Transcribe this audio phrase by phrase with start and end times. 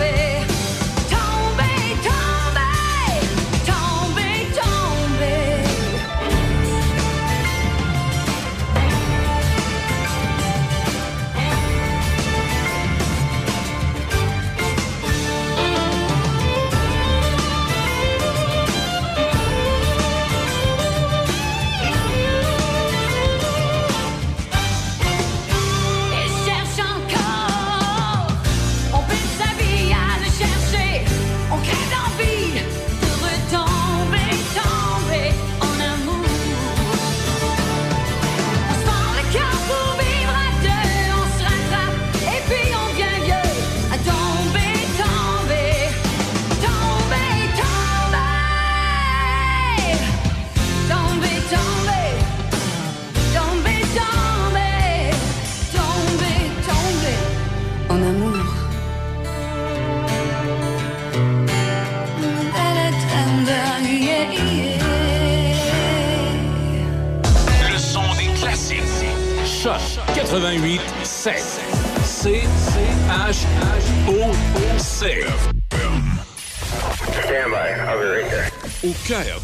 [0.00, 0.29] vez.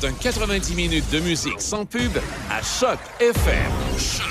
[0.00, 2.12] d'un 90 minutes de musique sans pub
[2.50, 4.25] à Choc FM.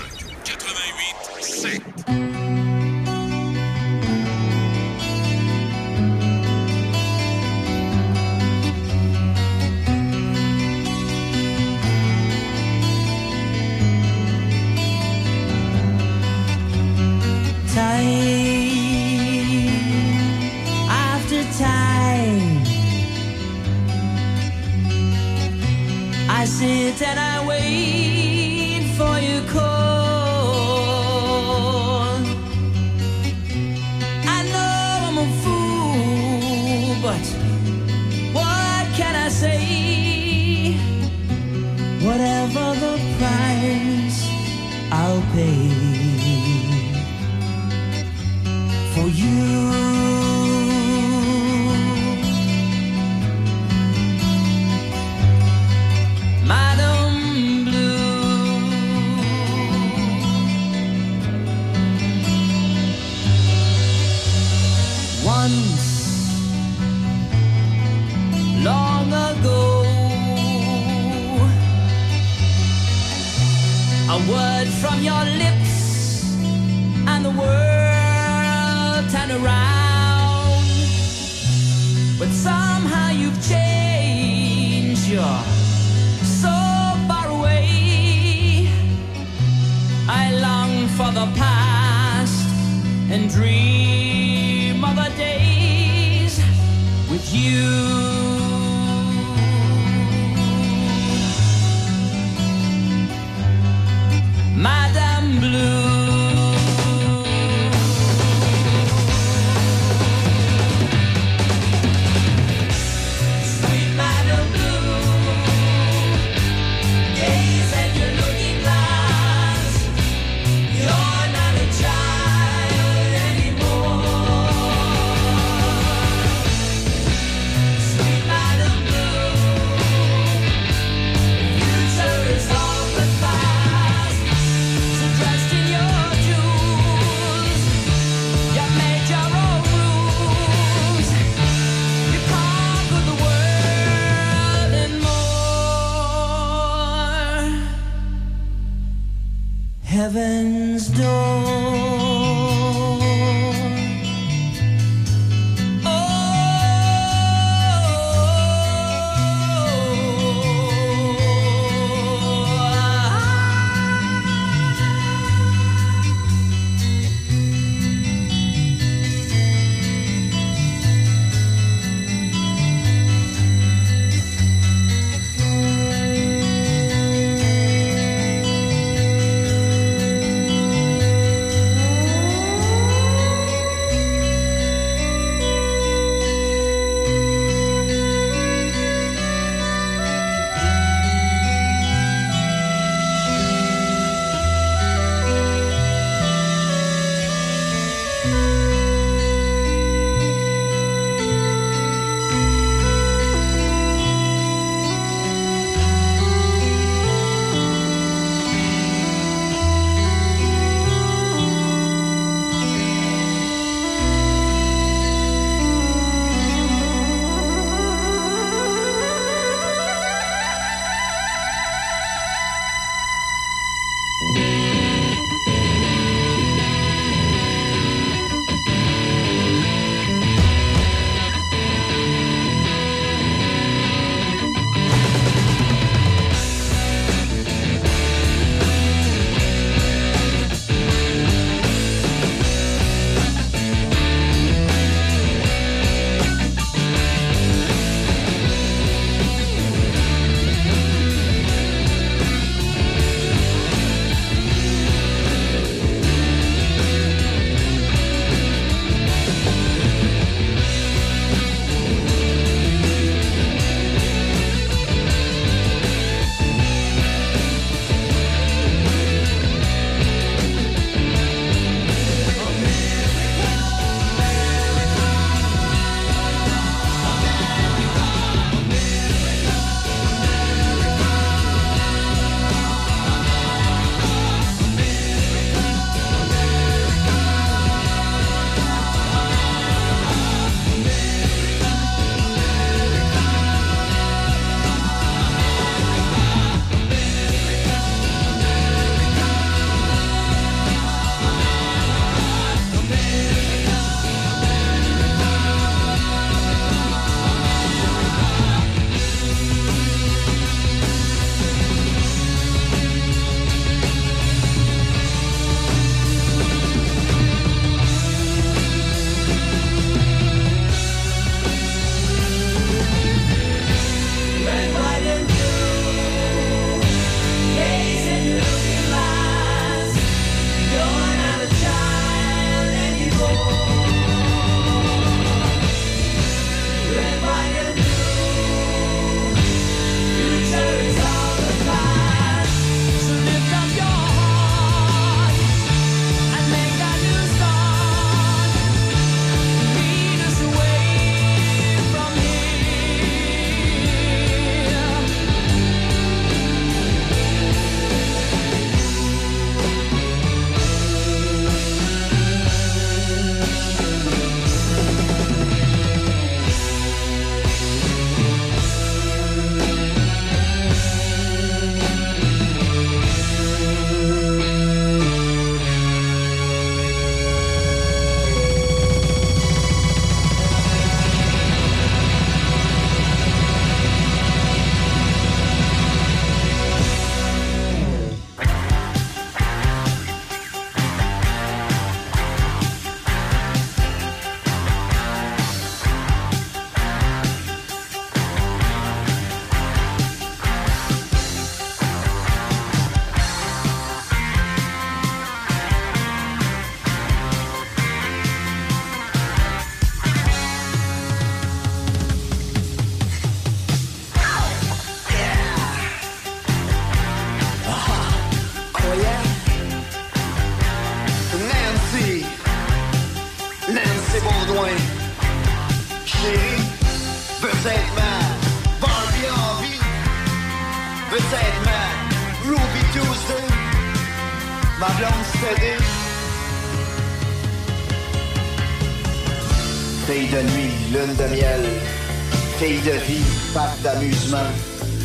[443.85, 444.49] d'amusement.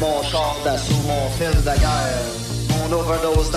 [0.00, 2.24] Mon char d'assaut, mon film de guerre,
[2.70, 3.50] mon overdose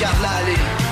[0.00, 0.83] Garde-la aller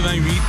[0.00, 0.47] 88.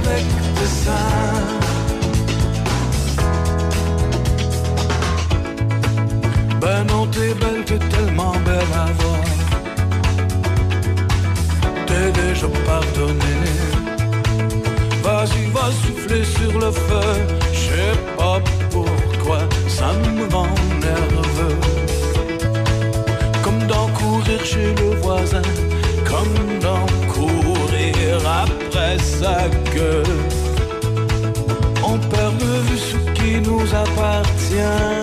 [0.00, 0.24] avec.
[6.60, 9.24] Ben non, t'es belle, t'es tellement belle à voir.
[11.86, 13.36] T'es déjà pardonné.
[15.02, 17.10] Vas-y, va souffler sur le feu.
[17.52, 18.38] Je sais pas
[18.70, 20.54] pourquoi, ça me rend
[20.88, 21.58] nerveux.
[23.42, 25.48] Comme d'en courir chez le voisin,
[26.04, 26.86] comme d'en
[31.84, 34.99] on perd de ce qui nous appartient?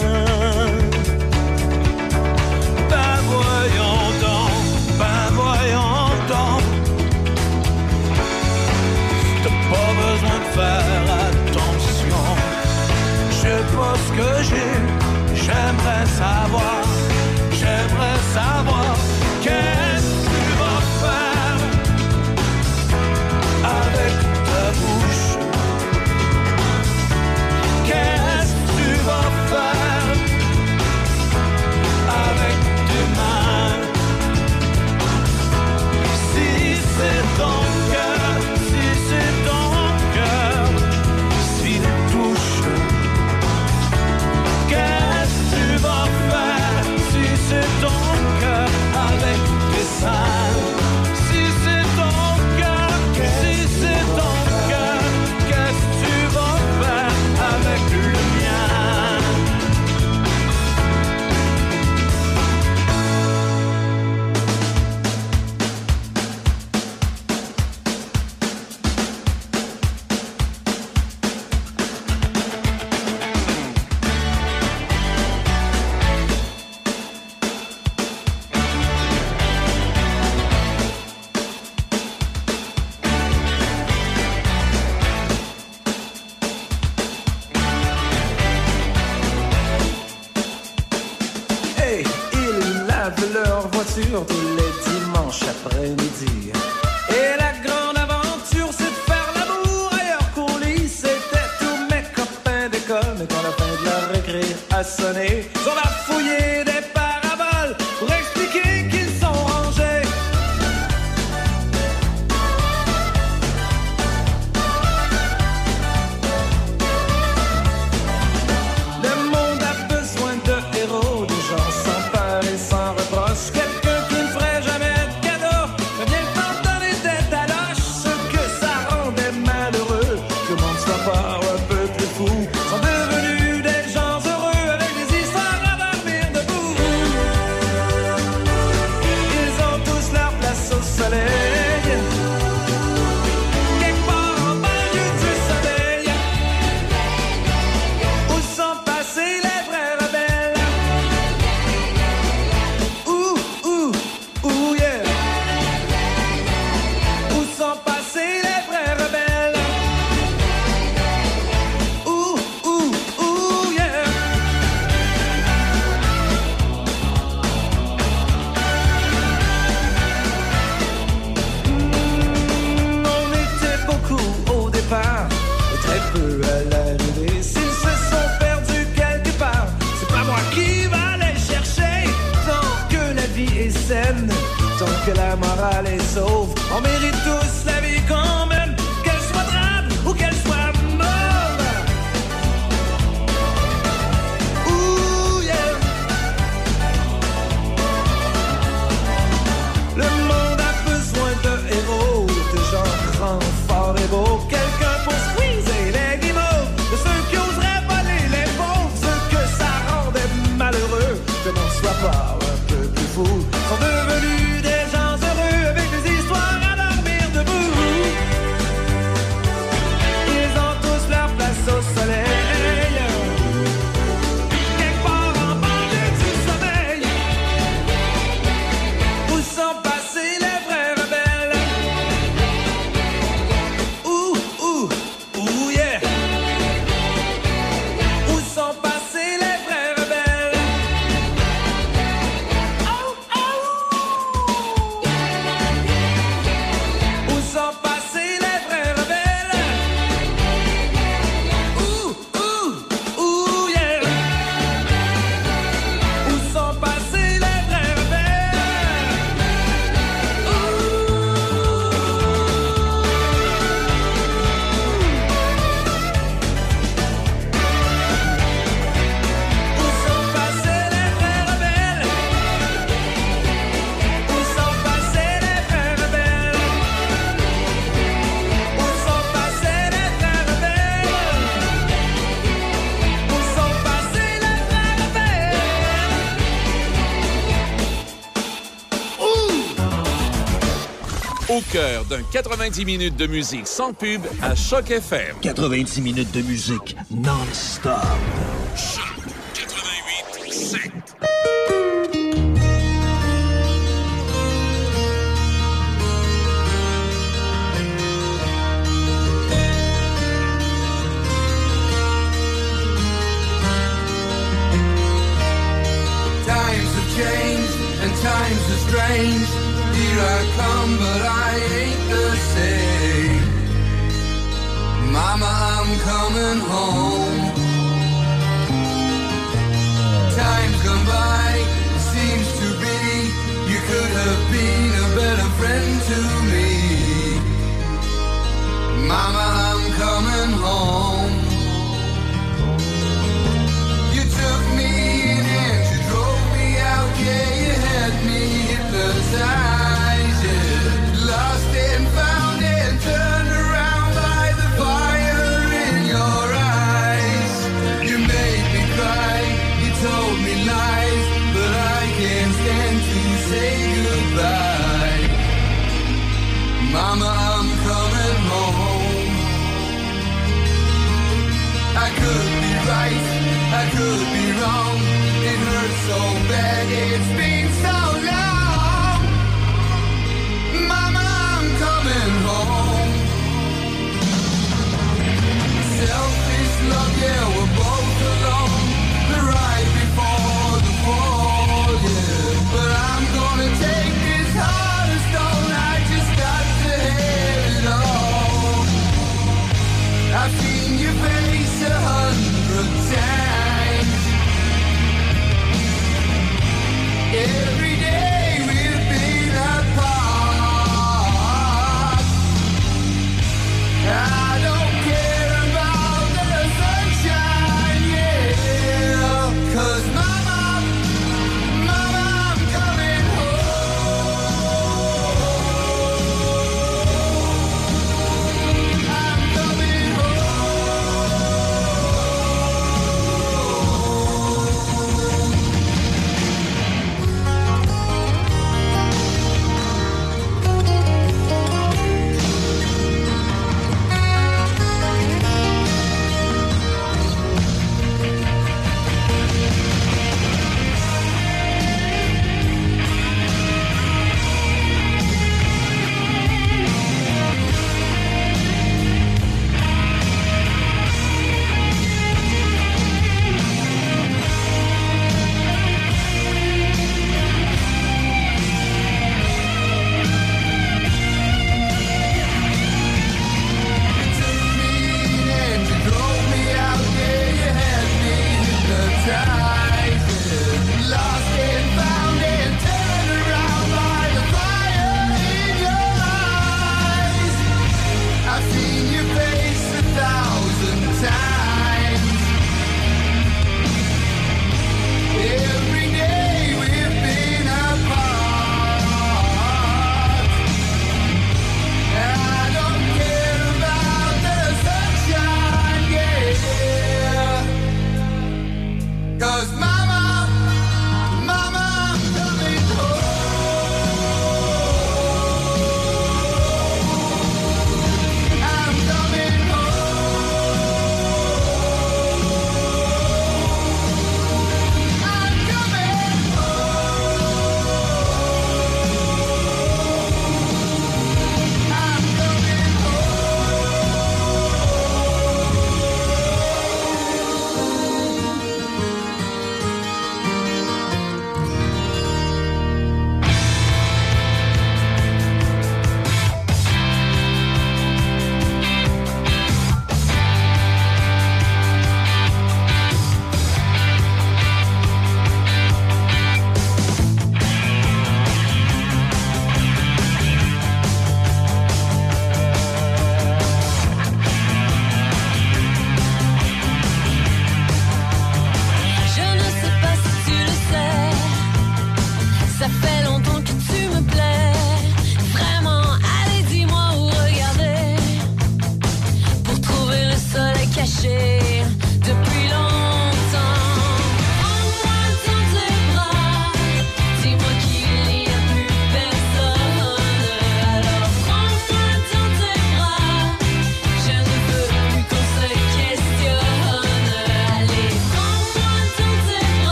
[292.09, 295.35] d'un 90 minutes de musique sans pub à Choc FM.
[295.41, 297.93] 90 minutes de musique non-stop.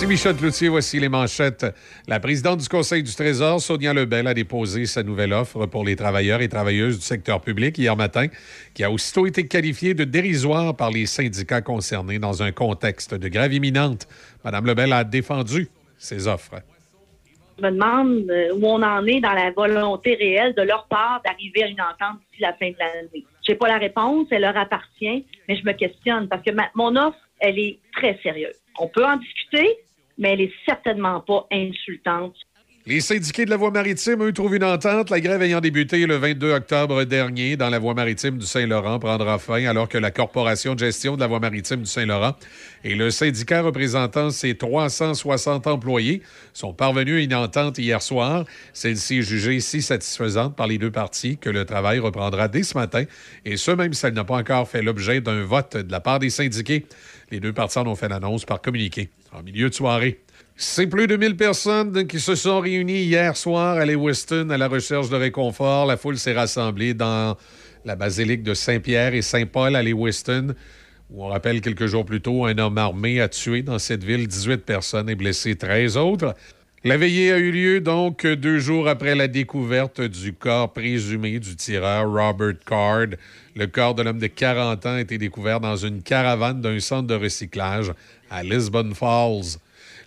[0.00, 1.66] Ici Michel Cloutier, voici les manchettes.
[2.08, 5.94] La présidente du Conseil du Trésor, Sonia Lebel, a déposé sa nouvelle offre pour les
[5.94, 8.28] travailleurs et travailleuses du secteur public hier matin,
[8.72, 13.28] qui a aussitôt été qualifiée de dérisoire par les syndicats concernés dans un contexte de
[13.28, 14.08] grève imminente.
[14.42, 16.62] Madame Lebel a défendu ses offres.
[17.58, 21.20] Je me demande euh, où on en est dans la volonté réelle de leur part
[21.26, 23.26] d'arriver à une entente d'ici la fin de l'année.
[23.46, 26.96] Je n'ai pas la réponse, elle leur appartient, mais je me questionne parce que mon
[26.96, 28.56] offre, elle est très sérieuse.
[28.78, 29.76] On peut en discuter,
[30.20, 32.36] mais elle est certainement pas insultante.
[32.86, 35.10] Les syndiqués de la voie maritime, eux, trouvent une entente.
[35.10, 39.38] La grève ayant débuté le 22 octobre dernier dans la voie maritime du Saint-Laurent prendra
[39.38, 42.34] fin alors que la Corporation de gestion de la voie maritime du Saint-Laurent
[42.82, 46.22] et le syndicat représentant ses 360 employés
[46.54, 48.46] sont parvenus à une entente hier soir.
[48.72, 52.78] Celle-ci est jugée si satisfaisante par les deux parties que le travail reprendra dès ce
[52.78, 53.04] matin,
[53.44, 56.18] et ce même si elle n'a pas encore fait l'objet d'un vote de la part
[56.18, 56.86] des syndiqués.
[57.30, 60.20] Les deux parties en ont fait l'annonce par communiqué en milieu de soirée.
[60.56, 64.68] C'est plus de 1000 personnes qui se sont réunies hier soir à Lewiston à la
[64.68, 65.86] recherche de réconfort.
[65.86, 67.36] La foule s'est rassemblée dans
[67.84, 70.54] la basilique de Saint-Pierre et Saint-Paul à Lewiston,
[71.10, 74.26] où on rappelle quelques jours plus tôt, un homme armé a tué dans cette ville
[74.26, 76.34] 18 personnes et blessé 13 autres.
[76.82, 81.54] La veillée a eu lieu donc deux jours après la découverte du corps présumé du
[81.54, 83.18] tireur Robert Card.
[83.54, 87.06] Le corps de l'homme de 40 ans a été découvert dans une caravane d'un centre
[87.06, 87.92] de recyclage
[88.30, 89.58] à Lisbon Falls.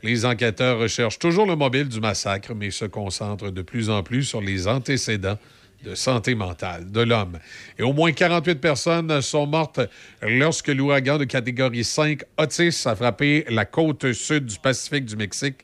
[0.01, 4.23] Les enquêteurs recherchent toujours le mobile du massacre, mais se concentrent de plus en plus
[4.23, 5.37] sur les antécédents
[5.85, 7.37] de santé mentale de l'homme.
[7.77, 9.79] Et au moins 48 personnes sont mortes
[10.23, 15.63] lorsque l'ouragan de catégorie 5 Otis a frappé la côte sud du Pacifique du Mexique.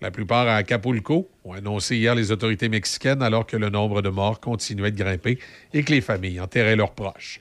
[0.00, 4.08] La plupart à Acapulco, ont annoncé hier les autorités mexicaines alors que le nombre de
[4.08, 5.38] morts continuait de grimper
[5.74, 7.40] et que les familles enterraient leurs proches.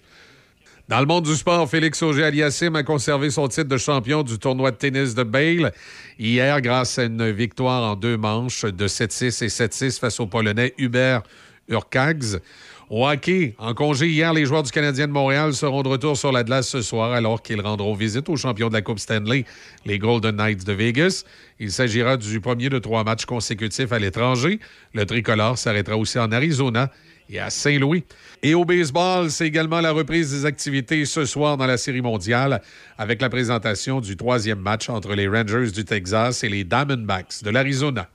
[0.89, 4.71] Dans le monde du sport, Félix Auger-Aliassime a conservé son titre de champion du tournoi
[4.71, 5.71] de tennis de Bale
[6.17, 10.73] hier grâce à une victoire en deux manches de 7-6 et 7-6 face au Polonais
[10.79, 11.21] Hubert
[11.69, 12.41] Urkags.
[12.89, 16.31] Au hockey, en congé hier, les joueurs du Canadien de Montréal seront de retour sur
[16.31, 19.45] la ce soir alors qu'ils rendront visite aux champions de la Coupe Stanley,
[19.85, 21.23] les Golden Knights de Vegas.
[21.59, 24.59] Il s'agira du premier de trois matchs consécutifs à l'étranger.
[24.95, 26.89] Le tricolore s'arrêtera aussi en Arizona
[27.29, 28.05] et à Saint-Louis.
[28.41, 32.59] Et au baseball, c'est également la reprise des activités ce soir dans la Série mondiale
[32.97, 37.51] avec la présentation du troisième match entre les Rangers du Texas et les Diamondbacks de
[37.51, 38.09] l'Arizona.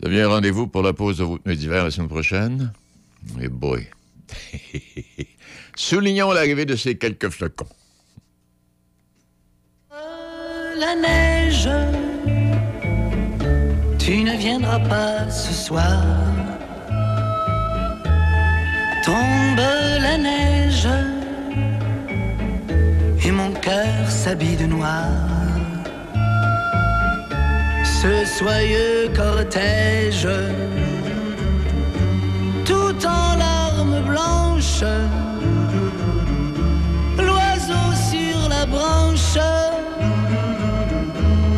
[0.00, 2.70] Devient rendez-vous pour la pause de vos pneus d'hiver la semaine prochaine.
[3.40, 3.86] Et boy.
[5.76, 7.68] Soulignons l'arrivée de ces quelques flocons.
[10.76, 11.68] la neige.
[13.98, 16.02] Tu ne viendras pas ce soir.
[19.04, 19.66] Tombe
[20.06, 20.88] la neige
[23.24, 25.08] et mon cœur s'habille de noir.
[27.84, 30.28] Ce soyeux cortège,
[32.64, 34.84] tout en larmes blanches,
[37.18, 39.38] l'oiseau sur la branche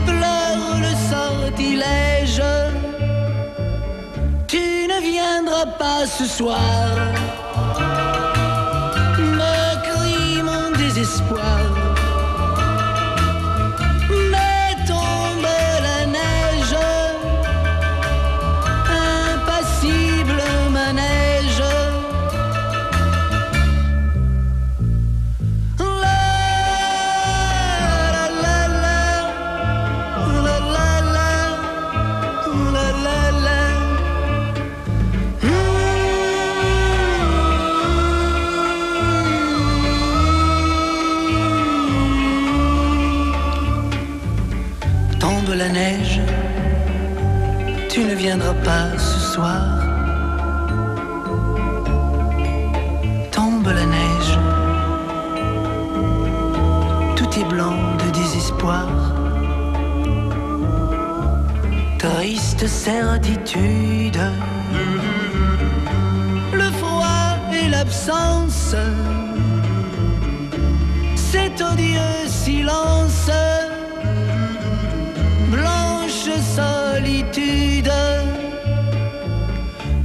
[0.06, 2.42] pleure le sortilège.
[4.48, 6.58] Tu ne viendras pas ce soir,
[9.18, 11.65] me crie mon désespoir.
[45.66, 46.20] La neige,
[47.88, 49.64] tu ne viendras pas ce soir.
[53.33, 54.35] Tombe la neige,
[57.16, 58.87] tout est blanc de désespoir.
[61.98, 64.20] Triste certitude,
[66.52, 68.76] le froid et l'absence,
[71.16, 73.31] cet odieux silence,
[76.56, 77.92] solitude.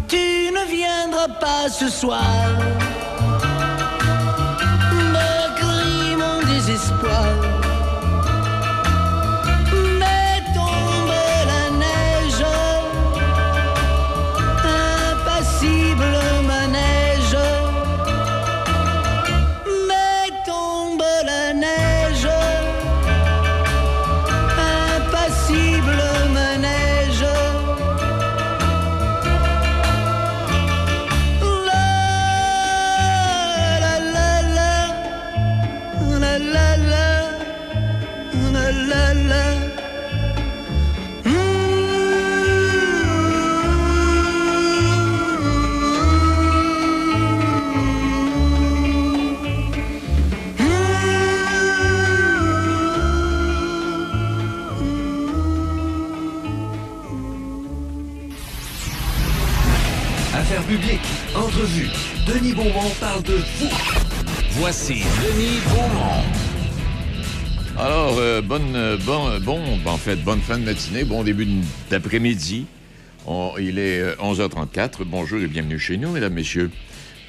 [0.07, 2.47] Tu ne viendras pas ce soir,
[5.15, 7.50] me crie mon désespoir.
[63.23, 63.69] De vous.
[64.51, 66.23] Voici Denis Beaumont.
[67.77, 71.47] Alors, euh, bonne, euh, bon, euh, en fait, bonne fin de matinée, bon début
[71.89, 72.65] d'après-midi.
[73.59, 75.03] Il est euh, 11h34.
[75.05, 76.71] Bonjour et bienvenue chez nous, mesdames, messieurs.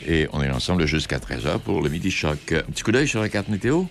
[0.07, 2.53] Et on est ensemble jusqu'à 13h pour le Midi Choc.
[2.53, 3.85] Un petit coup d'œil sur la carte météo?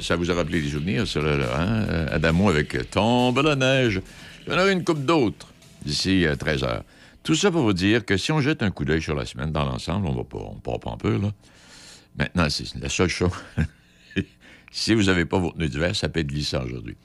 [0.00, 1.86] Ça, vous a rappelé des souvenirs, ça, là, hein?
[1.88, 4.00] Euh, Adamo avec euh, Tombe la neige.
[4.46, 5.48] Il y en aura une coupe d'autres
[5.84, 6.80] d'ici 13h.
[7.22, 9.52] Tout ça pour vous dire que si on jette un coup d'œil sur la semaine
[9.52, 11.32] dans l'ensemble, on va pas, on part pas un peu, là.
[12.18, 13.30] Maintenant, c'est la seule chose.
[14.70, 16.96] si vous n'avez pas vos pneus d'hiver, ça peut être glissant aujourd'hui.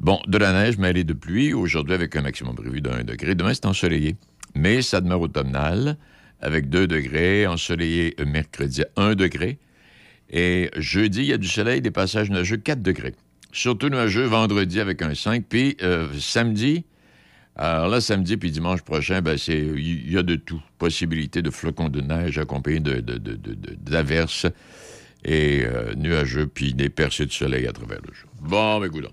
[0.00, 3.34] Bon, de la neige mêlée de pluie, aujourd'hui avec un maximum prévu de 1 degré.
[3.34, 4.16] Demain, c'est ensoleillé.
[4.54, 5.96] Mais ça demeure automnal,
[6.40, 9.58] avec 2 degrés, ensoleillé euh, mercredi à 1 degré.
[10.30, 13.14] Et jeudi, il y a du soleil, des passages nuageux, 4 degrés.
[13.52, 15.44] Surtout nuageux vendredi avec un 5.
[15.46, 16.84] Puis euh, samedi,
[17.56, 20.62] alors là, samedi puis dimanche prochain, ben, il y a de tout.
[20.78, 24.46] Possibilité de flocons de neige accompagnés de, de- de- d'averses
[25.24, 28.30] et euh, nuageux, puis des percées de soleil à travers le jour.
[28.40, 29.06] Bon, ben, écoute,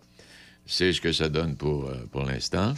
[0.65, 2.73] c'est ce que ça donne pour, euh, l'instant.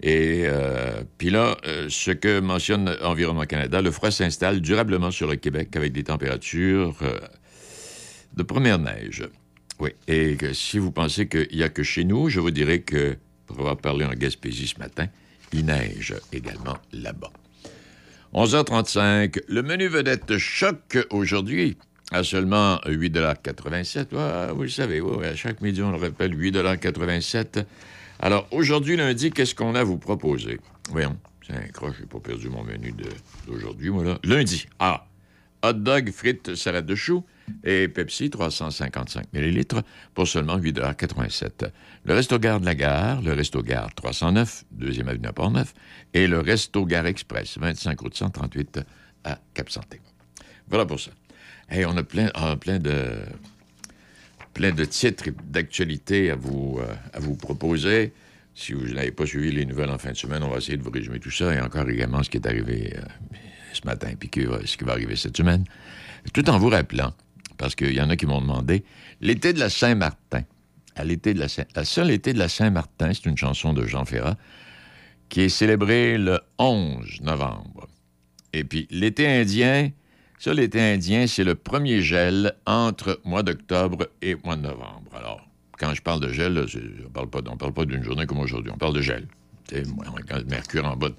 [0.00, 1.56] Et euh, puis là,
[1.88, 6.96] ce que mentionne Environnement Canada, le froid s'installe durablement sur le Québec avec des températures
[8.36, 9.24] de première neige.
[9.80, 13.16] Oui, et si vous pensez qu'il n'y a que chez nous, je vous dirais que,
[13.48, 15.06] pour avoir parlé en Gaspésie ce matin,
[15.52, 17.32] il neige également là-bas.
[18.34, 21.78] 11h35, le menu vedette choc aujourd'hui
[22.12, 27.64] à seulement 8,87 Ouais, Vous le savez, à chaque midi, on le rappelle, 8,87
[28.20, 30.60] Alors, aujourd'hui, lundi, qu'est-ce qu'on a à vous proposer?
[30.90, 32.94] Voyons, c'est un croche, j'ai pas perdu mon menu
[33.46, 34.18] d'aujourd'hui, moi, là.
[34.24, 35.06] Lundi, ah,
[35.62, 37.24] hot dog, frites, salade de choux
[37.64, 39.82] et Pepsi 355 ml
[40.14, 41.70] pour seulement 8,87
[42.04, 45.74] Le Resto Gare de la Gare, le Resto Gare 309, deuxième avenue à Port-Neuf,
[46.14, 48.80] et le Resto Gare Express, 25 route 138
[49.24, 50.00] à Cap-Santé.
[50.68, 51.10] Voilà pour ça.
[51.68, 52.30] Hey, on a plein,
[52.60, 53.22] plein de
[54.58, 58.12] plein de titres d'actualité à vous, euh, à vous proposer.
[58.56, 60.82] Si vous n'avez pas suivi les nouvelles en fin de semaine, on va essayer de
[60.82, 63.02] vous résumer tout ça et encore également ce qui est arrivé euh,
[63.72, 65.64] ce matin puis ce qui va arriver cette semaine.
[66.32, 67.14] Tout en vous rappelant,
[67.58, 68.84] parce qu'il y en a qui m'ont demandé,
[69.20, 70.42] l'été de la Saint-Martin.
[70.96, 73.84] À l'été de la Saint- la seule été de la Saint-Martin, c'est une chanson de
[73.86, 74.36] Jean Ferrat
[75.28, 77.86] qui est célébrée le 11 novembre.
[78.54, 79.90] Et puis l'été indien,
[80.38, 85.10] ça, l'été indien, c'est le premier gel entre mois d'octobre et mois de novembre.
[85.14, 85.46] Alors,
[85.78, 88.38] quand je parle de gel, c'est- on parle pas, on parle pas d'une journée comme
[88.40, 89.26] aujourd'hui, on parle de gel.
[89.70, 91.10] Le mercure en bas.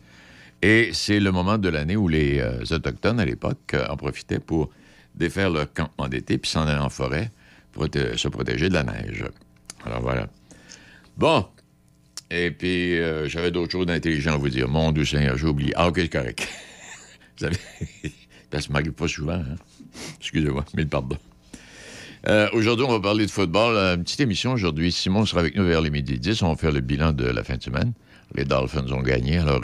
[0.62, 4.40] Et c'est le moment de l'année où les euh, Autochtones, à l'époque, euh, en profitaient
[4.40, 4.70] pour
[5.20, 7.32] défaire leur campement d'été puis s'en aller en forêt
[7.72, 9.26] pour se protéger de la neige.
[9.86, 10.28] Alors voilà.
[11.18, 11.46] Bon.
[12.32, 14.68] Et puis, euh, j'avais d'autres choses d'intelligent à vous dire.
[14.68, 15.74] Mon Dieu Seigneur, j'ai oublié.
[15.76, 16.48] Ah, OK, c'est correct.
[17.38, 17.58] vous savez,
[18.52, 19.34] ça ne m'arrive pas souvent.
[19.34, 19.56] Hein?
[20.20, 21.18] Excusez-moi, mille pardon.
[22.28, 23.76] Euh, aujourd'hui, on va parler de football.
[23.76, 24.92] Euh, Une petite émission aujourd'hui.
[24.92, 26.44] Simon sera avec nous vers les midi 10.
[26.44, 27.94] On va faire le bilan de la fin de semaine.
[28.36, 29.40] Les Dolphins ont gagné.
[29.40, 29.62] Alors,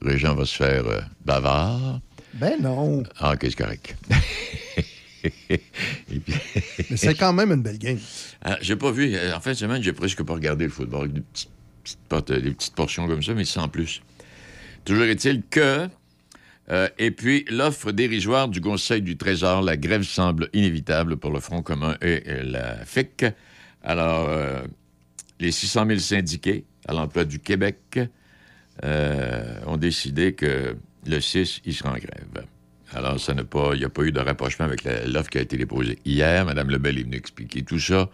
[0.00, 0.84] Régent va se faire
[1.26, 2.00] bavard.
[2.40, 3.02] Ben non.
[3.18, 3.96] Ah, OK, c'est correct.
[5.48, 6.22] Puis-
[6.90, 7.98] Mais c'est quand même une belle game.
[8.42, 9.14] Ah, j'ai pas vu.
[9.14, 11.12] Euh, En fin de semaine, j'ai presque pas regardé le football.
[11.12, 11.50] Des petites,
[11.82, 14.02] petites portes- des petites portions comme ça, mais sans plus.
[14.84, 15.88] Toujours est-il que.
[16.70, 21.40] euh, et puis, l'offre dérisoire du Conseil du Trésor, la grève semble inévitable pour le
[21.40, 23.24] Front commun et euh, la FIC.
[23.82, 24.62] Alors, euh,
[25.40, 27.98] les 600 000 syndiqués à l'emploi du Québec
[28.84, 30.76] euh, ont décidé que
[31.08, 32.46] le 6, ils seront en grève.
[32.92, 35.56] Alors, ça pas, il n'y a pas eu de rapprochement avec l'offre qui a été
[35.56, 36.44] déposée hier.
[36.46, 38.08] Mme Lebel est venue expliquer tout ça.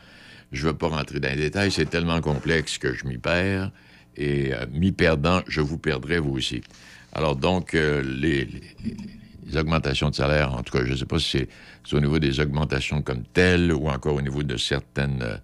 [0.53, 3.71] Je ne veux pas rentrer dans les détails, c'est tellement complexe que je m'y perds.
[4.17, 6.63] Et euh, m'y perdant, je vous perdrai vous aussi.
[7.13, 8.49] Alors donc, euh, les,
[9.57, 11.47] augmentations de salaire, en tout cas, je ne sais pas si
[11.85, 15.37] c'est au niveau des augmentations comme telles ou encore au niveau de certaines, euh,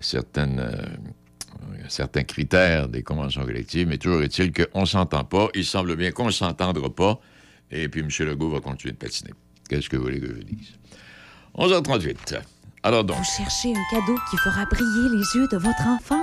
[0.00, 0.60] certaines,
[1.88, 5.48] certains critères des conventions collectives, mais toujours est-il qu'on ne s'entend pas.
[5.54, 7.20] Il semble bien qu'on ne s'entendra pas.
[7.70, 8.08] Et puis M.
[8.26, 9.32] Legault va continuer de patiner.
[9.68, 10.72] Qu'est-ce que vous voulez que je dise?
[11.56, 12.40] 11h38.
[12.82, 16.22] Alors donc, Vous cherchez un cadeau qui fera briller les yeux de votre enfant?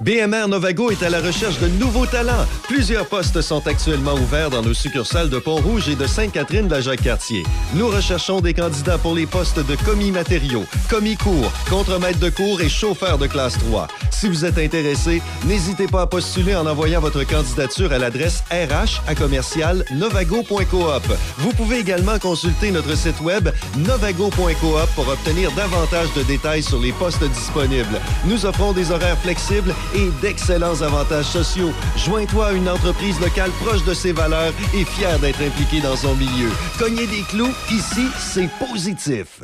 [0.00, 2.44] BMR Novago est à la recherche de nouveaux talents.
[2.64, 6.82] Plusieurs postes sont actuellement ouverts dans nos succursales de Pont-Rouge et de Sainte-Catherine de la
[6.82, 7.44] Jacques-Cartier.
[7.72, 12.60] Nous recherchons des candidats pour les postes de commis matériaux, commis cours, contremaître de cours
[12.60, 13.88] et chauffeur de classe 3.
[14.10, 19.00] Si vous êtes intéressé, n'hésitez pas à postuler en envoyant votre candidature à l'adresse RH
[19.06, 21.16] à commercial novago.coop.
[21.38, 26.92] Vous pouvez également consulter notre site web novago.coop pour obtenir davantage de détails sur les
[26.92, 27.98] postes disponibles.
[28.26, 31.72] Nous offrons des horaires flexibles et d'excellents avantages sociaux.
[31.96, 36.14] Joins-toi à une entreprise locale proche de ses valeurs et fière d'être impliquée dans son
[36.14, 36.50] milieu.
[36.78, 39.42] Cognez des clous, ici, c'est positif.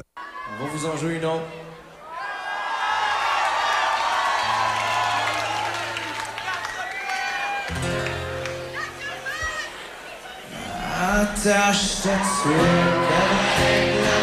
[0.61, 1.43] On va vous en jouer une autre.
[11.03, 12.17] Attache la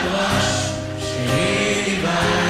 [0.10, 0.70] broche.
[2.02, 2.49] Va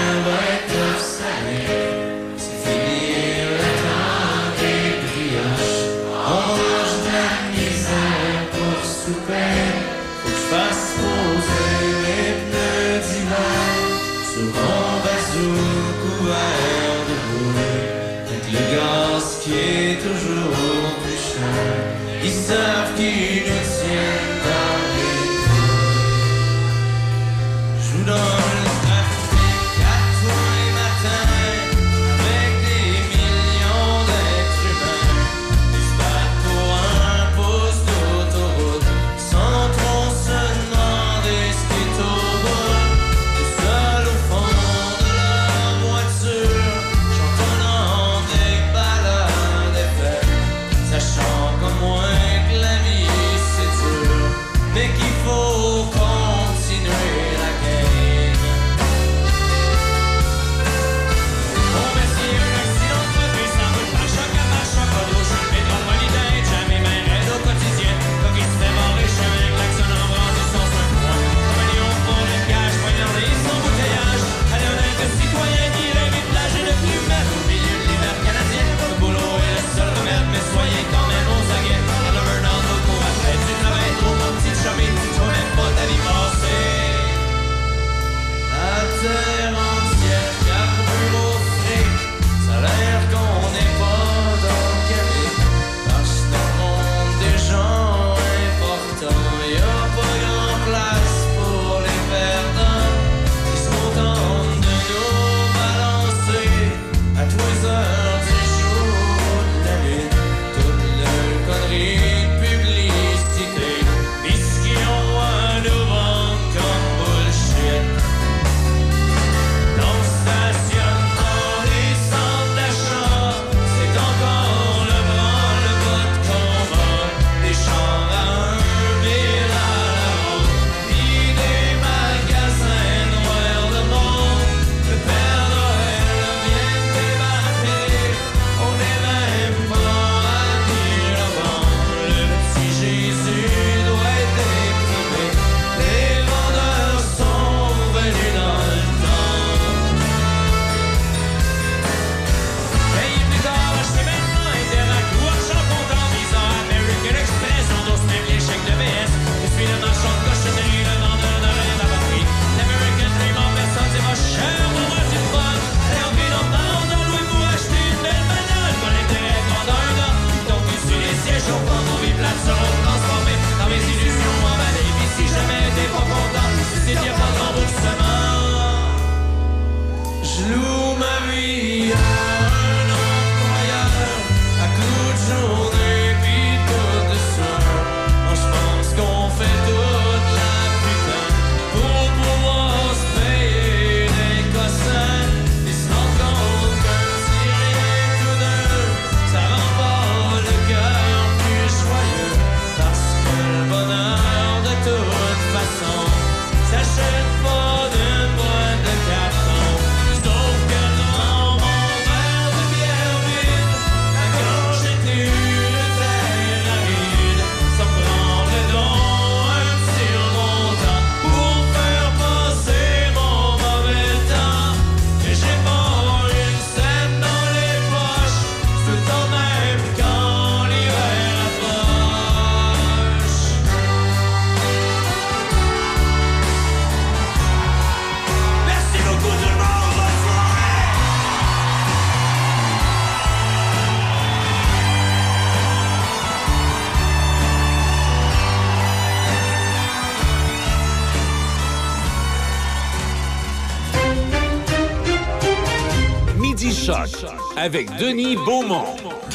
[257.70, 258.84] avec Denis Beaumont.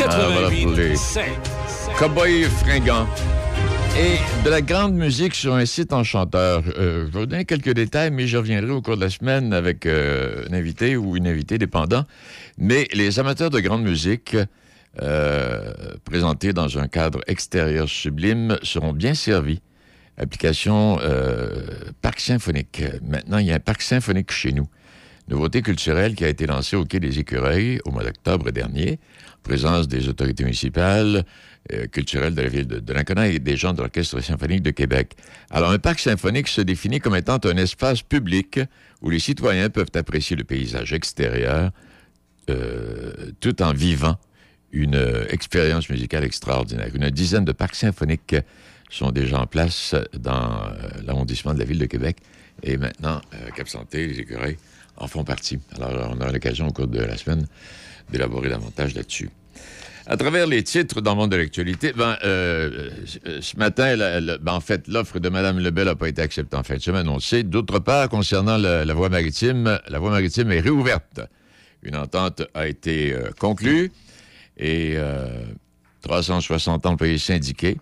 [0.00, 1.20] Ah, voilà pour les 88
[1.96, 3.06] Cowboy fringant.
[3.96, 6.64] Et de la grande musique sur un site enchanteur.
[6.76, 9.52] Euh, je vais vous donner quelques détails, mais je reviendrai au cours de la semaine
[9.52, 12.06] avec euh, un invité ou une invitée dépendant.
[12.58, 14.36] Mais les amateurs de grande musique,
[15.00, 15.72] euh,
[16.04, 19.60] présentés dans un cadre extérieur sublime, seront bien servis.
[20.18, 21.66] Application euh,
[22.02, 22.82] Parc Symphonique.
[23.00, 24.66] Maintenant, il y a un Parc Symphonique chez nous.
[25.26, 28.98] Nouveauté culturelle qui a été lancée au Quai des Écureuils au mois d'octobre dernier,
[29.32, 31.24] en présence des autorités municipales,
[31.72, 35.16] euh, culturelles de la ville de, de et des gens de l'Orchestre symphonique de Québec.
[35.50, 38.60] Alors, un parc symphonique se définit comme étant un espace public
[39.00, 41.70] où les citoyens peuvent apprécier le paysage extérieur
[42.50, 44.18] euh, tout en vivant
[44.72, 46.90] une euh, expérience musicale extraordinaire.
[46.94, 48.36] Une dizaine de parcs symphoniques
[48.90, 50.68] sont déjà en place dans
[51.06, 52.18] l'arrondissement de la ville de Québec
[52.62, 53.20] et maintenant,
[53.56, 54.58] Cap Santé, les écureuils
[54.96, 55.58] en font partie.
[55.76, 57.46] Alors, on aura l'occasion au cours de la semaine
[58.10, 59.30] d'élaborer davantage là-dessus.
[60.06, 62.90] À travers les titres dans le monde de l'actualité, ben, euh,
[63.40, 66.74] ce matin, ben, en fait, l'offre de Mme Lebel n'a pas été acceptée en fin
[66.74, 67.42] de semaine, on le sait.
[67.42, 71.20] D'autre part, concernant la, la voie maritime, la voie maritime est réouverte.
[71.82, 73.92] Une entente a été euh, conclue
[74.58, 75.26] et euh,
[76.02, 77.78] 360 employés syndiqués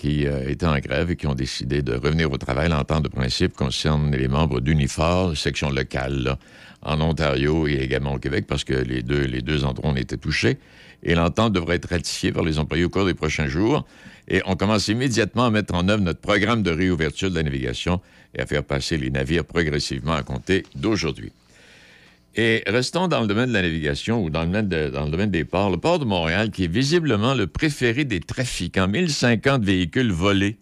[0.00, 2.70] qui euh, étaient en grève et qui ont décidé de revenir au travail.
[2.70, 6.38] L'entente de principe concerne les membres d'Unifor, section locale,
[6.80, 10.16] en Ontario et également au Québec, parce que les deux, les deux endroits ont été
[10.16, 10.56] touchés.
[11.02, 13.86] Et l'entente devrait être ratifiée par les employés au cours des prochains jours.
[14.26, 18.00] Et on commence immédiatement à mettre en œuvre notre programme de réouverture de la navigation
[18.34, 21.30] et à faire passer les navires progressivement à compter d'aujourd'hui.
[22.36, 25.70] Et restons dans le domaine de la navigation ou dans le domaine, des ports.
[25.70, 28.86] Le port de Montréal, qui est visiblement le préféré des trafiquants.
[28.86, 30.58] 1050 véhicules volés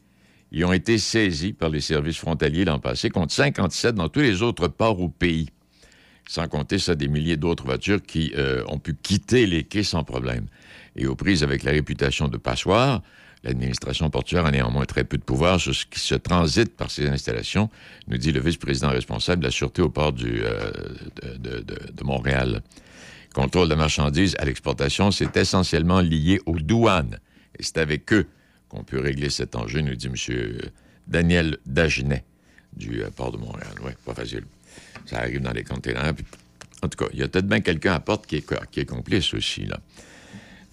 [0.51, 4.41] y ont été saisis par les services frontaliers l'an passé, contre 57 dans tous les
[4.43, 5.51] autres ports au pays.
[6.27, 10.05] Sans compter ça, des milliers d'autres voitures qui euh, ont pu quitter les quais sans
[10.05, 10.47] problème.
[10.97, 13.03] Et aux prises avec la réputation de passoire,
[13.45, 17.07] L'administration portuaire a néanmoins très peu de pouvoir sur ce qui se transite par ces
[17.07, 17.71] installations,
[18.09, 20.73] nous dit le vice-président responsable de la Sûreté au port euh,
[21.39, 22.63] de, Montréal.
[23.35, 27.19] Contrôle de la marchandise à l'exportation, c'est essentiellement lié aux douanes.
[27.59, 28.27] Et c'est avec eux
[28.69, 30.71] qu'on peut régler cet enjeu, nous dit M.
[31.07, 32.25] Daniel Dagenet
[32.75, 33.73] du euh, port de Montréal.
[33.83, 34.45] Oui, pas facile.
[35.07, 36.15] Ça arrive dans les containers.
[36.83, 38.85] En tout cas, il y a peut-être bien quelqu'un à porte qui est, qui est
[38.85, 39.79] complice aussi, là.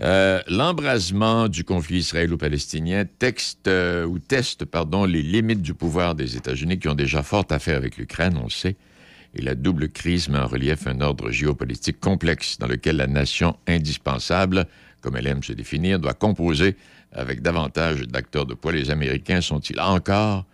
[0.02, 6.36] Euh, L'embrasement du conflit israélo-palestinien texte euh, ou teste pardon, les limites du pouvoir des
[6.36, 8.76] États-Unis qui ont déjà fort à faire avec l'Ukraine, on le sait.
[9.36, 13.58] Et la double crise met en relief un ordre géopolitique complexe dans lequel la nation
[13.68, 14.66] indispensable,
[15.02, 16.76] comme elle aime se définir, doit composer
[17.12, 18.74] avec davantage d'acteurs de poids.
[18.74, 20.46] Les Américains sont-ils encore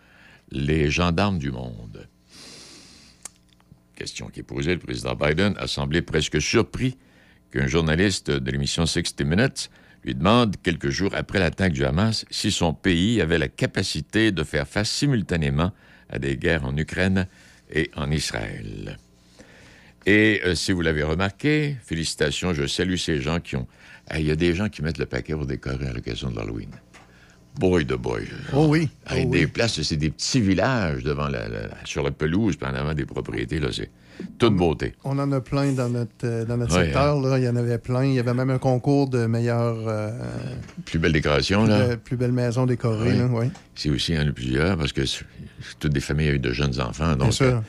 [0.52, 2.08] les gendarmes du monde?
[3.96, 6.98] Question qui est posée, le président Biden a semblé presque surpris
[7.52, 9.70] qu'un journaliste de l'émission 60 Minutes
[10.04, 14.44] lui demande, quelques jours après l'attaque du Hamas, si son pays avait la capacité de
[14.44, 15.72] faire face simultanément
[16.10, 17.28] à des guerres en Ukraine
[17.72, 18.98] et en Israël.
[20.08, 23.68] Et euh, si vous l'avez remarqué, félicitations, je salue ces gens qui ont...
[24.08, 26.36] Ah, Il y a des gens qui mettent le paquet pour décorer à l'occasion de
[26.38, 26.72] l'Halloween.
[27.60, 28.28] Boy de boy.
[28.54, 28.90] Oh oui.
[29.06, 29.48] Ah, oh des oui.
[29.48, 33.06] places, c'est des petits villages devant la, la- sur la pelouse, puis en avant des
[33.06, 33.92] propriétés, là, c'est
[34.38, 34.94] toute beauté.
[35.04, 37.20] On en a plein dans notre, euh, dans notre secteur.
[37.22, 37.38] Là.
[37.40, 38.06] Il y en avait plein.
[38.06, 39.78] Il y avait même un concours de meilleure.
[39.88, 40.12] euh,
[40.86, 41.88] Plus belle décoration, plus, là.
[41.96, 43.12] be- plus belle maison décorée.
[43.12, 43.18] Oui.
[43.18, 43.50] là, ouais.
[43.76, 45.02] C'est aussi un de plusieurs, parce que
[45.80, 47.16] toutes des familles avec de jeunes enfants.
[47.16, 47.46] Donc, sûr.
[47.48, 47.60] euh,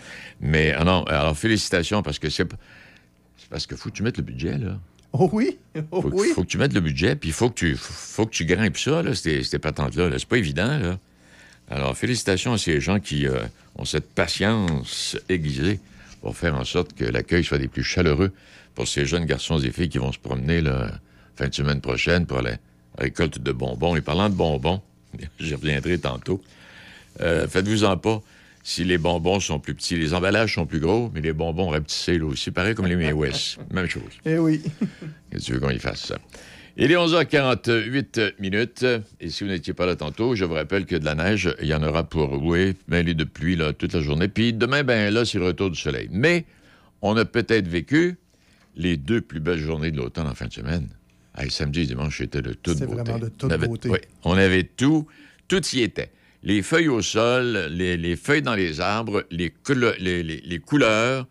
[0.41, 2.47] mais ah non, alors félicitations, parce que c'est
[3.39, 4.79] c'est parce que faut que tu mettes le budget, là.
[5.15, 5.59] Oh oui.
[5.91, 6.29] Oh Faut, que- oui.
[6.35, 8.79] faut que tu mettes le budget, puis il faut que tu, faut que tu grimpes
[8.79, 10.09] ça, là, ces, ces patentes-là.
[10.09, 10.19] là.
[10.19, 10.99] C'est pas évident, là.
[11.71, 13.41] Alors, félicitations à ces gens qui euh,
[13.77, 15.81] ont cette patience aiguisée
[16.23, 18.33] pour faire en sorte que l'accueil soit des plus chaleureux
[18.75, 20.91] pour ces jeunes garçons et filles qui vont se promener, là,
[21.37, 22.53] fin de semaine prochaine pour la
[22.97, 23.97] récolte de bonbons.
[23.97, 24.81] Et parlant de bonbons,
[25.41, 26.41] j'y reviendrai tantôt.
[27.21, 28.23] Euh, Faites-vous-en pas.
[28.65, 32.17] Si les bonbons sont plus petits, les emballages sont plus gros, mais les bonbons rapetissés,
[32.17, 33.59] là aussi, pareil comme les May West.
[33.73, 34.03] Même chose.
[34.25, 34.63] Eh oui.
[35.31, 36.19] Qu'est-ce que tu veux qu'on y fasse ça?
[36.79, 38.87] Il est 11h48 minutes.
[39.21, 41.69] Et si vous n'étiez pas là tantôt, je vous rappelle que de la neige, il
[41.69, 44.29] y en aura pour rouer, mêlée de pluie là, toute la journée.
[44.29, 46.09] Puis demain, ben là, c'est le retour du soleil.
[46.11, 46.47] Mais
[47.03, 48.17] on a peut-être vécu
[48.75, 50.89] les deux plus belles journées de l'automne en fin de semaine.
[51.37, 52.95] Hey, samedi et dimanche, c'était de toute beauté.
[52.95, 53.89] vraiment de toute on avait, beauté.
[53.91, 55.07] oui, on avait tout.
[55.49, 56.11] Tout y était.
[56.43, 59.51] Les feuilles au sol, les, les feuilles dans les arbres, les
[60.61, 61.27] couleurs,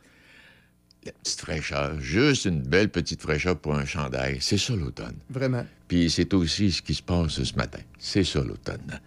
[1.06, 2.00] la petite fraîcheur.
[2.00, 4.38] Juste une belle petite fraîcheur pour un chandail.
[4.40, 5.16] C'est ça l'automne.
[5.30, 5.66] Vraiment.
[5.88, 7.80] Puis c'est aussi ce qui se passe ce matin.
[8.00, 9.00] C'est ça l'automne.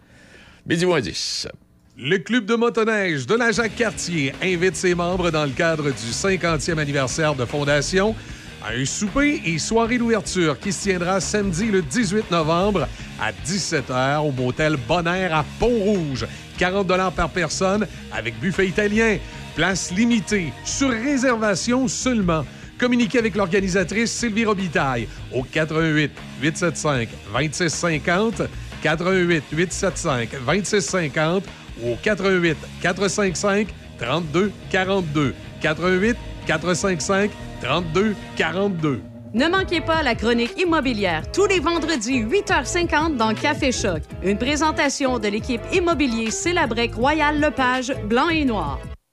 [0.66, 1.48] Midi moins 10.
[1.96, 6.78] Le Club de motoneige de la Jacques-Cartier invite ses membres dans le cadre du 50e
[6.78, 8.16] anniversaire de fondation
[8.64, 12.88] à un souper et soirée d'ouverture qui se tiendra samedi le 18 novembre
[13.20, 16.26] à 17h au motel Bonaire à Pont-Rouge.
[16.58, 19.18] 40 par personne avec buffet italien.
[19.54, 22.44] Place limitée, sur réservation seulement.
[22.78, 26.10] Communiquez avec l'organisatrice Sylvie Robitaille au 88
[26.42, 28.42] 875 2650
[28.82, 31.44] 88 875 2650
[31.82, 37.30] ou au 88 455 32 42 88 455
[37.62, 39.00] 32 42
[39.34, 44.02] Ne manquez pas la chronique immobilière tous les vendredis 8h50 dans Café Choc.
[44.22, 48.78] Une présentation de l'équipe immobilier Célabrec Royal Lepage Blanc et Noir.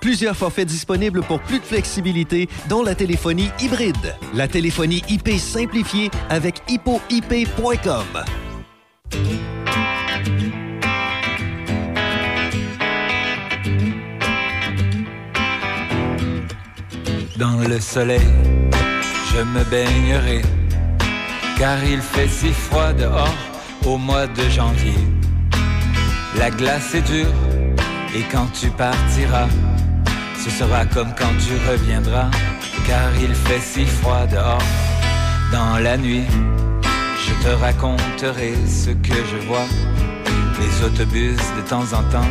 [0.00, 4.16] Plusieurs forfaits disponibles pour plus de flexibilité, dont la téléphonie hybride.
[4.34, 8.04] La téléphonie IP simplifiée avec hippoip.com.
[17.36, 18.20] Dans le soleil,
[19.32, 20.42] je me baignerai,
[21.58, 23.34] car il fait si froid dehors
[23.86, 24.92] au mois de janvier.
[26.36, 27.32] La glace est dure,
[28.14, 29.48] et quand tu partiras,
[30.42, 32.30] ce sera comme quand tu reviendras,
[32.86, 34.62] car il fait si froid dehors.
[35.52, 36.26] Dans la nuit,
[37.26, 39.66] je te raconterai ce que je vois,
[40.60, 42.30] les autobus de temps en temps,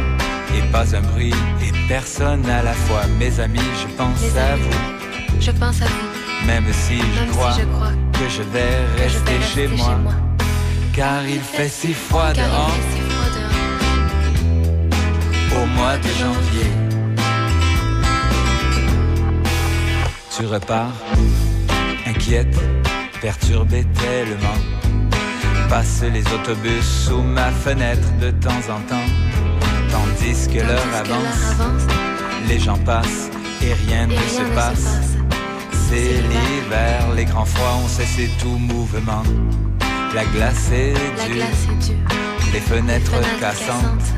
[0.56, 3.02] et pas un bruit, et personne à la fois.
[3.20, 5.40] Mes amis, je pense à vous.
[5.40, 6.48] Je pense à vous.
[6.48, 8.60] Même si je si crois je crois que je vais
[8.96, 10.14] que je rester, vais chez, rester moi, chez moi.
[10.96, 12.78] car il fait si froid dehors
[15.62, 16.89] au mois de janvier.
[20.40, 20.94] Tu repars,
[22.08, 22.56] inquiète,
[23.20, 24.60] perturbé tellement.
[25.68, 29.10] Passe les autobus sous ma fenêtre de temps en temps,
[29.92, 31.58] tandis que l'heure avance,
[32.48, 33.30] les gens passent
[33.62, 35.18] et rien ne se passe.
[35.90, 39.24] C'est l'hiver, les grands froids ont cessé tout mouvement.
[40.16, 40.94] La glace est
[41.28, 41.44] dure,
[42.54, 44.14] les fenêtres cassantes.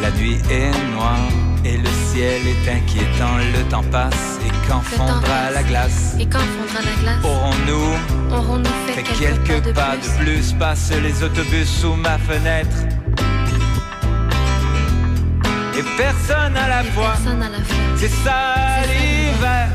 [0.00, 3.36] La nuit est noire et le ciel est inquiétant.
[3.52, 6.16] Le temps passe et quand fondra la glace.
[6.18, 7.24] Et quand fondra la glace.
[7.24, 10.52] Aurons-nous Aurons-nous fait, fait quelques, quelques pas de plus?
[10.52, 12.76] Passent les autobus sous ma fenêtre.
[15.78, 17.14] Et personne à la la fois.
[17.96, 19.68] C'est ça l'hiver.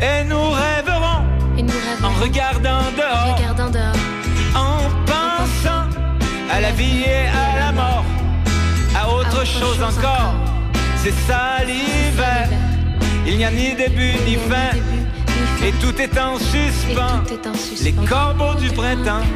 [0.00, 1.24] Et nous rêverons
[1.56, 2.06] Et nous rêverons.
[2.06, 3.36] En regardant dehors.
[3.36, 3.96] Regardant dehors.
[4.54, 5.88] En pensant
[6.50, 8.04] à la vie et à la mort.
[8.94, 10.47] À autre chose encore
[11.02, 12.48] C'est ça l'hiver.
[13.26, 14.76] Il n'y a ni début ni fin.
[15.64, 17.22] Et tout est en suspens.
[17.82, 19.26] Les corbeaux du printemps.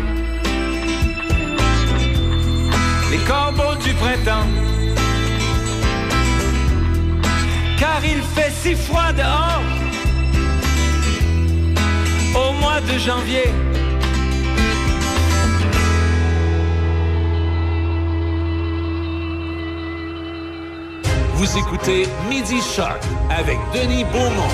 [3.11, 4.49] Les corbeaux du printemps.
[7.79, 9.63] Car il fait si froid dehors.
[12.35, 13.53] Au mois de janvier
[21.43, 24.47] Vous écoutez Midi Shark avec Denis Beaumont.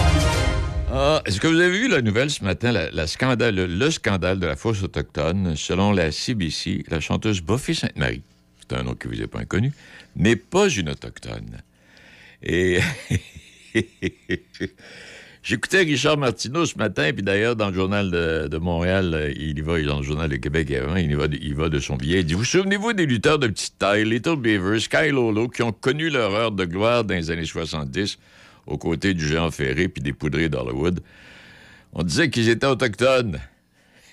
[0.91, 3.91] Ah, Est-ce que vous avez vu la nouvelle ce matin, la, la scandale, le, le
[3.91, 5.55] scandale de la fosse autochtone?
[5.55, 8.23] Selon la CBC, la chanteuse Buffy Sainte-Marie,
[8.59, 9.75] c'est un nom qui vous est pas inconnu,
[10.17, 11.59] n'est pas une autochtone.
[12.43, 12.81] Et
[15.43, 19.61] j'écoutais Richard Martineau ce matin, puis d'ailleurs, dans le journal de, Montréal, euh, il y
[19.61, 22.21] va, dans le journal de Québec il y va, de- il va de son billet.
[22.21, 25.73] Il dit Vous souvenez-vous des lutteurs de petite taille, Little Beaver, Sky Lolo, qui ont
[25.73, 28.19] connu leur heure de gloire dans les années 70,
[28.67, 31.01] aux côtés du géant ferré puis des poudriers d'Hollywood?
[31.93, 33.39] On disait qu'ils étaient autochtones.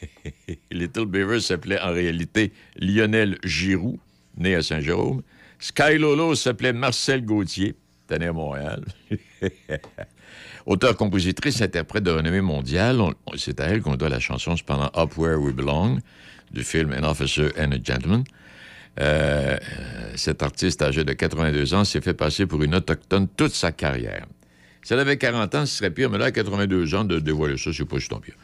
[0.72, 4.00] Little Beaver s'appelait en réalité Lionel Giroux,
[4.38, 5.22] né à Saint-Jérôme.
[5.60, 7.76] Sky Lolo s'appelait Marcel Gauthier,
[8.12, 8.84] né à Montréal.
[10.66, 14.55] Auteur, compositrice, interprète de renommée mondiale, on- on- c'est à elle qu'on doit la chanson
[14.57, 15.99] cependant Up Where We Belong
[16.51, 18.24] du film An Officer and a Gentleman.
[18.99, 23.53] Euh, euh, cet artiste âgé de 82 ans s'est fait passer pour une autochtone toute
[23.53, 24.26] sa carrière.
[24.82, 27.57] Si elle avait 40 ans, ce serait pire, mais là, à 82 ans, de dévoiler
[27.57, 28.36] ça, c'est pas si tant pire.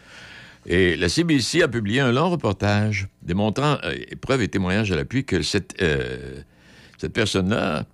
[0.67, 5.24] Et la CBC a publié un long reportage démontrant, euh, preuves et témoignages à l'appui,
[5.26, 6.41] que cette, euh,
[6.99, 7.86] cette personne-là,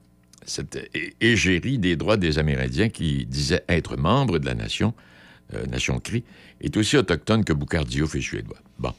[0.48, 0.89] cette
[1.22, 4.93] égérie des droits des Amérindiens qui disait être membre de la nation,
[5.54, 6.24] euh, nation CRI,
[6.62, 8.58] est aussi autochtone que Boucardiouf et suédois.
[8.80, 8.93] Bon.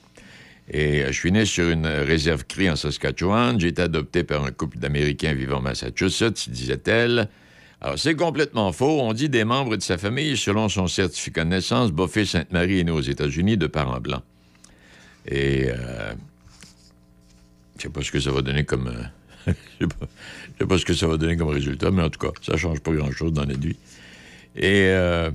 [0.71, 3.59] Et euh, je suis né sur une réserve CRI en Saskatchewan.
[3.59, 7.29] J'ai été adopté par un couple d'Américains vivant au Massachusetts, disait-elle.
[7.81, 9.01] Alors, c'est complètement faux.
[9.01, 12.85] On dit des membres de sa famille, selon son certificat de naissance, Buffet Sainte-Marie est
[12.85, 14.23] né aux États-Unis de parents blancs.
[15.27, 16.13] Et euh,
[17.77, 18.89] je sais pas ce que ça va donner comme.
[18.89, 19.03] euh,
[19.81, 22.33] je je sais pas ce que ça va donner comme résultat, mais en tout cas,
[22.43, 23.77] ça change pas grand-chose dans la vie.
[24.57, 25.31] Et euh,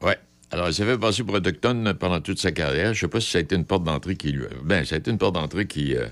[0.00, 0.18] ouais.
[0.50, 2.94] Alors, il s'est fait passer pour autochtone pendant toute sa carrière.
[2.94, 4.48] Je sais pas si ça a été une porte d'entrée qui lui a...
[4.62, 6.06] Ben, ça a été une porte d'entrée qui, euh,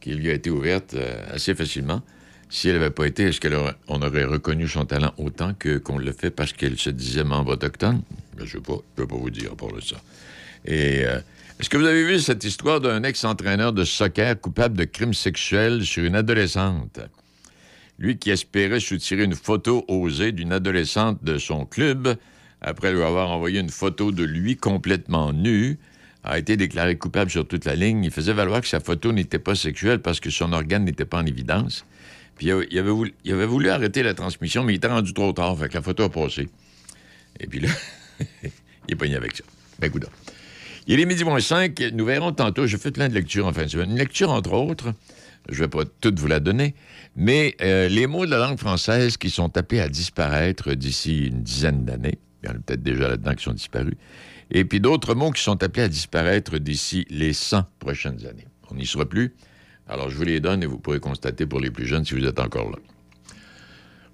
[0.00, 2.02] qui lui a été ouverte euh, assez facilement.
[2.50, 6.12] Si elle n'avait pas été, est-ce qu'on aurait reconnu son talent autant que qu'on le
[6.12, 8.02] fait parce qu'elle se disait membre autochtone?
[8.36, 8.74] Ben, je sais pas.
[8.74, 9.96] Je peux pas vous dire pour ça.
[10.66, 11.20] Et euh,
[11.62, 15.86] est-ce que vous avez vu cette histoire d'un ex-entraîneur de soccer coupable de crimes sexuels
[15.86, 16.98] sur une adolescente?
[18.00, 22.16] Lui qui espérait soutirer une photo osée d'une adolescente de son club
[22.62, 25.78] après lui avoir envoyé une photo de lui complètement nu,
[26.24, 28.02] a été déclaré coupable sur toute la ligne.
[28.02, 31.18] Il faisait valoir que sa photo n'était pas sexuelle parce que son organe n'était pas
[31.18, 31.84] en évidence.
[32.34, 35.56] Puis il avait, il avait voulu, arrêter la transmission, mais il était rendu trop tard,
[35.56, 36.48] fait que la photo a passé.
[37.38, 37.68] Et puis là,
[38.42, 38.50] il
[38.88, 39.44] est pogné avec ça.
[39.78, 40.06] Ben, écoute.
[40.86, 41.80] Il est midi moins 5.
[41.92, 42.66] Nous verrons tantôt.
[42.66, 43.90] Je fais plein de lectures en fin de semaine.
[43.90, 44.92] Une lecture, entre autres,
[45.48, 46.74] je ne vais pas toutes vous la donner,
[47.16, 51.42] mais euh, les mots de la langue française qui sont appelés à disparaître d'ici une
[51.42, 52.18] dizaine d'années.
[52.42, 53.94] Il y en a peut-être déjà là-dedans qui sont disparus.
[54.50, 58.46] Et puis d'autres mots qui sont appelés à disparaître d'ici les 100 prochaines années.
[58.70, 59.34] On n'y sera plus.
[59.88, 62.24] Alors, je vous les donne et vous pourrez constater pour les plus jeunes si vous
[62.24, 62.78] êtes encore là.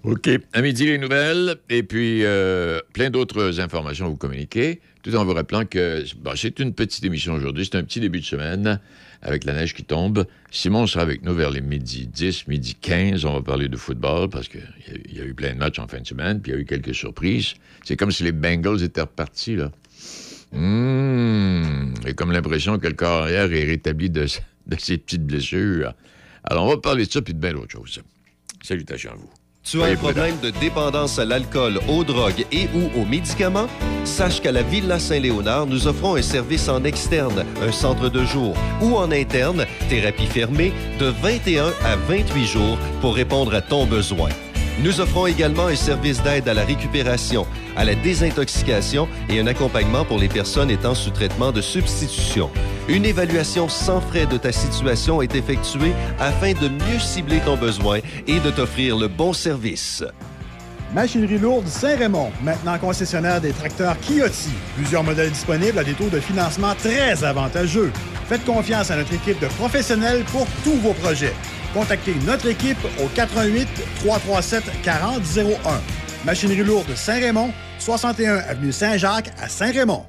[0.03, 0.29] OK.
[0.53, 1.57] À midi, les nouvelles.
[1.69, 4.81] Et puis, euh, plein d'autres informations à vous communiquer.
[5.03, 6.03] Tout en vous rappelant que
[6.35, 7.65] c'est une petite émission aujourd'hui.
[7.65, 8.79] C'est un petit début de semaine
[9.21, 10.25] avec la neige qui tombe.
[10.51, 13.23] Simon sera avec nous vers les midi 10, midi 15.
[13.23, 14.61] On va parler de football parce qu'il
[15.09, 16.41] y, y a eu plein de matchs en fin de semaine.
[16.41, 17.53] Puis il y a eu quelques surprises.
[17.85, 19.71] C'est comme si les Bengals étaient repartis, là.
[20.53, 24.25] Hum, J'ai comme l'impression que le corps arrière est rétabli de,
[24.67, 25.93] de ses petites blessures.
[26.43, 28.01] Alors, on va parler de ça puis de bien d'autres choses.
[28.63, 29.29] Salutations à vous.
[29.63, 33.67] Tu as un problème de dépendance à l'alcool, aux drogues et ou aux médicaments?
[34.03, 38.55] Sache qu'à la Villa Saint-Léonard, nous offrons un service en externe, un centre de jour
[38.81, 44.29] ou en interne, thérapie fermée, de 21 à 28 jours pour répondre à ton besoin.
[44.81, 50.05] Nous offrons également un service d'aide à la récupération, à la désintoxication et un accompagnement
[50.05, 52.49] pour les personnes étant sous traitement de substitution.
[52.87, 57.99] Une évaluation sans frais de ta situation est effectuée afin de mieux cibler ton besoin
[58.25, 60.01] et de t'offrir le bon service.
[60.93, 64.49] Machinerie lourde Saint-Raymond, maintenant concessionnaire des tracteurs Kioti.
[64.77, 67.91] Plusieurs modèles disponibles à des taux de financement très avantageux.
[68.29, 71.33] Faites confiance à notre équipe de professionnels pour tous vos projets.
[71.73, 73.67] Contactez notre équipe au 88
[73.99, 75.81] 337 4001.
[76.25, 80.05] Machinerie lourde Saint-Raymond, 61 avenue Saint-Jacques à Saint-Raymond.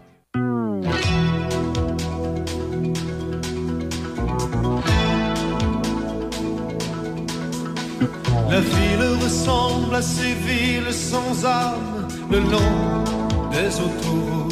[8.51, 13.05] La ville ressemble à ces villes sans âme le long
[13.53, 14.51] des autoroutes.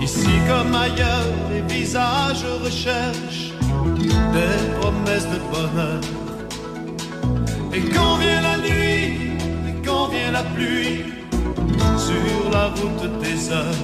[0.00, 3.51] Ici comme ailleurs, les visages recherchent
[4.36, 6.00] des promesses de bonheur.
[7.74, 11.04] Et quand vient la nuit, et quand vient la pluie,
[11.96, 13.82] sur la route des heures,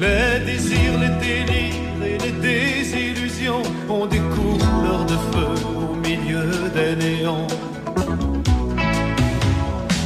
[0.00, 5.52] les désirs, les délires et les désillusions ont des couleurs de feu
[5.90, 7.46] au milieu des néons.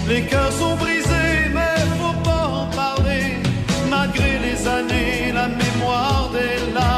[0.08, 3.24] Les cœurs sont brisés, mais faut pas en parler.
[3.90, 6.95] Malgré les années, la mémoire des larmes.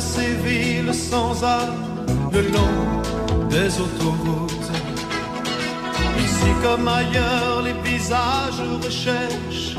[0.00, 1.76] Ces villes sans âme
[2.32, 4.70] le long des autoroutes.
[6.18, 9.76] Ici comme ailleurs, les visages recherchent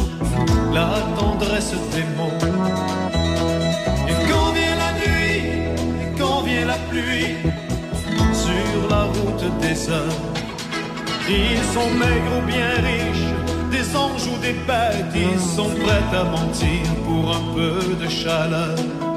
[0.73, 2.45] la tendresse des mots.
[4.07, 5.43] Et quand vient la nuit,
[6.03, 7.35] et quand vient la pluie,
[8.33, 10.21] sur la route des heures,
[11.27, 13.31] ils sont maigres ou bien riches,
[13.71, 19.10] des anges ou des bêtes, ils sont prêts à mentir pour un peu de chaleur.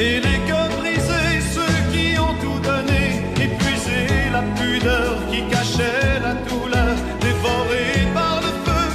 [0.00, 6.34] Et les cœurs brisés, ceux qui ont tout donné, épuisé la pudeur qui cachait la
[6.34, 8.86] douleur, dévorés par le feu,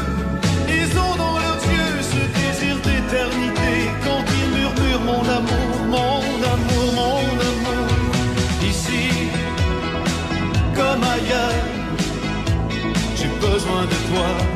[0.70, 3.72] ils ont dans leurs yeux ce désir d'éternité
[4.06, 6.22] quand ils murmurent mon amour, mon
[6.54, 7.90] amour, mon amour.
[8.62, 9.10] Ici,
[10.74, 11.66] comme ailleurs,
[13.18, 14.53] j'ai besoin de toi.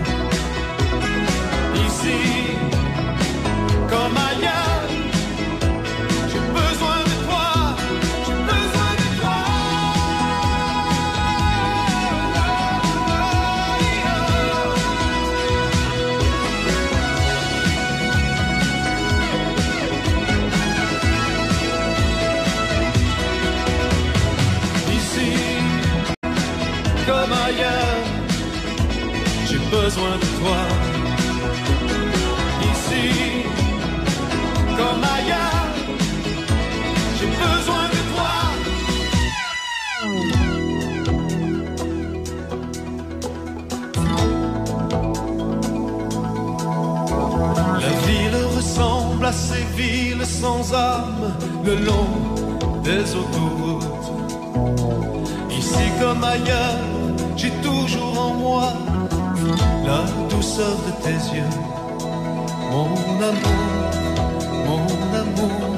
[27.07, 28.03] Comme ailleurs,
[29.47, 30.61] j'ai besoin de toi.
[32.71, 33.05] Ici,
[34.77, 35.73] comme ailleurs,
[37.17, 38.33] j'ai besoin de toi.
[47.83, 51.33] La ville ressemble à ces villes sans âme
[51.63, 52.09] le long
[52.83, 53.66] des autoroutes.
[55.79, 56.79] Ici comme ailleurs,
[57.35, 58.73] j'ai toujours en moi
[59.85, 61.53] la douceur de tes yeux.
[62.71, 62.89] Mon
[63.21, 63.65] amour,
[64.65, 64.87] mon
[65.21, 65.77] amour,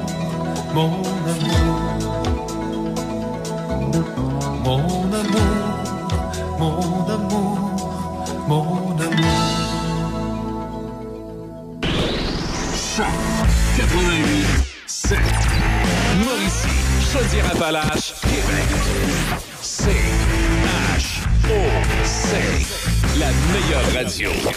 [0.74, 0.92] mon
[1.32, 2.00] amour.
[4.64, 4.78] Mon
[5.20, 5.56] amour,
[6.58, 6.78] mon
[7.14, 7.58] amour,
[8.48, 8.66] mon
[9.00, 9.40] amour.
[12.96, 13.06] Choc
[13.76, 14.46] 88
[14.86, 15.18] 7.
[16.24, 16.68] Mauricie,
[17.12, 18.68] Chaudière-Appalaches, Québec.
[21.50, 22.36] C H O C.
[23.18, 24.30] La meilleure radio.
[24.30, 24.54] Choc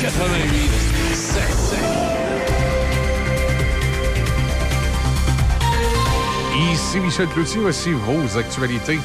[0.00, 0.70] 88
[1.12, 1.42] 7.
[6.72, 8.98] Ici Michel Cloutier, voici vos actualités.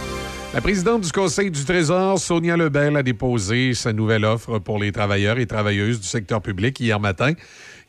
[0.53, 4.93] La présidente du Conseil du Trésor, Sonia Lebel, a déposé sa nouvelle offre pour les
[4.93, 7.34] travailleurs et travailleuses du secteur public hier matin,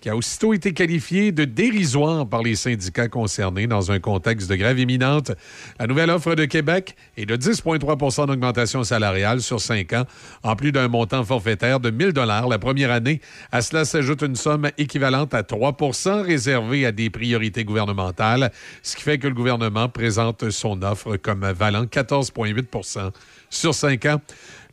[0.02, 4.56] qui a aussitôt été qualifiée de dérisoire par les syndicats concernés dans un contexte de
[4.56, 5.30] grève imminente.
[5.78, 10.04] La nouvelle offre de Québec est de 10,3% d'augmentation salariale sur cinq ans,
[10.42, 13.20] en plus d'un montant forfaitaire de 1 000 la première année.
[13.52, 18.50] À cela s'ajoute une somme équivalente à 3% réservée à des priorités gouvernementales,
[18.82, 23.12] ce qui fait que le gouvernement présente son offre comme valant 14,8
[23.52, 24.20] sur cinq ans.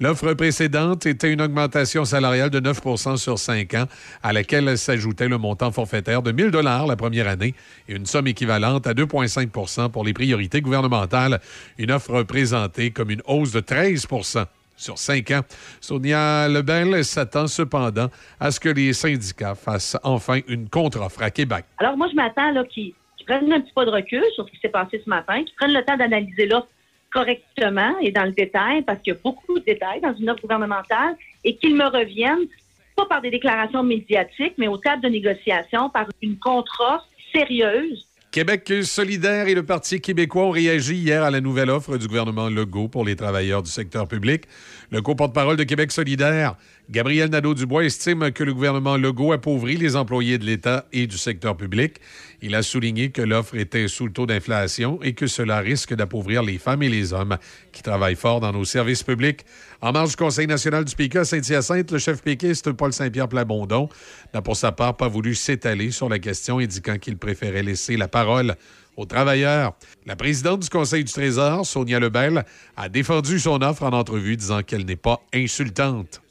[0.02, 3.84] L'offre précédente était une augmentation salariale de 9% sur cinq ans,
[4.24, 7.54] à laquelle s'ajoutait le montant forfaitaire de 1 000 la première année
[7.90, 11.42] et une somme équivalente à 2,5% pour les priorités gouvernementales.
[11.78, 14.46] Une offre présentée comme une hausse de 13%
[14.78, 15.42] sur cinq ans.
[15.82, 18.08] Sonia Lebel s'attend cependant
[18.40, 21.66] à ce que les syndicats fassent enfin une contre-offre à Québec.
[21.78, 22.94] Alors, moi, je m'attends qu'ils
[23.28, 25.74] prennent un petit pas de recul sur ce qui s'est passé ce matin, qu'ils prennent
[25.74, 26.70] le temps d'analyser l'offre
[27.12, 30.42] correctement et dans le détail, parce qu'il y a beaucoup de détails dans une offre
[30.42, 32.48] gouvernementale, et qu'ils me reviennent,
[32.96, 38.72] pas par des déclarations médiatiques, mais au cadre de négociation, par une contre-offre sérieuse Québec
[38.84, 42.88] solidaire et le Parti québécois ont réagi hier à la nouvelle offre du gouvernement Legault
[42.88, 44.44] pour les travailleurs du secteur public.
[44.92, 46.56] Le co-porte-parole de Québec solidaire,
[46.92, 51.58] Gabriel Nadeau-Dubois, estime que le gouvernement Legault appauvrit les employés de l'État et du secteur
[51.58, 51.96] public.
[52.44, 56.44] Il a souligné que l'offre était sous le taux d'inflation et que cela risque d'appauvrir
[56.44, 57.40] les femmes et les hommes
[57.72, 59.44] qui travaillent fort dans nos services publics.
[59.82, 63.88] En marge du Conseil national du PICA à Saint-Hyacinthe, le chef péquiste Paul Saint-Pierre Plamondon
[64.34, 68.10] n'a pour sa part pas voulu s'étaler sur la question, indiquant qu'il préférait laisser la
[68.10, 68.56] parole
[68.98, 69.72] aux travailleurs.
[70.06, 72.44] La présidente du Conseil du Trésor, Sonia Lebel,
[72.76, 76.22] a défendu son offre en entrevue, disant qu'elle n'est pas insultante.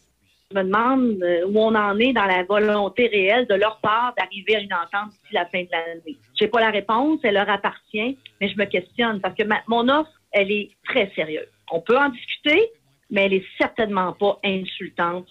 [0.51, 4.12] Je me demande euh, où on en est dans la volonté réelle de leur part
[4.18, 6.18] d'arriver à une entente d'ici la fin de l'année.
[6.38, 9.88] Je n'ai pas la réponse, elle leur appartient, mais je me questionne parce que mon
[9.88, 11.49] offre, elle est très sérieuse.
[11.70, 12.70] On peut en discuter,
[13.11, 15.26] mais elle est certainement pas insultante.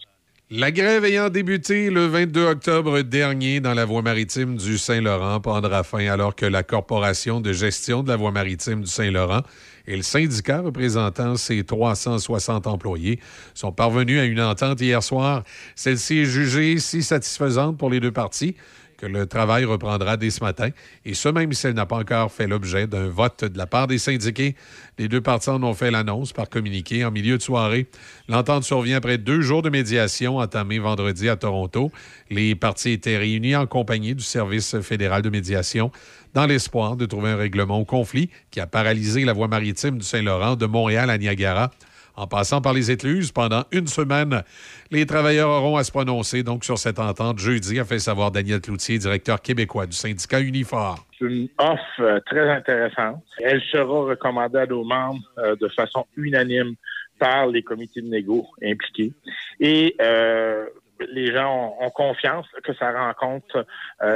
[0.49, 5.83] La grève ayant débuté le 22 octobre dernier dans la voie maritime du Saint-Laurent prendra
[5.83, 9.41] fin alors que la Corporation de gestion de la voie maritime du Saint-Laurent
[9.87, 13.19] et le syndicat représentant ses 360 employés
[13.53, 15.43] sont parvenus à une entente hier soir.
[15.75, 18.55] Celle-ci est jugée si satisfaisante pour les deux parties
[18.97, 20.69] que le travail reprendra dès ce matin,
[21.05, 23.87] et ce même si elle n'a pas encore fait l'objet d'un vote de la part
[23.87, 24.55] des syndiqués.
[24.97, 27.87] Les deux parties en ont fait l'annonce par communiqué en milieu de soirée.
[28.27, 31.91] L'entente survient après deux jours de médiation entamés vendredi à Toronto.
[32.29, 35.91] Les parties étaient réunies en compagnie du Service fédéral de médiation
[36.33, 40.05] dans l'espoir de trouver un règlement au conflit qui a paralysé la voie maritime du
[40.05, 41.71] Saint-Laurent de Montréal à Niagara
[42.17, 44.43] en passant par les écluses pendant une semaine.
[44.91, 48.59] Les travailleurs auront à se prononcer donc sur cette entente jeudi, a fait savoir Daniel
[48.59, 51.05] Cloutier, directeur québécois du syndicat Unifor.
[51.17, 53.23] C'est une offre euh, très intéressante.
[53.39, 56.75] Elle sera recommandée à nos membres euh, de façon unanime
[57.19, 59.13] par les comités de négo impliqués.
[59.59, 60.65] Et euh,
[61.11, 63.65] les gens ont, confiance que ça rencontre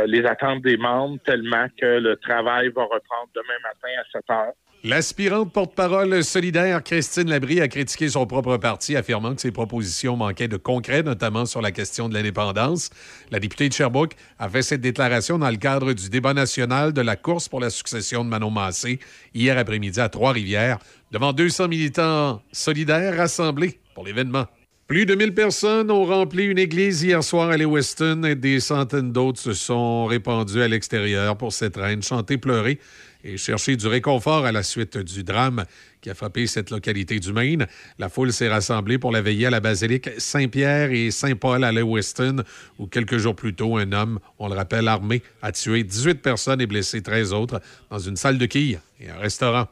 [0.08, 4.54] les attentes des membres tellement que le travail va reprendre demain matin à 7 heures.
[4.84, 10.48] L'aspirante porte-parole solidaire Christine Labrie a critiqué son propre parti, affirmant que ses propositions manquaient
[10.48, 12.90] de concret, notamment sur la question de l'indépendance.
[13.30, 17.02] La députée de Sherbrooke a fait cette déclaration dans le cadre du débat national de
[17.02, 19.00] la course pour la succession de Manon Massé
[19.36, 20.80] hier après-midi à Trois-Rivières,
[21.12, 24.48] devant 200 militants solidaires rassemblés pour l'événement.
[24.88, 29.14] Plus de 1000 personnes ont rempli une église hier soir à Lewiston et des centaines
[29.14, 32.80] d'autres se sont répandues à l'extérieur pour cette reine chanter, pleurer
[33.24, 35.66] et chercher du réconfort à la suite du drame
[36.02, 37.68] qui a frappé cette localité du Maine.
[38.00, 42.44] La foule s'est rassemblée pour la veiller à la basilique Saint-Pierre et Saint-Paul à Lewiston,
[42.80, 46.62] où quelques jours plus tôt, un homme, on le rappelle, armé, a tué 18 personnes
[46.62, 49.68] et blessé 13 autres dans une salle de quilles et un restaurant.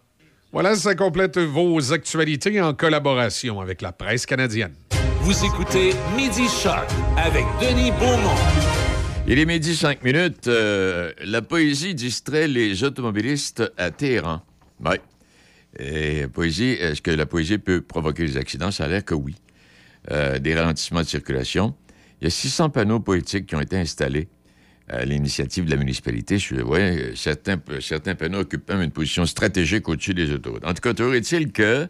[0.52, 4.74] Voilà, ça complète vos actualités en collaboration avec la presse canadienne.
[5.22, 8.79] Vous écoutez Midi Shark avec Denis Beaumont.
[9.32, 10.48] Il est midi 5 minutes.
[10.48, 14.42] Euh, la poésie distrait les automobilistes à Téhéran.
[14.84, 14.96] Oui.
[15.78, 18.72] Et poésie, est-ce que la poésie peut provoquer des accidents?
[18.72, 19.36] Ça a l'air que oui.
[20.10, 21.76] Euh, des ralentissements de circulation.
[22.20, 24.30] Il y a 600 panneaux poétiques qui ont été installés
[24.88, 26.40] à l'initiative de la municipalité.
[26.40, 30.66] Je ouais, certains, certains panneaux occupent même une position stratégique au-dessus des autoroutes.
[30.66, 31.88] En tout cas, toujours est-il que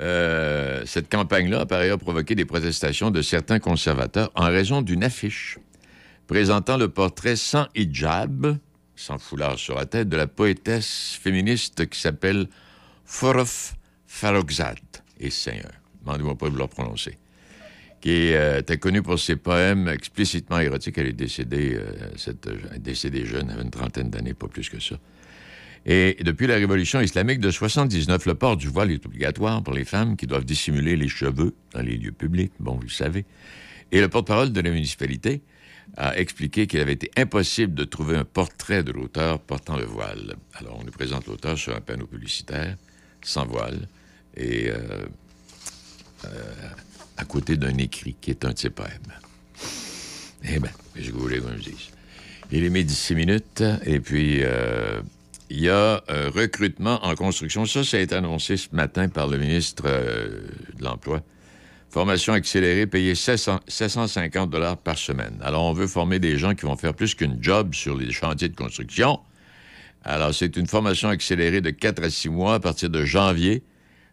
[0.00, 5.04] euh, cette campagne-là a par ailleurs provoqué des protestations de certains conservateurs en raison d'une
[5.04, 5.58] affiche
[6.32, 8.56] présentant le portrait sans hijab,
[8.96, 12.48] sans foulard sur la tête, de la poétesse féministe qui s'appelle
[13.04, 13.74] Forof
[14.06, 14.78] Farrokhzad.
[15.20, 17.18] Et Seigneur, demandez-moi pas de prononcer.
[18.00, 20.96] Qui euh, était connue pour ses poèmes explicitement érotiques.
[20.96, 24.80] Elle est décédée, euh, est décédée jeune, elle avait une trentaine d'années, pas plus que
[24.80, 24.96] ça.
[25.84, 29.84] Et depuis la révolution islamique de 79, le port du voile est obligatoire pour les
[29.84, 32.52] femmes qui doivent dissimuler les cheveux dans les lieux publics.
[32.58, 33.26] Bon, vous le savez.
[33.90, 35.42] Et le porte-parole de la municipalité
[35.96, 40.36] a expliqué qu'il avait été impossible de trouver un portrait de l'auteur portant le voile.
[40.54, 42.76] Alors, on nous présente l'auteur sur un panneau publicitaire,
[43.22, 43.88] sans voile,
[44.36, 44.78] et euh,
[46.24, 46.28] euh,
[47.16, 48.70] à côté d'un écrit qui est un de ses.
[50.44, 50.70] Eh bien,
[51.12, 51.90] vous voulez qu'on me dise?
[52.50, 55.00] Il est midi 6 minutes, et puis euh,
[55.50, 57.66] il y a un recrutement en construction.
[57.66, 61.22] Ça, ça a été annoncé ce matin par le ministre de l'Emploi.
[61.92, 65.38] Formation accélérée payée 700 750 dollars par semaine.
[65.42, 68.48] Alors, on veut former des gens qui vont faire plus qu'une job sur les chantiers
[68.48, 69.20] de construction.
[70.02, 73.62] Alors, c'est une formation accélérée de 4 à 6 mois à partir de janvier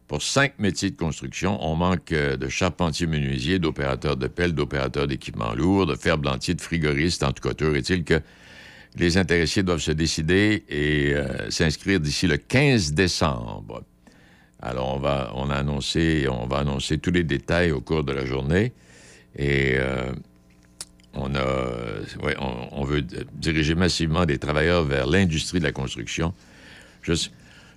[0.10, 1.58] pour cinq métiers de construction.
[1.66, 6.62] On manque euh, de charpentiers menuisiers, d'opérateurs de pelle, d'opérateurs d'équipements lourds, de ferblantiers, de
[6.62, 7.24] frigoristes.
[7.24, 8.20] En tout cas, est-il que
[8.98, 13.84] les intéressés doivent se décider et euh, s'inscrire d'ici le 15 décembre.
[14.62, 18.12] Alors, on va, on a annoncé, on va annoncer tous les détails au cours de
[18.12, 18.74] la journée.
[19.38, 20.12] Et euh,
[21.14, 21.72] on a,
[22.72, 26.34] on, veut diriger massivement des travailleurs vers l'industrie de la construction.
[27.04, 27.14] Je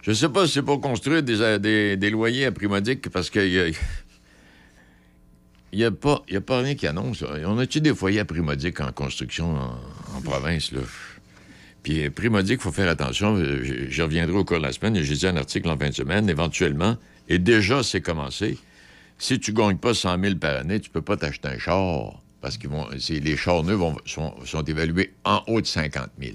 [0.07, 2.53] ne sais pas si c'est pour construire des, des, des loyers à
[3.13, 3.69] parce qu'il y a,
[5.73, 6.23] il y a, pas,
[6.59, 7.23] rien qui annonce.
[7.47, 8.25] On a-tu des foyers à
[8.81, 9.81] en construction en,
[10.17, 10.81] en province, là?
[11.83, 13.37] Puis, euh, prix modique, il faut faire attention.
[13.37, 15.01] Euh, Je, je reviendrai au cours de la semaine.
[15.03, 16.97] J'ai dit un article en fin de semaine, éventuellement,
[17.29, 18.59] et déjà, c'est commencé.
[19.19, 22.57] Si tu gagnes pas 100 000 par année, tu peux pas t'acheter un char, parce
[22.59, 22.67] que
[23.21, 26.33] les chars neufs vont- sont, sont évalués en haut de 50 000.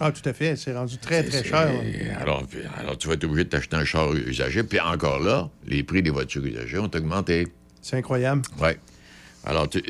[0.00, 0.56] Ah, tout à fait.
[0.56, 1.70] C'est rendu très, très cher.
[2.20, 2.42] Alors,
[2.80, 4.64] alors, tu vas être obligé de t'acheter un char usagé.
[4.64, 7.46] Puis encore là, les prix des voitures usagées ont augmenté.
[7.80, 8.42] C'est incroyable.
[8.60, 8.70] Oui.
[9.44, 9.82] Alors, tu-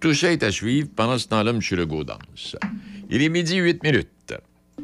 [0.00, 0.88] tout ça est à suivre.
[0.94, 1.60] Pendant ce temps-là, M.
[1.78, 2.56] Legault danse.
[3.08, 4.08] Il est midi 8 minutes.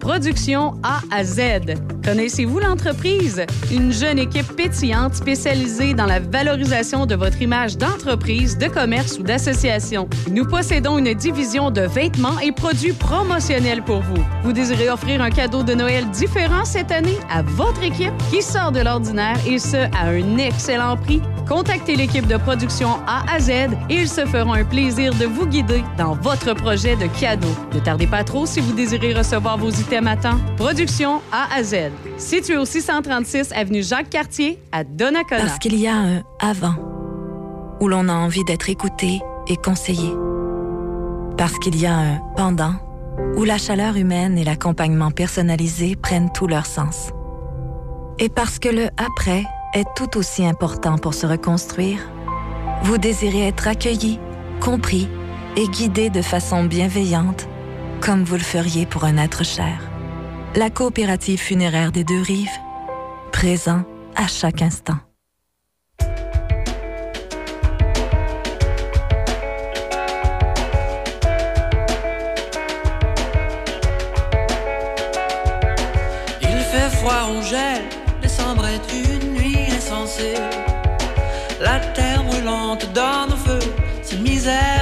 [0.02, 1.76] Production A à Z.
[2.04, 3.46] Connaissez-vous l'entreprise?
[3.70, 9.22] Une jeune équipe pétillante spécialisée dans la valorisation de votre image d'entreprise, de commerce ou
[9.22, 10.08] d'association.
[10.28, 14.24] Nous possédons une division de vêtements et produits promotionnels pour vous.
[14.42, 18.72] Vous désirez offrir un cadeau de Noël différent cette année à votre équipe qui sort
[18.72, 21.22] de l'ordinaire et ce, à un excellent prix?
[21.48, 23.50] Contactez l'équipe de production A à Z
[23.88, 27.54] et ils se feront un plaisir de vous guider dans votre projet de cadeau.
[27.74, 30.38] Ne tardez pas trop si vous désirez recevoir vos items temps.
[30.56, 31.90] Production A à Z.
[32.16, 35.42] Situé au 636 avenue Jacques-Cartier à Donnacona.
[35.42, 36.74] Parce qu'il y a un avant,
[37.78, 40.10] où l'on a envie d'être écouté et conseillé.
[41.36, 42.74] Parce qu'il y a un pendant,
[43.36, 47.10] où la chaleur humaine et l'accompagnement personnalisé prennent tout leur sens.
[48.18, 49.44] Et parce que le après
[49.74, 51.98] est tout aussi important pour se reconstruire,
[52.82, 54.18] vous désirez être accueilli,
[54.58, 55.06] compris
[55.56, 57.46] et guidé de façon bienveillante,
[58.04, 59.78] comme vous le feriez pour un être cher.
[60.56, 62.50] La coopérative funéraire des deux rives,
[63.30, 63.84] présent
[64.16, 64.98] à chaque instant.
[76.40, 77.84] Il fait froid, on gèle,
[78.20, 80.34] décembre est une nuit insensée.
[81.60, 83.60] La terre brûlante donne au feu,
[84.02, 84.81] cette misère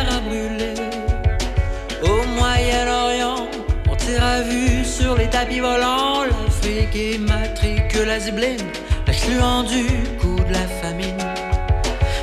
[4.42, 6.24] vue sur les tapis volants.
[6.24, 8.66] L'Afrique immatricule la zibeline,
[9.06, 9.84] l'excluant du
[10.20, 11.18] coup de la famine.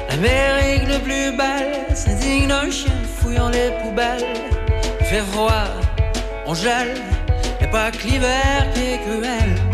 [0.10, 4.26] L'Amérique le plus belle s'indigne d'un chien fouillant les poubelles.
[5.00, 5.68] Il fait froid,
[6.46, 6.96] on gèle,
[7.62, 9.67] et pas que l'hiver qui est cruel.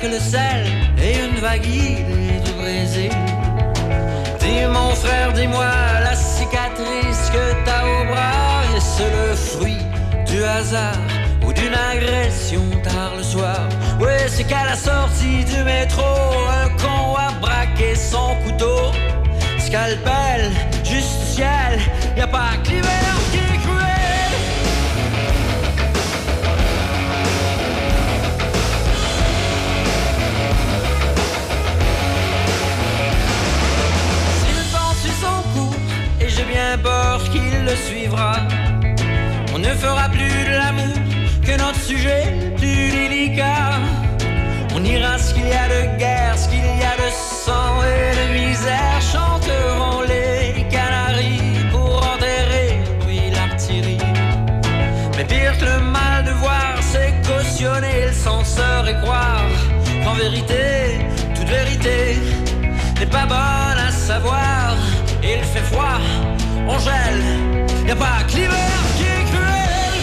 [0.00, 0.66] Que le sel
[1.02, 3.10] et une vague du Brésil.
[4.40, 5.66] Dis mon frère, dis-moi
[6.02, 9.84] la cicatrice que t'as au bras, est-ce le fruit
[10.26, 10.96] du hasard
[11.44, 13.68] ou d'une agression tard le soir?
[14.00, 16.02] Ouais, c'est qu'à la sortie du métro,
[16.62, 18.92] un con a braqué son couteau?
[19.58, 20.50] Scalpel,
[20.82, 21.78] justiciel,
[22.16, 23.19] y a pas que l'hiver
[36.72, 38.36] et bien peur qu'il le suivra,
[39.54, 40.96] on ne fera plus de l'amour
[41.44, 42.24] que notre sujet
[42.56, 43.72] plus délicat.
[44.74, 47.10] On ira ce qu'il y a de guerre, ce qu'il y a de
[47.44, 49.00] sang et de misère.
[49.00, 52.80] Chanteront les canaries pour enterrer,
[53.32, 53.98] l'artillerie.
[55.16, 58.84] Mais pire que le mal de voir, c'est cautionner le censeur
[60.14, 60.98] vérité,
[61.34, 62.18] toute vérité
[62.98, 64.76] n'est pas bonne à savoir.
[65.22, 66.00] Il fait froid,
[66.70, 67.22] on gèle,
[67.86, 69.94] y a pas que qui est cruel.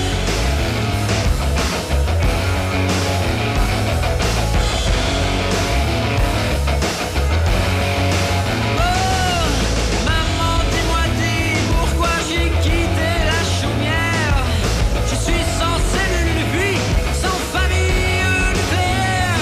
[10.09, 14.37] Maman, dis-moi, dis pourquoi j'ai quitté la chaumière?
[15.09, 16.81] Je suis sans cellule de vie,
[17.21, 18.23] sans famille
[18.57, 19.41] nucléaire.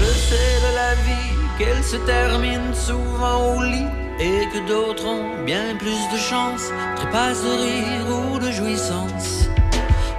[0.00, 5.44] Je sais de la vie qu'elle se termine souvent au lit et que d'autres ont
[5.44, 6.64] bien plus de chance,
[6.96, 9.48] trépassent de rire ou de jouissance.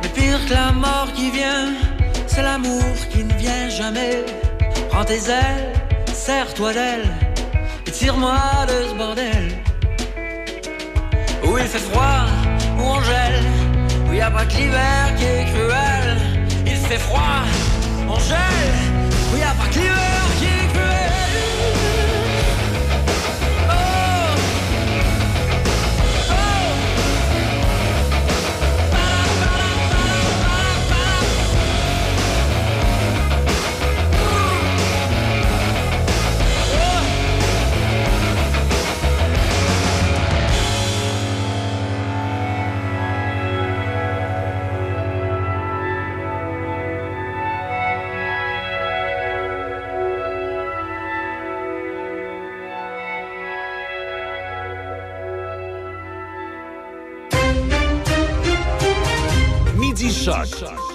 [0.02, 1.68] Mais pire que la mort qui vient,
[2.28, 4.26] c'est l'amour qui ne vient jamais.
[4.90, 5.72] Prends tes ailes,
[6.14, 7.10] serre-toi d'elle
[7.88, 9.46] et tire-moi de ce bordel.
[11.46, 12.26] Où il fait froid,
[12.78, 13.44] où on gèle,
[14.10, 16.18] où y a pas que l'hiver qui est cruel.
[16.66, 17.42] Il fait froid,
[18.10, 18.80] on gèle,
[19.32, 19.93] où y a pas que l'hiver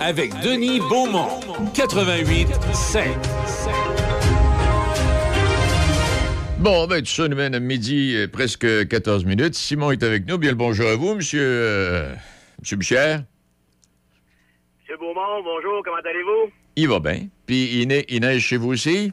[0.09, 1.29] avec Denis Beaumont.
[1.75, 3.05] 88 5.
[6.61, 9.55] Bon, ben, tout ça nous mène à midi, euh, presque 14 minutes.
[9.55, 10.39] Simon est avec nous.
[10.39, 12.15] Bien le bonjour à vous, monsieur, euh,
[12.59, 13.23] monsieur Bichère.
[14.81, 16.53] Monsieur Beaumont, bonjour, comment allez-vous?
[16.77, 17.27] Il va bien.
[17.47, 19.13] Puis il, ne- il neige chez vous aussi?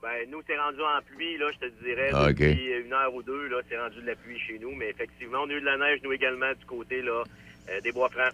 [0.00, 2.08] Ben, nous, c'est rendu en pluie, là, je te dirais.
[2.14, 2.36] Ah, OK.
[2.38, 4.74] Depuis une heure ou deux, là, c'est rendu de la pluie chez nous.
[4.74, 7.22] Mais effectivement, on a eu de la neige, nous également, du côté, là,
[7.68, 8.32] euh, des Bois-Francs.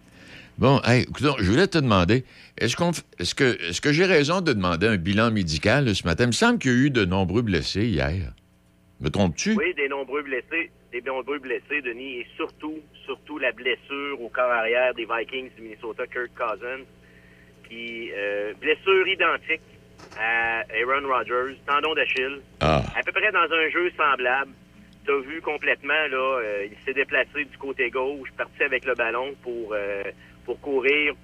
[0.59, 2.25] Bon, hey, écoute, je voulais te demander,
[2.59, 6.25] est-ce qu'on, est-ce que, est-ce que j'ai raison de demander un bilan médical ce matin?
[6.25, 8.33] Il me semble qu'il y a eu de nombreux blessés hier.
[9.01, 9.55] Me trompes-tu?
[9.57, 14.51] Oui, des nombreux blessés, des nombreux blessés, Denis, et surtout, surtout la blessure au corps
[14.53, 16.85] arrière des Vikings du Minnesota, Kirk Cousins,
[17.69, 19.61] qui, euh, blessure identique
[20.21, 22.81] à Aaron Rodgers, tendon d'Achille, Ah.
[22.97, 24.53] à peu près dans un jeu semblable.
[25.05, 29.35] T'as vu complètement, là, euh, il s'est déplacé du côté gauche, parti avec le ballon
[29.43, 30.03] pour, euh,
[30.45, 31.15] pour courir,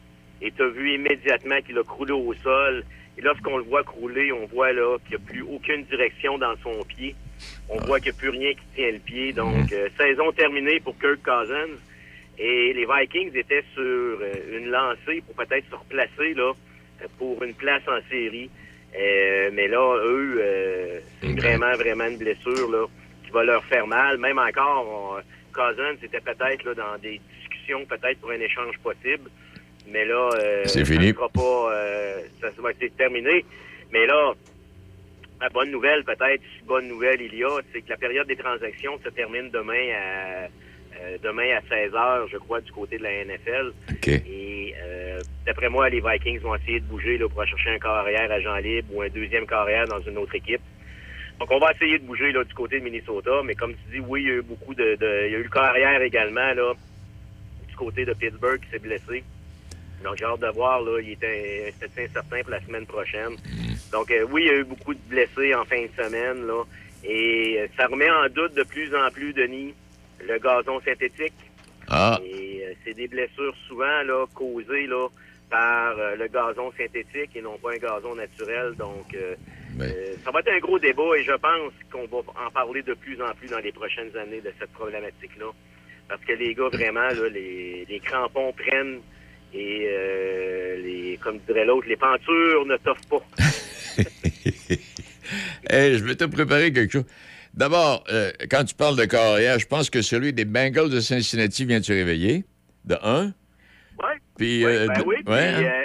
[0.43, 2.85] et t'as vu immédiatement qu'il a croulé au sol.
[3.19, 6.55] Et lorsqu'on le voit crouler, on voit là qu'il n'y a plus aucune direction dans
[6.63, 7.15] son pied.
[7.69, 9.33] On voit qu'il n'y a plus rien qui tient le pied.
[9.33, 11.77] Donc, euh, saison terminée pour Kirk Cousins.
[12.39, 16.53] Et les Vikings étaient sur euh, une lancée pour peut-être se replacer là,
[17.03, 18.49] euh, pour une place en série.
[18.99, 20.43] Euh, mais là, eux,
[21.21, 22.87] c'est vraiment, vraiment une blessure là,
[23.25, 24.17] qui va leur faire mal.
[24.19, 24.87] Même encore,
[25.19, 25.23] on-
[25.53, 27.21] Cousins était peut-être là, dans des
[27.89, 29.31] peut-être pour un échange possible.
[29.89, 31.13] Mais là, euh, C'est ça fini.
[31.13, 33.45] sera pas, euh, ça va être terminé.
[33.93, 34.35] Mais là,
[35.41, 38.37] la bonne nouvelle, peut-être, si bonne nouvelle il y a, c'est que la période des
[38.37, 40.49] transactions se termine demain à
[41.03, 43.73] euh, demain à 16 h je crois, du côté de la NFL.
[44.29, 47.79] Et euh, d'après moi, les Vikings vont essayer de bouger là, pour aller chercher un
[47.79, 50.61] carrière agent libre ou un deuxième carrière dans une autre équipe.
[51.39, 53.31] Donc, on va essayer de bouger là, du côté de Minnesota.
[53.45, 54.97] Mais comme tu dis, oui, il y a eu beaucoup de...
[54.97, 56.75] de- il y a eu le carrière également là,
[57.81, 59.25] côté de Pittsburgh qui s'est blessé.
[60.05, 60.83] Donc, j'ai hâte de voir.
[60.83, 63.37] Là, il était, incertain pour la semaine prochaine.
[63.91, 66.47] Donc, euh, oui, il y a eu beaucoup de blessés en fin de semaine.
[66.47, 66.63] Là,
[67.05, 69.75] et euh, ça remet en doute de plus en plus, Denis,
[70.27, 71.35] le gazon synthétique.
[71.89, 72.19] Ah.
[72.25, 75.09] Et euh, c'est des blessures souvent là, causées là,
[75.51, 78.75] par euh, le gazon synthétique et non pas un gazon naturel.
[78.77, 79.17] Donc,
[80.25, 83.21] ça va être un gros débat et je pense qu'on va en parler de plus
[83.23, 85.47] en plus dans les prochaines années de cette problématique-là.
[86.11, 88.99] Parce que les gars, vraiment, là, les, les crampons prennent
[89.55, 93.25] et, euh, les, comme dirait l'autre, les pentures ne t'offrent pas.
[95.71, 97.05] Hey, je vais te préparer quelque chose.
[97.55, 101.65] D'abord, euh, quand tu parles de carrière, je pense que celui des Bengals de Cincinnati
[101.65, 102.45] vient de se réveiller,
[102.85, 103.27] de un?
[104.03, 104.17] Ouais.
[104.37, 105.85] Puis, euh, ben oui, puis, hein?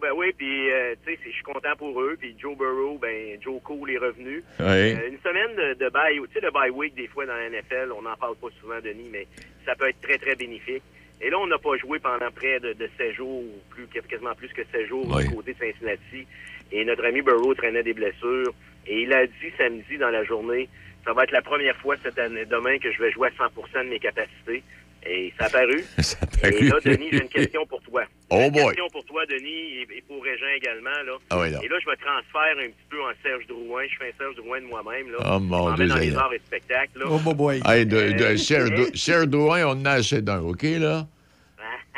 [0.00, 2.16] Ben oui, puis euh, tu sais, je suis content pour eux.
[2.18, 4.42] Puis Joe Burrow, ben Joe Cole est revenu.
[4.60, 4.96] Ouais.
[4.96, 7.48] Euh, une semaine de, de bye, tu sais, le bye week des fois dans la
[7.50, 9.26] NFL, on n'en parle pas souvent, Denis, mais
[9.64, 10.82] ça peut être très très bénéfique.
[11.20, 14.34] Et là, on n'a pas joué pendant près de, de 16 jours, ou plus, quasiment
[14.34, 15.24] plus que 16 jours Ouais.
[15.24, 16.26] du côté de Cincinnati.
[16.72, 18.52] Et notre ami Burrow traînait des blessures.
[18.86, 20.68] Et il a dit samedi dans la journée,
[21.04, 23.84] ça va être la première fois cette année, demain que je vais jouer à 100%
[23.84, 24.62] de mes capacités.
[25.08, 25.84] Et ça a paru.
[25.98, 26.54] Ça a paru.
[26.54, 28.02] Et là, Denis, j'ai une question pour toi.
[28.28, 28.64] Oh Une boy.
[28.64, 30.90] question pour toi, Denis, et, pour Régent également.
[30.90, 31.12] Là.
[31.30, 31.60] Ah oui, là.
[31.62, 33.84] Et là, je me transfère un petit peu en Serge Drouin.
[33.88, 35.12] Je fais un Serge Drouin de moi-même.
[35.12, 35.18] Là.
[35.36, 36.98] Oh, mon Dieu, dans les arts et spectacles.
[36.98, 37.04] Là.
[37.08, 37.62] Oh, boy, boy.
[37.64, 41.06] Hey, de, de, Euh, Cher Douin, on en a assez d'un, OK, là?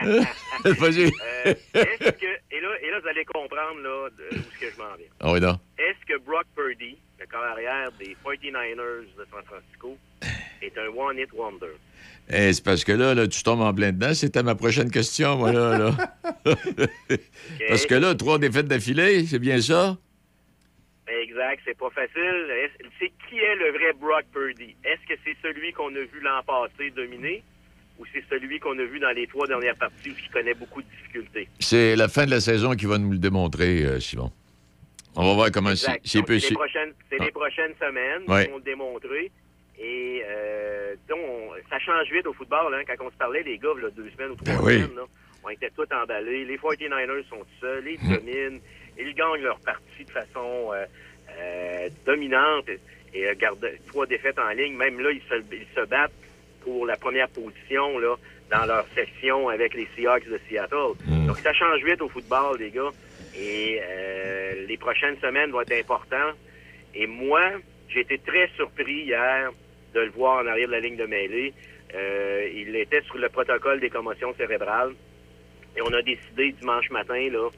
[0.02, 1.04] Vas-y.
[1.06, 4.70] Euh, est-ce que, et, là, et là, vous allez comprendre là, de, où est-ce que
[4.70, 5.06] je m'en viens.
[5.20, 5.58] Ah oui, là.
[5.78, 9.96] Est-ce que Brock Purdy, le corps arrière des 49ers de San Francisco,
[10.62, 11.74] est un one-hit wonder?
[12.30, 14.12] Eh, c'est parce que là, là, tu tombes en plein dedans.
[14.12, 15.78] C'était ma prochaine question, moi, là.
[15.78, 15.90] là.
[17.68, 19.96] Parce que là, trois défaites d'affilée, c'est bien ça?
[21.08, 22.46] Exact, c'est pas facile.
[22.98, 24.76] C'est qui est le vrai Brock Purdy?
[24.84, 27.42] Est-ce que c'est celui qu'on a vu l'an passé dominer
[27.98, 30.82] ou c'est celui qu'on a vu dans les trois dernières parties où il connaît beaucoup
[30.82, 31.48] de difficultés?
[31.60, 34.30] C'est la fin de la saison qui va nous le démontrer, euh, Simon.
[35.20, 36.00] On va voir comment c'est.
[36.04, 37.24] C'est les prochaines, Ah.
[37.24, 38.44] les prochaines semaines Ouais.
[38.44, 39.30] qui vont le démontrer.
[39.80, 42.72] Et euh, donc, on- ça change vite au football.
[42.74, 44.74] Hein, quand on se parlait, les gars, là, deux semaines ou trois Ben oui.
[44.74, 45.02] semaines, là,
[45.44, 46.44] on était tous emballés.
[46.44, 48.14] Les 49ers sont seuls, ils Hum.
[48.16, 48.60] dominent,
[48.96, 50.84] ils gagnent leur partie de façon euh,
[51.38, 52.68] euh, dominante.
[53.14, 54.76] Et gardent trois défaites en ligne.
[54.76, 56.12] Même là, ils se, ils se battent
[56.62, 58.14] pour la première position là,
[58.50, 60.92] dans leur section avec les Seahawks de Seattle.
[61.26, 62.90] Donc, ça change vite au football, les gars.
[63.38, 66.36] Et euh, les prochaines semaines vont être importantes.
[66.94, 67.42] Et moi,
[67.88, 69.50] j'ai été très surpris hier
[69.94, 71.54] de le voir en arrière de la ligne de mêlée.
[71.94, 74.92] Euh, il était sur le protocole des commotions cérébrales.
[75.76, 77.48] Et on a décidé dimanche matin là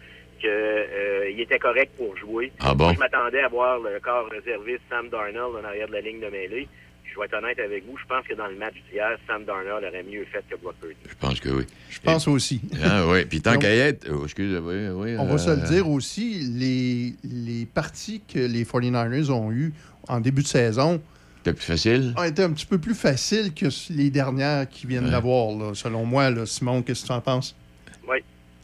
[0.41, 2.53] qu'il était correct pour jouer.
[2.61, 2.85] Ah bon?
[2.85, 6.21] Moi, je m'attendais à voir le corps réserviste Sam Darnold en arrière de la ligne
[6.21, 6.69] de mêlée.
[7.13, 9.85] Je vais être honnête avec vous, je pense que dans le match d'hier, Sam Darnold
[9.85, 10.95] aurait mieux fait que Brock Purdy.
[11.09, 11.65] Je pense que oui.
[11.91, 12.61] Je pense aussi.
[12.83, 14.07] Ah oui, puis tant qu'à y être...
[14.11, 15.17] oh, excuse, oui, oui.
[15.19, 19.73] On euh, va se le dire aussi, les, les parties que les 49ers ont eues
[20.09, 21.03] en début de saison
[21.39, 22.15] C'était plus facile?
[22.17, 26.05] ont été un petit peu plus faciles que les dernières qui viennent d'avoir, là, selon
[26.05, 26.31] moi.
[26.31, 26.47] Là.
[26.47, 27.57] Simon, qu'est-ce que tu en penses?
[28.09, 28.19] Oui.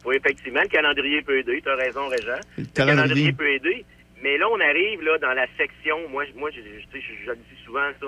[0.04, 1.60] Oui, effectivement, le calendrier peut aider.
[1.62, 2.40] Tu as raison, Régent.
[2.56, 3.02] Le calendrier.
[3.02, 3.84] calendrier peut aider.
[4.22, 5.96] Mais là, on arrive là, dans la section.
[6.10, 8.06] Moi, moi je, je, tu sais, je- je le dis souvent, ça.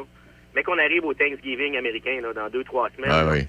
[0.59, 3.13] Mais qu'on arrive au Thanksgiving américain là, dans deux, trois semaines.
[3.13, 3.43] Ah là, oui.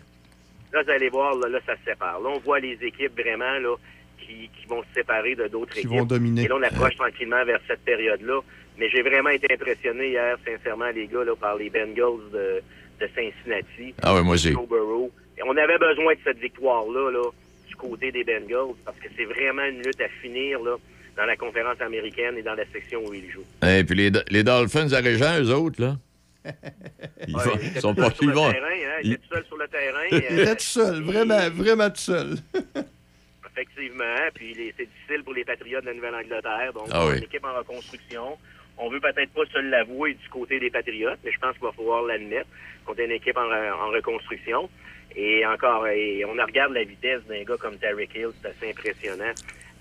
[0.72, 2.19] Là, vous allez voir, là, là, ça se sépare.
[2.22, 3.76] Là, on voit les équipes vraiment là,
[4.19, 5.90] qui, qui vont se séparer de d'autres Qui équipes.
[5.90, 6.44] vont dominer.
[6.44, 8.41] Et là, on approche tranquillement vers cette période-là.
[8.77, 12.61] Mais j'ai vraiment été impressionné hier, sincèrement, les gars, là, par les Bengals de,
[13.02, 13.95] de Cincinnati.
[14.03, 14.52] Ah ouais, moi aussi.
[14.52, 15.10] Joe Burrow.
[15.40, 17.23] Et on avait besoin de cette victoire-là, là,
[17.68, 20.76] du côté des Bengals, parce que c'est vraiment une lutte à finir, là,
[21.18, 23.48] dans la conférence américaine et dans la section où ils jouent.
[23.68, 25.95] Et puis les, les Dolphins à Régent, eux autres, là.
[27.28, 28.10] Ils, Ouais, vont- il était sont tout pas...
[28.11, 28.52] seul Ils le vont...
[28.52, 29.99] terrain, hein, il était tout seul sur le terrain.
[30.11, 32.36] Il euh, était tout seul, vraiment, vraiment tout seul.
[33.52, 34.03] Effectivement.
[34.34, 36.72] Puis c'est difficile pour les Patriotes de la Nouvelle-Angleterre.
[36.74, 37.18] Donc, Ah oui.
[37.18, 38.38] une équipe en reconstruction.
[38.78, 41.72] On veut peut-être pas se l'avouer du côté des Patriotes, mais je pense qu'il va
[41.74, 42.48] falloir l'admettre
[42.86, 44.70] qu'on est une équipe en, en reconstruction.
[45.16, 49.34] Et encore, et on regarde la vitesse d'un gars comme Tarek Hill, c'est assez impressionnant.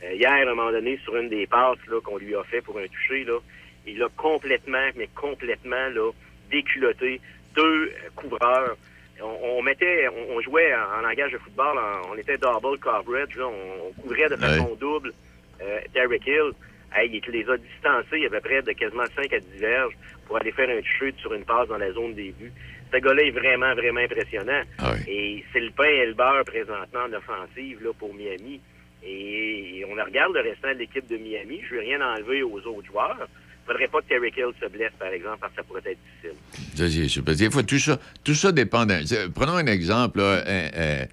[0.03, 2.79] Euh, hier, à un moment donné, sur une des passes qu'on lui a fait pour
[2.79, 3.39] un toucher, là,
[3.87, 6.11] il a complètement, mais complètement là,
[6.51, 7.21] déculotté
[7.55, 8.77] deux euh, couvreurs.
[9.21, 12.79] On, on mettait, on, on jouait en, en langage de football, en- on était double
[12.79, 15.13] coverage, là, on, on couvrait de façon double
[15.61, 16.53] euh, Derrick Hill.
[16.95, 19.93] Hey, il les a distancés à peu près de quasiment 5 à 10 verges
[20.27, 22.51] pour aller faire un toucher sur une passe dans la zone début.
[22.93, 24.63] Ce gars-là est vraiment, vraiment impressionnant.
[25.07, 28.61] Et c'est le pain et le beurre présentement en offensive là, pour Miami.
[29.05, 31.61] Et on regarde le restant de l'équipe de Miami.
[31.69, 33.29] Je ne veux rien enlever aux autres joueurs.
[33.69, 35.83] Il ne faudrait pas que Terry Hill se blesse, par exemple, parce que ça pourrait
[35.85, 36.75] être difficile.
[36.75, 37.23] Ça, c'est sûr.
[37.25, 39.01] Parce que Des fois, tout ça, tout ça dépend d'un.
[39.35, 41.07] Prenons un exemple, là, un, un-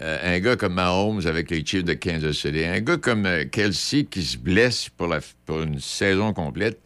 [0.00, 4.04] un gars comme Mahomes avec les Chiefs de Kansas City, un gars comme euh, Kelsey
[4.04, 6.78] qui se blesse pour, la, pour une saison complète,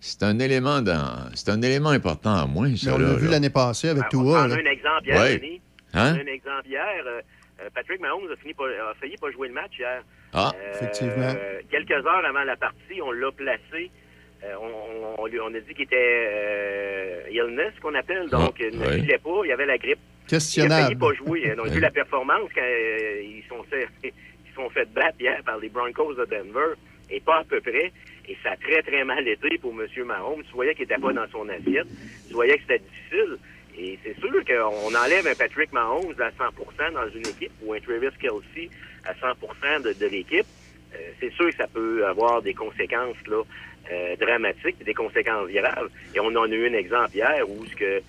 [0.00, 3.50] c'est un élément dans, c'est un élément important à moins, Mais on l'a vu l'année
[3.50, 4.44] passée avec On Tua.
[4.44, 4.54] a là.
[4.54, 5.38] un exemple hier, Ouais.
[5.38, 5.60] Denis.
[5.92, 6.14] Hein?
[6.14, 6.86] On a un exemple hier.
[7.06, 7.20] Euh,
[7.60, 10.02] euh, Patrick Mahomes a, fini pas, a failli pas jouer le match hier.
[10.32, 11.34] Ah, Euh, effectivement.
[11.70, 13.90] Quelques heures avant la partie, on l'a placé.
[14.44, 18.28] Euh, on, on- on lui, on a dit qu'il était euh, illness, qu'on appelle.
[18.28, 19.18] Donc, Ah, il ne ouais.
[19.18, 19.40] pas.
[19.44, 19.98] Il avait la grippe.
[20.22, 20.82] Il a Questionnable.
[20.84, 21.52] failli pas jouer.
[21.58, 25.42] On a vu la performance quand euh, ils sont fait, ils sont fait battre hier
[25.44, 26.74] par les Broncos de Denver.
[27.10, 27.92] Et pas à peu près.
[28.28, 29.86] Et ça a très, très mal été pour M.
[30.06, 30.42] Mahomes.
[30.44, 31.86] Tu voyais qu'il n'était pas dans son assiette.
[32.28, 33.36] Tu voyais que c'était difficile.
[33.76, 37.80] Et c'est sûr qu'on enlève un Patrick Mahomes à 100% dans une équipe ou un
[37.80, 38.70] Travis Kelsey
[39.04, 40.46] à 100 de, de l'équipe.
[40.94, 43.42] Euh, c'est sûr que ça peut avoir des conséquences là,
[43.92, 45.88] euh, dramatiques, des conséquences graves.
[46.14, 48.00] Et on en a eu un exemple hier où ce que, euh,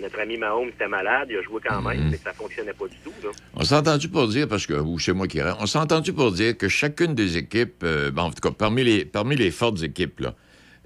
[0.00, 2.96] notre ami Mahomes était malade, il a joué quand même, mais ça fonctionnait pas du
[3.04, 3.12] tout.
[3.22, 3.30] Là.
[3.54, 6.12] On s'est entendu pour dire, parce que, ou c'est moi qui rentre, on s'est entendu
[6.12, 9.82] pour dire que chacune des équipes, euh, en tout cas, parmi les, parmi les fortes
[9.82, 10.34] équipes, là,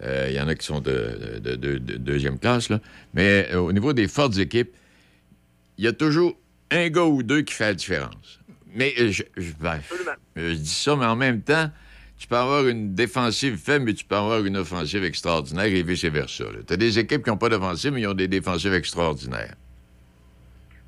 [0.03, 2.81] euh, il y en a qui sont de, de- de- de deuxième classe, là,
[3.15, 4.73] mais euh, au niveau des fortes équipes,
[5.79, 6.37] il y a toujours
[6.71, 8.41] un gars ou deux qui fait la différence.
[8.75, 9.79] Mais je, je- ben,
[10.35, 11.71] je dis ça, mais en même temps,
[12.19, 16.45] tu peux avoir une défensive faible, mais tu peux avoir une offensive extraordinaire et vice-versa.
[16.67, 19.55] Tu as des équipes qui n'ont pas d'offensive, mais ils ont des défensives extraordinaires.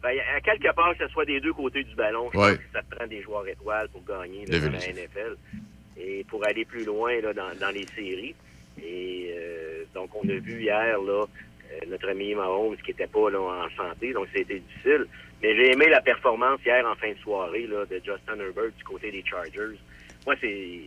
[0.03, 2.51] Ben, à quelque part, que ce soit des deux côtés du ballon, je Ouais.
[2.57, 4.78] pense que ça te prend des joueurs étoiles pour gagner là, dans la.
[4.78, 5.36] NFL
[5.98, 8.35] et pour aller plus loin là, dans, dans les séries.
[8.82, 13.31] Et euh, donc, on a vu hier là, euh, notre ami Mahomes qui n'était pas
[13.31, 15.07] là, en santé, donc c'était difficile.
[15.43, 18.85] Mais j'ai aimé la performance hier en fin de soirée là, de Justin Herbert du
[18.85, 19.77] côté des Chargers.
[20.24, 20.81] Moi, c'est.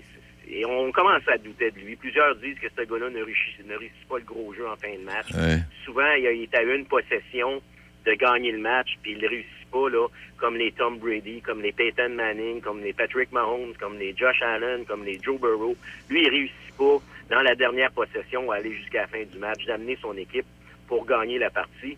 [0.49, 1.95] Et on commence à douter de lui.
[1.95, 4.91] Plusieurs disent que ce gars-là ne réussit, ne réussit pas le gros jeu en fin
[4.93, 5.31] de match.
[5.33, 5.59] Ouais.
[5.85, 7.61] Souvent, il, est à une possession
[8.05, 10.07] de gagner le match, puis il ne réussit pas, là,
[10.37, 14.41] comme les Tom Brady, comme les Peyton Manning, comme les Patrick Mahomes, comme les Josh
[14.41, 15.75] Allen, comme les Joe Burrow.
[16.09, 16.97] Lui, il réussit pas,
[17.29, 20.47] dans la dernière possession, à aller jusqu'à la fin du match, d'amener son équipe
[20.87, 21.95] pour gagner la partie.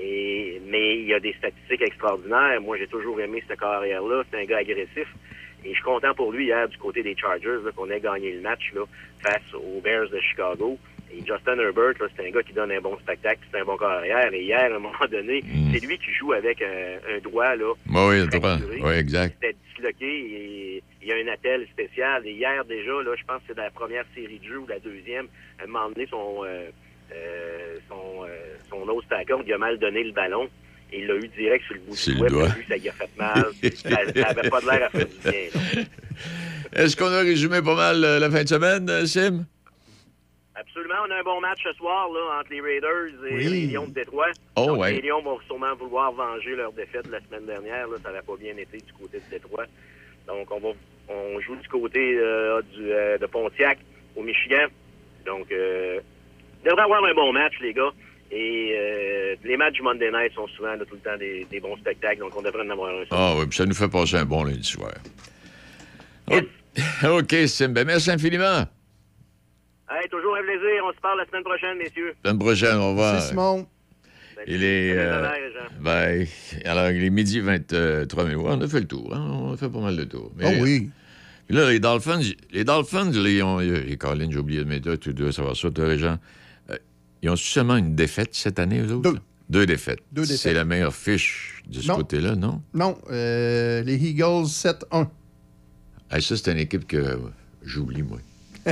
[0.00, 2.60] Et, mais il y a des statistiques extraordinaires.
[2.62, 4.22] Moi, j'ai toujours aimé ce carrière-là.
[4.30, 5.08] C'est un gars agressif.
[5.64, 8.40] Et je suis content pour lui hier du côté des Chargers qu'on ait gagné le
[8.40, 8.82] match là,
[9.22, 10.78] face aux Bears de Chicago.
[11.12, 14.32] Et Justin Herbert, c'est un gars qui donne un bon spectacle, c'est un bon carrière.
[14.32, 15.42] Et hier, à un moment donné,
[15.72, 17.72] c'est lui qui joue avec un, un doigt là.
[17.88, 18.84] Oui, oui, le.
[18.84, 19.34] Oui, exact.
[19.40, 22.24] C'était disloqué et il y a un appel spécial.
[22.26, 24.66] Et hier, déjà, là, je pense que c'est dans la première série de jeu ou
[24.68, 25.26] la deuxième,
[25.58, 26.70] à un moment donné, son, euh,
[27.12, 30.48] euh, son, euh, son tackle, il a mal donné le ballon.
[30.92, 32.48] Il l'a eu direct sur le bout du doigt.
[32.48, 33.44] lui, ça lui a fait mal.
[33.74, 35.84] ça n'avait pas de l'air à faire du bien.
[36.72, 39.44] Est-ce qu'on a résumé pas mal euh, la fin de semaine, euh, Sim?
[40.54, 43.44] Absolument, on a un bon match ce soir là, entre les Raiders et Oui.
[43.44, 44.26] les Lions de Détroit.
[44.56, 44.92] Oh, Donc, ouais.
[44.92, 47.88] Les Lions vont sûrement vouloir venger leur défaite de la semaine dernière.
[47.88, 47.96] Là.
[48.02, 49.64] Ça n'avait pas bien été du côté de Détroit.
[50.26, 50.68] Donc, on, va,
[51.08, 53.78] on joue du côté euh, du, euh, de Pontiac,
[54.16, 54.66] au Michigan.
[55.24, 55.98] Donc, euh,
[56.62, 57.90] il devrait avoir un bon match, les gars.
[58.32, 61.58] Et euh, les matchs du Monday Night sont souvent là, tout le temps des, des
[61.60, 62.20] bons spectacles.
[62.20, 63.02] Donc, on devrait en avoir un.
[63.10, 64.92] Ah oui, puis ça nous fait passer un bon lundi soir.
[66.30, 66.36] O-
[67.18, 67.68] OK, Sim.
[67.72, 68.64] Ben, merci infiniment.
[69.90, 70.84] Hey, toujours un plaisir.
[70.88, 72.14] On se parle la semaine prochaine, messieurs.
[72.24, 73.12] La semaine prochaine, on va.
[73.14, 73.66] Merci, Simon.
[74.46, 74.94] Il est.
[74.96, 75.28] Euh,
[75.80, 76.24] ben,
[76.64, 78.38] alors, il est midi 23 minutes.
[78.38, 79.12] Ouais, on a fait le tour.
[79.14, 80.30] hein, On a fait pas mal de tours.
[80.40, 80.88] Ah oui.
[81.48, 82.20] Puis là, les Dolphins,
[82.52, 83.60] les Dolphins, là, ils ont.
[83.60, 86.12] Et Colin, j'ai oublié de mettre, tu dois savoir ça, toi, Régent.
[86.12, 86.16] Euh,
[87.22, 89.12] ils ont seulement une défaite cette année, eux autres?
[89.12, 89.18] Deux.
[89.48, 89.98] Deux défaites.
[90.12, 90.38] Deux défaites.
[90.38, 92.62] C'est la meilleure fiche de ce côté-là, non?
[92.74, 95.08] Non, euh, les Eagles 7-1.
[96.10, 97.18] Ah, ça, c'est une équipe que
[97.64, 98.18] j'oublie, moi.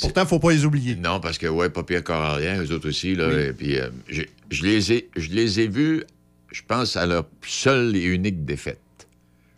[0.00, 0.94] Pourtant, il ne faut pas les oublier.
[0.96, 3.14] Non, parce que, ouais, pas pire carrière, eux autres aussi.
[3.14, 3.34] Là, Oui.
[3.42, 6.04] et puis, euh, je, les ai, je les ai vus,
[6.52, 8.78] je pense, à leur seule et unique défaite.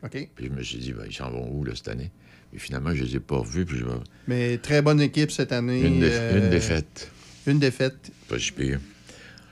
[0.04, 0.28] OK.
[0.34, 2.10] Puis je me suis dit, ben, ils s'en vont où, là, cette année?
[2.54, 3.64] Et finalement, je les ai pas revus.
[3.64, 3.90] Puis je vais-
[4.28, 5.80] Mais très bonne équipe cette année.
[5.82, 7.10] une, euh, une défaite.
[7.48, 8.10] Une défaite.
[8.28, 8.78] Pas si pire.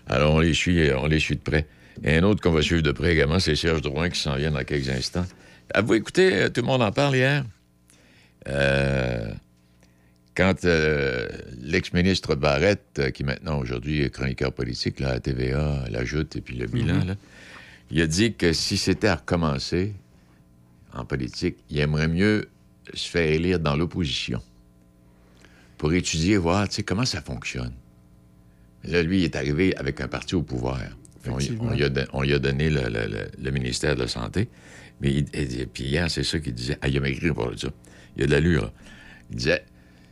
[0.06, 1.66] Alors, on les suit, on les suit de près.
[2.05, 4.51] Et un autre qu'on va suivre de près également, c'est Serge Drouin qui s'en vient
[4.51, 5.27] dans quelques instants.
[5.73, 7.44] Avez-vous écouté, euh, tout le monde en parle hier?
[8.48, 9.32] Euh,
[10.36, 11.27] quand euh,
[11.62, 16.55] l'ex-ministre Barrette, euh, qui maintenant aujourd'hui est chroniqueur politique là, à TVA, l'ajoute et puis
[16.56, 17.06] le bilan, Mhm.
[17.09, 17.14] là,
[17.90, 19.94] il a dit que si c'était à recommencer
[20.93, 22.48] en politique, il aimerait mieux
[22.94, 24.43] se faire élire dans l'opposition
[25.78, 27.73] pour étudier, voir comment ça fonctionne.
[28.87, 30.81] Là, lui, il est arrivé avec un parti au pouvoir.
[31.61, 34.09] On, lui a, don- on lui a donné le, le- le- le ministère de la
[34.09, 34.49] Santé.
[35.01, 36.79] Mais il- et- puis hier, c'est ça qu'il disait.
[36.83, 37.69] Ah, il m'a écrit pour ça.
[38.17, 38.73] Il a de l'allure.
[39.31, 39.65] Il disait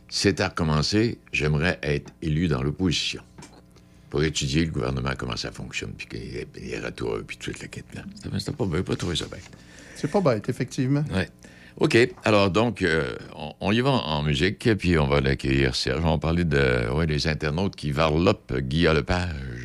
[0.09, 3.21] c'était à recommencer, j'aimerais être élu dans l'opposition
[4.09, 6.17] pour étudier le gouvernement, comment ça fonctionne, puis que-
[6.59, 8.03] les retours, puis toute la quête là.
[8.37, 9.39] C'était pas pas trouvé ça bien.
[9.95, 11.03] C'est pas bête, effectivement.
[11.13, 11.29] Ouais.
[11.77, 11.97] OK.
[12.23, 13.15] Alors, donc, euh,
[13.59, 16.03] on, y va en, en musique, puis on va l'accueillir, Serge.
[16.05, 19.64] On va parler de, ouais, des internautes qui varlopent Guy Lepage.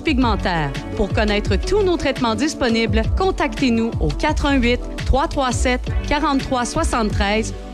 [0.95, 7.53] Pour connaître tous nos traitements disponibles, contactez-nous au 88 337 43 73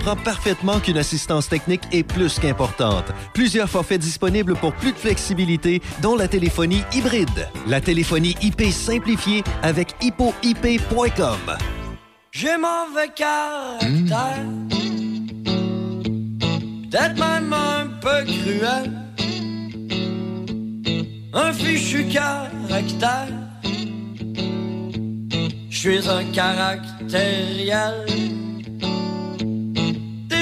[0.00, 3.06] parfaitement qu'une assistance technique est plus qu'importante.
[3.34, 7.48] Plusieurs forfaits disponibles pour plus de flexibilité, dont la téléphonie hybride.
[7.66, 11.56] La téléphonie IP simplifiée avec hippoip.com.
[12.32, 14.44] J'ai mauvais caractère,
[16.90, 18.92] peut-être même un peu cruel,
[21.32, 23.28] un fichu caractère.
[25.70, 28.06] Je suis un caractériel.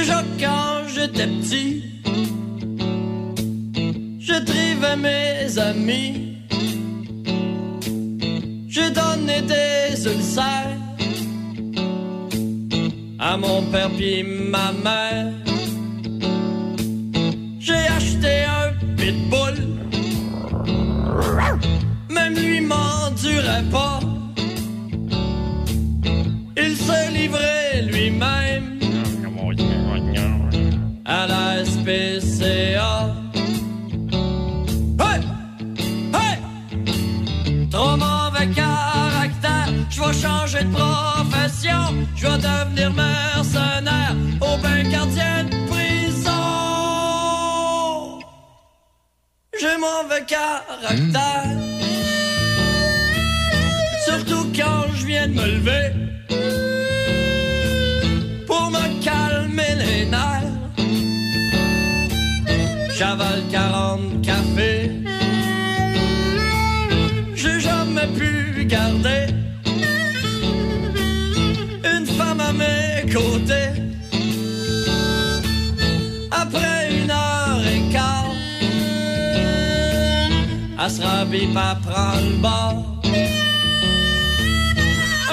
[0.09, 1.82] Quand j'étais petit,
[4.18, 6.36] je trivais mes amis.
[8.68, 10.78] J'ai donné des ulcères
[13.18, 15.32] à mon père puis ma mère.
[17.59, 19.56] J'ai acheté un pitbull,
[22.09, 24.01] même lui m'endurait pas.
[26.56, 27.68] Il se livrait
[40.64, 41.82] de profession,
[42.16, 46.30] je vais devenir mercenaire au bain gardien de prison.
[49.60, 51.56] J'ai mauvais caractère,
[54.05, 55.93] surtout quand je viens de me lever
[58.47, 60.56] pour me calmer les nerfs.
[62.97, 64.88] J'avale 40 cafés.
[76.31, 78.32] Après une heure et quart,
[81.03, 82.85] rhabille pas prendre le bord.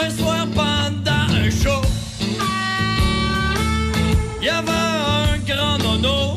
[0.04, 1.82] Un soir pendant un show,
[4.42, 6.36] y avait un grand nono.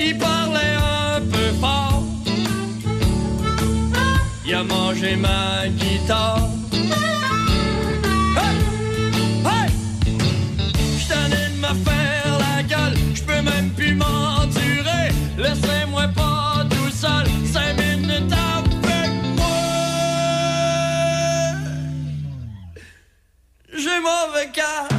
[0.00, 2.02] Il parlait un peu fort.
[4.46, 6.53] Il a mangé ma guitare.
[24.44, 24.93] J'ai mauvais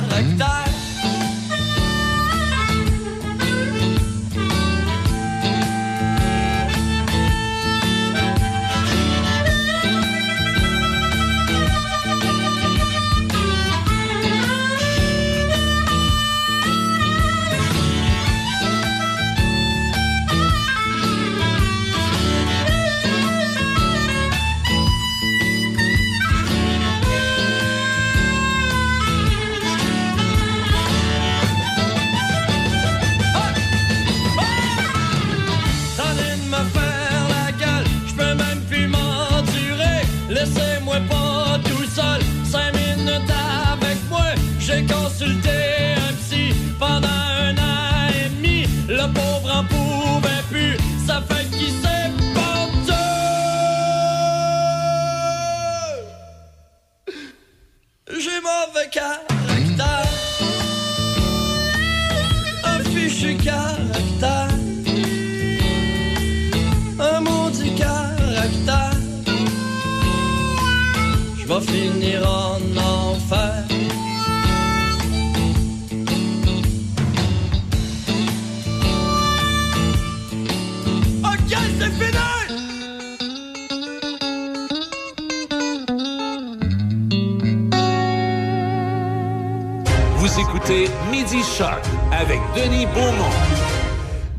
[90.66, 93.30] écoutez Midi Shark avec Denis Beaumont.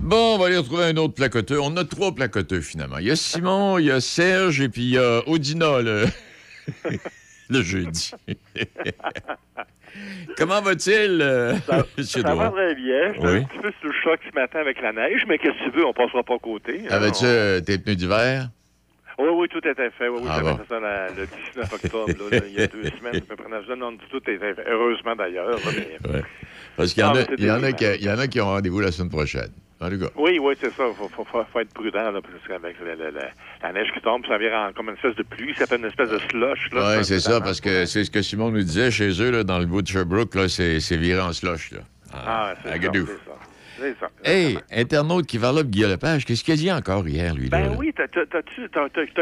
[0.00, 1.60] Bon, on va aller retrouver un autre placoteux.
[1.60, 2.98] On a trois placoteux, finalement.
[2.98, 6.06] Il y a Simon, il y a Serge et puis il y a Odina, le,
[7.50, 8.12] le jeudi.
[10.36, 11.54] Comment va-t-il, euh,
[11.98, 13.12] monsieur Ça va très bien.
[13.14, 13.36] J'étais Oui.
[13.38, 15.78] un petit peu sous le choc ce matin avec la neige, mais qu'est-ce que tu
[15.78, 16.82] veux, on passera pas à côté.
[16.90, 18.48] Avais-tu euh, tes pneus d'hiver?
[19.18, 20.08] Oui, oui, tout était fait.
[20.08, 20.56] Oui, oui, Ah j'avais bon.
[20.58, 23.36] fait ça la- le 19 octobre, là, il y a deux semaines, près.
[23.68, 24.56] dans- Non, tout était fait.
[24.68, 25.50] Heureusement d'ailleurs.
[25.50, 26.22] là, mais- Ouais.
[26.76, 27.76] Parce qu'il y en, Ah, a- il y en a terrible.
[27.98, 29.48] qui, il y en a qui ont rendez-vous la semaine prochaine.
[29.80, 30.06] En tout cas.
[30.16, 30.84] Oui, oui, c'est ça.
[30.88, 33.30] Il faut, faut, faut- faut être prudent, là, parce qu'avec la, la- la-
[33.62, 35.84] la neige qui tombe, ça vient en- comme une espèce de pluie, ça fait une
[35.84, 36.68] espèce de slush.
[36.72, 39.58] Oui, c'est ça, parce que c'est ce que Simon nous disait chez eux, là, dans
[39.58, 41.72] le bout de Sherbrooke, là, c'est viré en slush.
[41.72, 41.80] Là.
[42.14, 43.08] Ah, Gadouf.
[43.08, 43.36] c'est ça.
[43.78, 44.08] C'est ça.
[44.24, 47.48] Hey, internaute qui varlope Guillaume Lepage, qu'est-ce qu'il a dit encore hier, lui?
[47.48, 47.58] là?
[47.58, 48.06] Ben oui, t'as-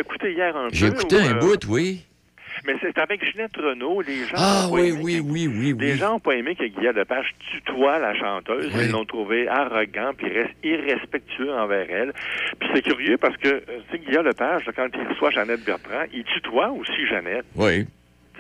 [0.00, 0.74] écouté hier un peu?
[0.74, 2.04] J'ai écouté ou, un euh, bout, oui.
[2.66, 4.36] Mais c'est avec Ginette Renault, les gens.
[4.36, 8.14] Ah oui, oui, oui, oui, Les gens n'ont pas aimé que Guillaume Lepage tutoie la
[8.14, 8.70] chanteuse.
[8.80, 12.12] Ils l'ont trouvé arrogant puis res- irrespectueux envers elle.
[12.60, 13.60] Puis c'est curieux parce que, euh,
[13.90, 17.44] tu sais, Guillaume Lepage, quand il reçoit Jeannette Bertrand, il tutoie aussi Jeannette.
[17.56, 17.86] Oui.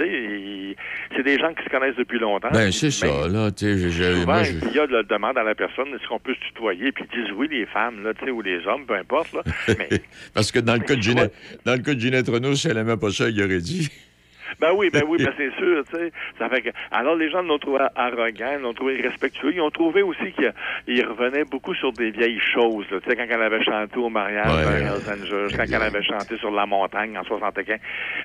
[0.00, 0.74] Il-
[1.16, 2.48] c'est des gens qui se connaissent depuis longtemps.
[2.52, 3.50] Ben, c'est ça, là.
[3.52, 6.18] Tu sais, je- je- Souvent, moi, je- Guillaume le demande à la personne est-ce qu'on
[6.18, 8.86] peut se tutoyer, puis ils disent oui, les femmes, là, tu sais, ou les hommes,
[8.86, 9.32] peu importe.
[9.34, 9.42] Là.
[9.78, 9.88] Mais
[10.34, 11.34] Parce que dans le cas de Ginette,
[11.64, 13.90] dans le cas de Ginette Renault, si elle n'aimait pas ça, il aurait dit.
[14.60, 16.12] Ben oui, ben oui, ben c'est sûr, tu sais.
[16.38, 19.52] Ça fait que, alors les gens l'ont trouvé arrogant, l'ont trouvé irrespectueux.
[19.54, 22.86] Ils ont trouvé aussi qu'il revenait beaucoup sur des vieilles choses.
[22.88, 26.66] Tu sais, quand elle avait chanté au mariage Ouais, quand elle avait chanté sur la
[26.66, 27.78] montagne en 75.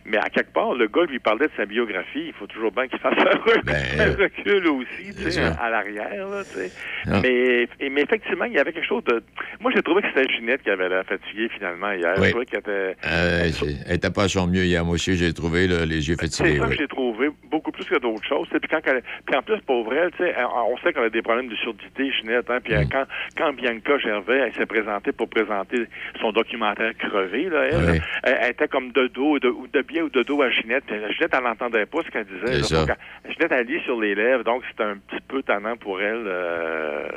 [0.05, 2.25] Mais à quelque part, le gars lui parlait de sa biographie.
[2.27, 5.69] Il faut toujours bien qu'il fasse un recul, Ben, un recul aussi, tu sais, à
[5.69, 6.71] l'arrière, là, tu sais.
[7.07, 7.21] Ah.
[7.21, 7.67] Mais,
[8.01, 9.23] effectivement, il y avait quelque chose de...
[9.59, 12.15] Moi, j'ai trouvé que c'était Ginette qui avait l'air fatiguée, finalement, hier.
[12.17, 12.25] Oui.
[12.25, 12.95] Je trouvais qu'elle était...
[13.05, 13.49] Euh,
[13.85, 14.83] elle n'était pas à son mieux hier.
[14.85, 16.75] Moi aussi, j'ai trouvé là, les yeux C'est ça que oui.
[16.77, 18.47] j'ai trouvé, beaucoup plus que d'autres choses.
[18.49, 21.55] Puis, quand elle- puis en plus, tu sais, on sait qu'elle a des problèmes de
[21.55, 22.49] surdité, Ginette.
[22.49, 22.77] Hein, puis Mm.
[22.77, 23.03] euh, quand,
[23.37, 25.85] quand Bianca Gervais elle s'est présentée pour présenter
[26.21, 27.99] son documentaire crevé, là, elle, Oui.
[28.23, 30.83] elle, elle était comme de dos, de, ou de bien ou de dos à Ginette.
[30.89, 32.59] Ginette, elle n'entendait pas ce qu'elle disait.
[32.75, 32.79] Là.
[32.85, 36.01] Donc, elle- Ginette, elle lit sur les lèvres, donc c'était un petit peu tannant pour
[36.01, 36.23] elle.
[36.27, 37.07] euh,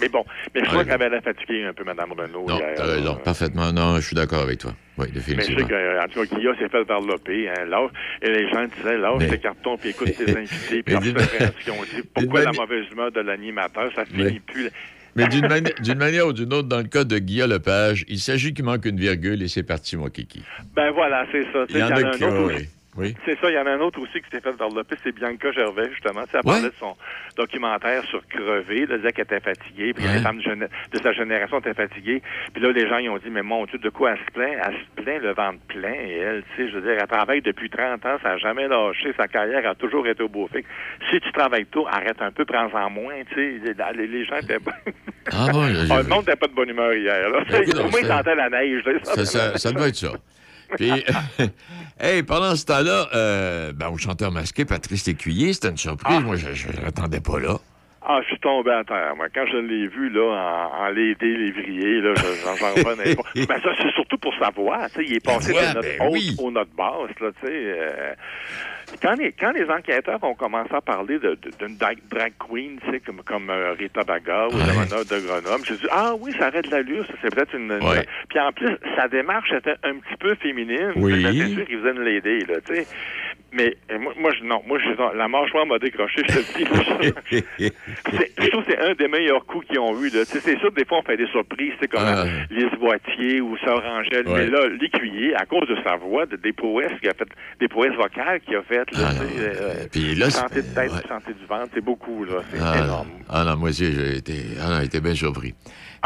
[0.00, 0.24] mais bon,
[0.54, 2.46] mais je crois qu'elle avait la fatiguée un peu, Mme Renault.
[2.48, 3.14] Non, hier, raison.
[3.24, 3.72] Parfaitement.
[3.72, 4.72] Non, je suis d'accord avec toi.
[4.96, 5.68] Oui, Mais je sais définitivement.
[5.68, 7.48] que, euh, en tout cas, Guilla s'est fait varloper.
[7.48, 7.90] Hein, lâche-
[8.22, 11.00] et les gens disaient, lâche Mais- tes cartons, puis écoute tes invités, puis Mais leur
[11.02, 11.74] d'une- préparation.
[11.80, 14.70] On dit, pourquoi la mauvaise humeur de l'animateur, ça Mais- finit plus.
[15.16, 18.18] Mais d'une mani- d'une manière ou d'une autre, dans le cas de Guillaume Lepage, il
[18.18, 20.42] s'agit qu'il manque une virgule et c'est parti, mon kiki.
[20.74, 21.64] Ben voilà, c'est ça.
[21.70, 22.68] Il y en a qui un autre ont, aussi.
[22.96, 23.14] Oui.
[23.24, 25.50] C'est ça, il y en a un autre aussi qui s'est fait varloper, c'est Bianca
[25.52, 26.22] Gervais, justement.
[26.24, 26.54] Tu sais, Elle Ouais.
[26.54, 26.96] parlait de son
[27.36, 30.14] documentaire sur Crevé, elle disait qu'elle était fatiguée, puis Ouais.
[30.14, 32.22] les femmes de, jeune- de sa génération étaient fatiguées.
[32.52, 34.52] Puis là, les gens, ils ont dit, mais mon Dieu, de quoi elle se plaint?
[34.66, 37.42] Elle se plaint le ventre plein, et elle, tu sais, je veux dire, elle travaille
[37.42, 40.68] depuis 30 ans, ça n'a jamais lâché, sa carrière a toujours été au beau fixe.
[41.10, 43.74] Si tu travailles tôt, arrête un peu, prends-en moins, tu sais.
[43.94, 44.58] Les, gens étaient...
[45.32, 47.40] Ah bon, Ah, j'ai- le monde n'était pas de bonne humeur hier, là.
[47.48, 48.92] Ben, Au moins, ils sentaient la neige, là.
[49.04, 50.12] Ça, ça- ça doit être ça.
[50.76, 50.90] Puis,
[51.98, 56.20] hey, pendant ce temps-là, euh, ben, au chanteur masqué, Patrice Lécuyer, c'était une surprise.
[56.20, 57.58] Moi, je ne l'attendais pas là.
[58.06, 59.26] Ah, je suis tombé à terre, moi.
[59.34, 63.22] Quand je l'ai vu, là, en, en lédé, lévrier, là, je- j'en j'en revenais pas.
[63.34, 65.04] Ben, ça, c'est surtout pour sa voix, tu sais.
[65.08, 66.36] Il est passé de notre ben haute oui.
[66.38, 67.52] aux notes basses, là, tu sais.
[67.52, 68.12] euh.
[69.02, 71.98] Quand les, quand les enquêteurs ont commencé à parler d'une drag,
[72.38, 76.12] queen, tu sais, comme, comme euh, Rita Baga ou Damana de Grenoble, j'ai dit, ah
[76.20, 78.06] oui, ça aurait de l'allure, ça, c'est peut-être une, Ouais.
[78.28, 80.92] Puis en plus, sa démarche était un petit peu féminine.
[80.96, 81.24] Oui.
[81.24, 82.86] C'est sûr qu'il faisait une lady, là, tu sais.
[83.56, 86.44] Mais euh, moi, moi, je, non, moi, je, la mâchoire m'a décroché, je te le
[86.58, 87.44] dis.
[88.38, 90.10] je trouve que c'est un des meilleurs coups qu'ils ont eu.
[90.10, 92.24] C'est sûr, des fois, on fait des surprises, c'est comme Ah.
[92.24, 94.26] euh, Lise Boitier ou Sœur Angèle.
[94.26, 94.34] Ouais.
[94.44, 97.28] Mais là, l'écuyer, à cause de sa voix, de, des prouesses qu'il a fait,
[97.60, 101.08] des prouesses vocales qu'il a faites, là, Ah, euh, Puis là, santé de tête, ouais.
[101.08, 102.42] santé du ventre, c'est beaucoup, là.
[102.50, 103.08] C'est Ah, énorme.
[103.08, 103.24] non.
[103.30, 105.54] ah non, moi aussi, j'ai été, ah, non, été bien surpris.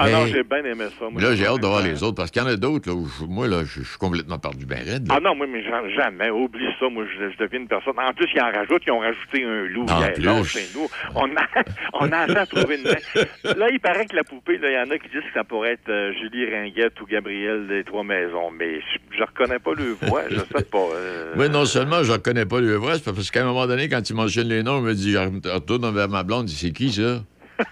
[0.01, 1.07] Ah non, j'ai bien aimé ça.
[1.11, 1.21] moi.
[1.21, 3.07] Là, j'ai hâte de voir les autres, parce qu'il y en a d'autres, là, où
[3.07, 5.09] je- moi, là, je je suis complètement perdu ben raide.
[5.09, 5.15] là.
[5.17, 5.63] Ah non, moi, mais
[5.95, 6.31] jamais.
[6.31, 6.89] Oublie ça.
[6.89, 7.95] Moi, je, je deviens une personne.
[7.99, 8.83] En plus, ils en rajoutent.
[8.87, 10.13] Ils ont rajouté un loup En hier.
[10.15, 10.23] plus.
[10.25, 10.87] Là, chez nous.
[11.15, 11.47] On a,
[11.95, 13.55] on a à trouver une main.
[13.57, 15.73] Là, il paraît que la poupée, il y en a qui disent que ça pourrait
[15.73, 18.51] être euh, Julie Ringuette ou Gabriel des Trois Maisons.
[18.57, 20.23] Mais je, je reconnais pas le voix.
[20.31, 20.79] Je sais pas.
[20.95, 23.67] euh, Oui, non seulement je ne reconnais pas le voix, c'est parce qu'à un moment
[23.67, 26.93] donné, quand il mentionne les noms, il me dit, retourne vers ma blonde, c'est qui
[26.93, 27.23] ça?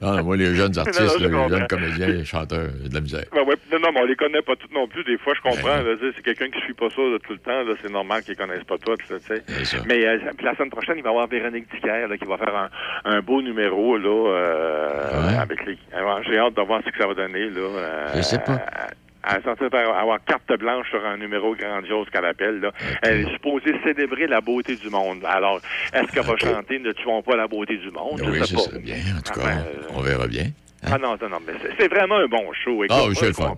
[0.00, 1.66] ah, moi, les jeunes artistes, Non, non, là, les jeunes comprends.
[1.68, 3.24] comédiens, les chanteurs, de la misère.
[3.32, 5.04] Ben ouais, non, non, mais on les connaît pas toutes non plus.
[5.04, 5.82] Des fois, je comprends.
[5.82, 7.62] Ben sais, c'est quelqu'un qui suit pas ça là, tout le temps.
[7.82, 9.08] C'est normal qu'ils connaissent pas toutes.
[9.08, 9.16] Là,
[9.86, 12.70] mais euh, la semaine prochaine, il va y avoir Véronique Dicker qui va faire un,
[13.04, 15.78] un beau numéro là, euh, avec les.
[15.92, 17.50] alors, J'ai hâte de voir ce que ça va donner.
[17.50, 18.60] Là, euh, Je sais pas.
[19.28, 22.60] Elle est censée faire- avoir carte blanche sur un numéro grandiose qu'elle appelle.
[22.60, 22.72] Là.
[23.02, 25.22] Elle est supposée célébrer la beauté du monde.
[25.26, 25.60] Alors,
[25.92, 28.20] est-ce qu'elle va chanter Ne tuons pas la beauté du monde?
[28.24, 28.96] Oui, ça, bien.
[29.18, 30.46] En tout cas, Enfin, on, on verra bien.
[30.82, 32.82] Ah non, non, non, mais c'est- vraiment un bon show.
[32.88, 33.54] Ah, oui, c'est le fun.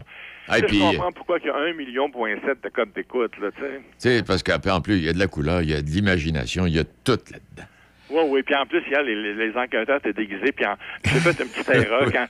[0.49, 3.63] Ah, je puis- comprends pourquoi il y a 1,7 million de codes d'écoute, là, tu
[3.63, 3.69] sais.
[3.79, 5.81] Tu sais, parce qu'après, en plus, il y a de la couleur, il y a
[5.81, 7.69] de l'imagination, il y a tout là-dedans.
[8.13, 8.43] Oui, oui.
[8.43, 10.53] Puis en plus, hier, les, les, les enquêteurs étaient déguisés.
[10.53, 12.11] Puis en- j'ai fait une petite erreur.
[12.13, 12.27] Quand,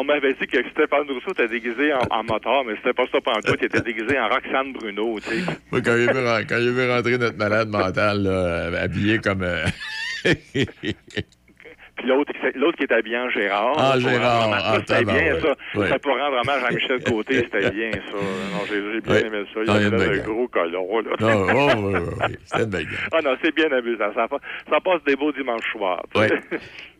[0.00, 3.20] on m'avait dit que Stéphane Rousseau était déguisé en, en moteur, mais c'était pas ça
[3.20, 3.54] pendant tout.
[3.60, 5.42] Il était déguisé en Roxane Bruno, tu sais.
[5.70, 9.44] Moi, quand vu, ren- quand rentrer notre malade mental, là, euh, habillé comme...
[11.98, 13.72] Puis l'autre, l'autre qui est habillé en Gérard.
[13.76, 15.42] Ah, Gérard, ah, c'était bien, tabarouette.
[15.42, 15.78] ça.
[15.78, 15.86] Ouais.
[15.86, 18.16] C'était pour rendre hommage à Michel Côté, c'était bien, ça.
[18.16, 19.26] Non, j'ai, j'ai bien Ouais.
[19.26, 19.60] aimé ça.
[19.62, 21.10] Il y a avait d'un gros colon, là.
[21.20, 22.36] Non, oh, oui, oui, oui.
[22.44, 23.08] C'était game.
[23.12, 24.12] Ah non, c'est bien amusant.
[24.14, 24.26] Ça,
[24.70, 26.02] ça passe des beaux dimanches soirs.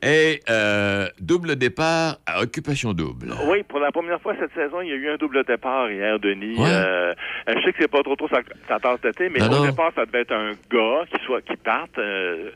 [0.03, 3.33] Et euh, double départ à occupation double.
[3.49, 6.21] Oui, pour la première fois cette saison, il y a eu un double départ hier,
[6.21, 6.57] Denis.
[6.57, 6.69] Ouais.
[6.71, 7.15] Euh,
[7.49, 9.51] je sais que c'est pas trop trop sa, sa tasse de thé, mais Non, au
[9.57, 9.67] non.
[9.71, 11.99] départ, ça devait être un gars qui soit qui parte.
[11.99, 12.51] Euh,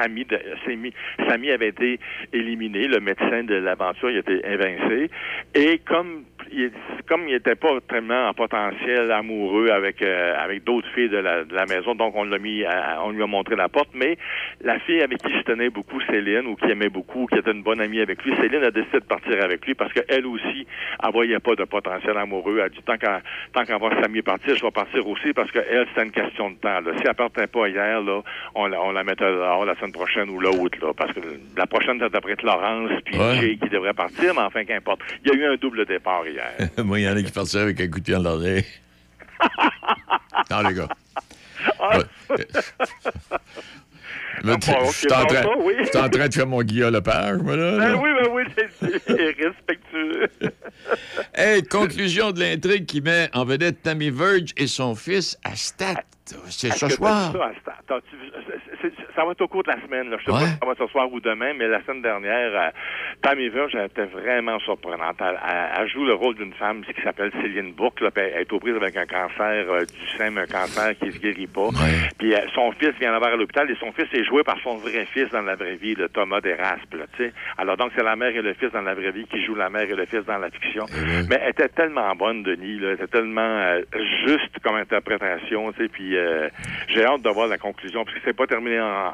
[0.00, 0.92] Samy, de- Samy,
[1.28, 2.00] Samy avait été
[2.32, 5.10] éliminé, le médecin de l'aventure, il était évincé.
[5.54, 6.24] Et comme
[6.56, 6.72] il,
[7.06, 11.44] comme il était pas tellement en potentiel amoureux avec euh, avec d'autres filles de la,
[11.44, 13.90] de la maison, donc on l'a mis, à- on lui a montré la porte.
[13.94, 14.16] Mais
[14.62, 17.62] la fille avec qui je tenais beaucoup, Céline, ou qui aimait beaucoup, qui était une
[17.62, 20.66] bonne amie avec lui, Céline a décidé de partir avec lui parce qu'elle aussi,
[21.04, 22.56] elle voyait pas de potentiel amoureux.
[22.58, 23.20] Elle a dit tant qu'à
[23.52, 26.56] tant qu'à voir Samy partir, je vais partir aussi parce qu'elle, c'est une question de
[26.56, 26.80] temps.
[26.80, 26.92] Là.
[26.98, 28.20] Si elle partait pas hier, là,
[28.54, 31.20] on la, on la mettait dehors la semaine prochaine ou l'autre, là, parce que
[31.56, 33.34] la prochaine, ça devrait être Laurence puis Ouais.
[33.40, 35.00] Jay qui devrait partir, mais enfin, qu'importe.
[35.24, 36.45] Il y a eu un double départ hier.
[36.84, 38.64] Moi, il y en a qui partent ça avec un coup de pied dans l'oreille.
[40.50, 40.88] non, les gars.
[41.80, 41.98] Ah.
[44.44, 45.74] Ah, je suis en train- oui.
[45.94, 47.78] en de faire mon Guillaume Lepage, moi, là.
[47.78, 50.28] Ben oui, ben oui, c'est- respectueux.
[51.34, 56.02] Hey, conclusion de l'intrigue qui met en vedette Tammy Verge et son fils à Stat.
[56.48, 57.32] C'est ce soir.
[57.32, 60.10] Ça, c'est- c'est- ça va être au cours de la semaine.
[60.10, 60.16] Là.
[60.20, 60.38] Je sais Ouais.
[60.40, 62.70] pas si ça va être ce soir ou demain, mais la semaine dernière, euh,
[63.22, 65.16] Tammy Verge elle était vraiment surprenante.
[65.20, 68.00] Elle, elle- elle joue le rôle d'une femme qui s'appelle Céline Bourque.
[68.00, 71.10] Là, elle est aux prises avec un cancer euh, du sein, mais un cancer qui
[71.12, 71.68] se guérit pas.
[72.18, 74.76] Puis euh, son fils vient d'avoir à l'hôpital et son fils est joué par son
[74.76, 76.94] vrai fils dans la vraie vie, le Thomas Deraspe.
[76.94, 77.04] Là.
[77.58, 79.70] Alors donc, c'est la mère et le fils dans la vraie vie qui jouent la
[79.70, 80.84] mère et le fils dans la fiction.
[81.30, 82.78] Mais elle était tellement bonne, Denis.
[82.78, 82.88] Là.
[82.88, 83.82] Elle était tellement euh,
[84.26, 85.72] juste comme interprétation.
[85.92, 86.48] Puis euh,
[86.88, 89.05] j'ai hâte de voir la conclusion, parce que c'est pas terminé en-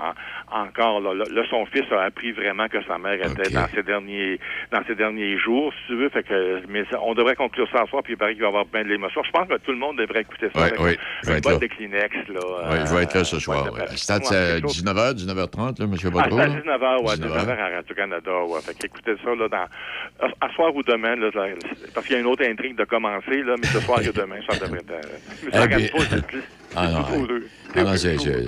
[0.51, 1.01] encore.
[1.01, 1.15] Là.
[1.15, 4.39] Là, son fils a appris vraiment que sa mère était dans ses derniers
[4.71, 6.09] dans ses derniers jours, si tu veux.
[6.09, 8.51] Fait que, mais on devrait conclure ça ce soir, puis il paraît qu'il va y
[8.51, 9.23] avoir bien de l'émotion.
[9.25, 11.37] Je pense que tout le monde devrait écouter ça Ouais, avec ouais, je vais un
[11.39, 11.59] être bol là.
[11.59, 12.17] de Kleenex.
[12.29, 12.41] Là,
[12.71, 13.73] Oui, je vais être là ce soir.
[13.73, 14.85] ouais, Stade, ouais, c'est à quelque chose.
[14.85, 16.11] 19h, 19h30, là, M.
[16.11, 16.39] Baudreau.
[16.39, 16.55] à là?
[16.55, 17.47] 19h, ouais, 19h.
[17.47, 18.61] 19h à Radio-Canada, ouais.
[18.61, 21.47] Fait qu'écoutez ça, là, dans, à, à soir ou demain, là, là,
[21.95, 24.37] parce qu'il y a une autre intrigue de commencer, là, mais ce soir et demain,
[24.49, 26.33] ça devrait être...
[26.77, 27.27] plus- Ah non, ouais.
[27.75, 27.91] Ah non,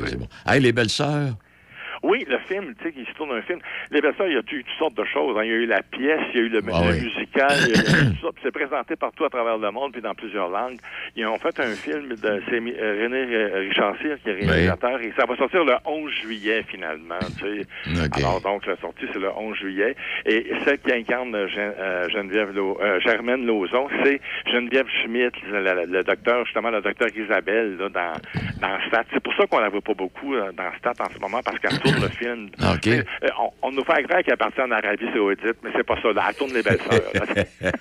[0.09, 0.28] c'est bon.
[0.46, 1.36] Hey, les belles sœurs.
[2.05, 3.59] Oui, le film, tu sais, il se tourne un film.
[3.90, 5.36] Les personnes, il y a eu toutes sortes de choses.
[5.39, 5.43] hein.
[5.44, 7.01] Il y a eu la pièce, il y a eu le, Ah oui.
[7.01, 8.28] musical, il y a eu tout ça.
[8.35, 10.76] Puis c'est présenté partout à travers le monde, puis dans plusieurs langues.
[11.16, 15.01] Ils ont fait un film de c'est euh, René euh, Richard Cyr, qui est réalisateur,
[15.01, 17.18] et ça va sortir le 11 juillet, finalement.
[17.39, 17.66] Tu sais.
[18.18, 19.97] Alors, donc, la sortie, c'est le 11 juillet.
[20.26, 24.20] Et celle qui incarne euh, Gen- Geneviève Lau- euh, Germaine Lauzon, c'est
[24.52, 28.12] Geneviève Schmidt, le, docteur, justement, le docteur Isabelle, là, dans,
[28.60, 29.05] dans Stat.
[29.12, 31.78] C'est pour ça qu'on la voit pas beaucoup dans Stat en ce moment, parce qu'elle
[32.00, 32.48] le film.
[32.60, 32.74] Ah.
[32.86, 33.02] Euh,
[33.40, 36.12] On, on nous fait croire qu'elle est partie en Arabie Saoudite, mais c'est pas ça.
[36.12, 36.24] Là.
[36.28, 37.12] Elle tourne les belles sœurs.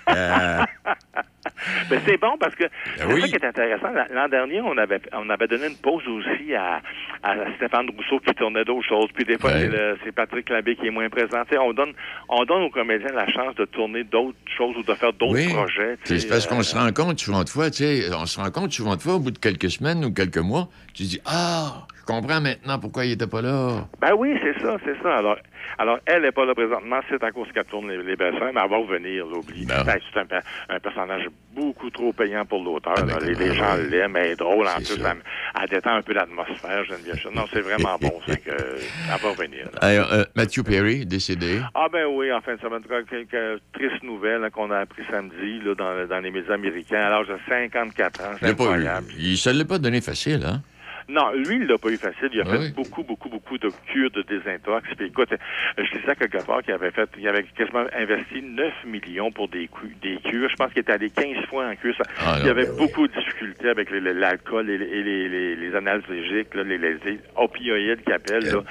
[1.90, 2.64] mais c'est bon parce que
[2.98, 3.22] c'est oui.
[3.22, 3.88] ça qui est intéressant.
[4.14, 6.82] L'an dernier, on avait on avait donné une pause aussi à,
[7.24, 9.10] à Stéphane Rousseau qui tournait d'autres choses.
[9.14, 9.70] Puis des fois, Ouais.
[10.04, 11.42] c'est Patrick Labbé qui est moins présent.
[11.60, 11.94] On donne
[12.30, 15.54] on donne aux comédiens la chance de tourner d'autres choses ou de faire d'autres Oui.
[15.54, 15.98] projets.
[16.04, 18.50] C'est parce qu'on euh, se rend compte souvent de fois, tu sais, on se rend
[18.52, 21.86] compte souvent de fois, au bout de quelques semaines ou quelques mois, tu dis Ah,
[22.06, 23.88] je comprends maintenant pourquoi il était pas là.
[24.02, 25.18] Ben oui, c'est ça, c'est ça.
[25.18, 25.38] Alors,
[25.78, 28.70] alors elle n'est pas là présentement, c'est à cause qu'elle tourne les, sœurs, mais elle
[28.70, 29.66] va revenir, l'oublie.
[29.66, 29.84] Ben.
[29.86, 32.96] Ben, c'est un, pe- un personnage beaucoup trop payant pour l'auteur.
[32.98, 34.98] Ah, ben, les, les gens l'aiment, elle est drôle en plus.
[35.00, 35.16] Elle,
[35.62, 37.20] elle détend un peu l'atmosphère, Geneviève.
[37.34, 39.70] Non, c'est vraiment bon, c'est que elle va revenir.
[39.82, 41.62] Alors, euh, Matthew Perry, décédé.
[41.74, 45.74] Ah ben oui, en fin de semaine, quelques tristes nouvelles qu'on a appris samedi là,
[45.76, 48.24] dans, dans les médias américains à l'âge de 54 ans.
[48.40, 49.08] C'est l'a pas incroyable.
[49.18, 50.62] Il se l'est pas donné facile, hein?
[51.10, 52.30] Non, lui, il l'a pas eu facile.
[52.34, 54.88] Il a Ah fait beaucoup, beaucoup, beaucoup de cures de désintox.
[54.96, 55.30] Puis écoute,
[55.78, 59.70] je disais quelque part qu'il avait fait, il avait quasiment investi 9 millions pour des,
[60.02, 60.50] des cures.
[60.50, 61.96] Je pense qu'il était allé 15 fois en cure.
[62.20, 62.78] Ah il non, avait ben oui.
[62.80, 66.98] beaucoup de difficultés avec l'alcool et, les, les, les, les analgésiques, là, les,
[67.36, 68.46] opioïdes qu'ils appellent.
[68.46, 68.64] là.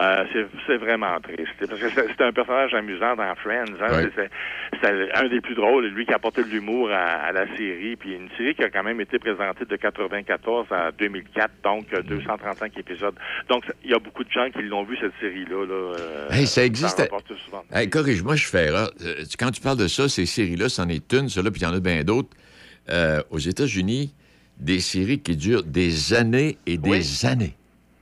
[0.00, 1.50] Euh, c'est, c'est vraiment triste.
[1.58, 3.74] Parce que c'est, un personnage amusant dans Friends.
[3.80, 4.08] Hein?
[4.14, 4.30] C'est,
[4.82, 5.86] c'est un des plus drôles.
[5.86, 7.96] Lui qui a apporté de l'humour à, à la série.
[7.96, 11.50] Puis une série qui a quand même été présentée de 94 à 2004.
[11.64, 13.14] Donc, euh, 235 épisodes.
[13.48, 15.66] Donc, il y a beaucoup de gens qui l'ont vu, cette série-là.
[15.66, 17.00] Là, euh, Hey, ça existe.
[17.72, 18.90] Hey, corrige-moi, je fais erreur.
[19.02, 21.66] Euh, Quand tu parles de ça, ces séries-là, c'en est une, celle-là, puis il y
[21.66, 22.30] en a bien d'autres.
[22.88, 24.14] Euh, aux États-Unis,
[24.58, 27.54] des séries qui durent des années et des années.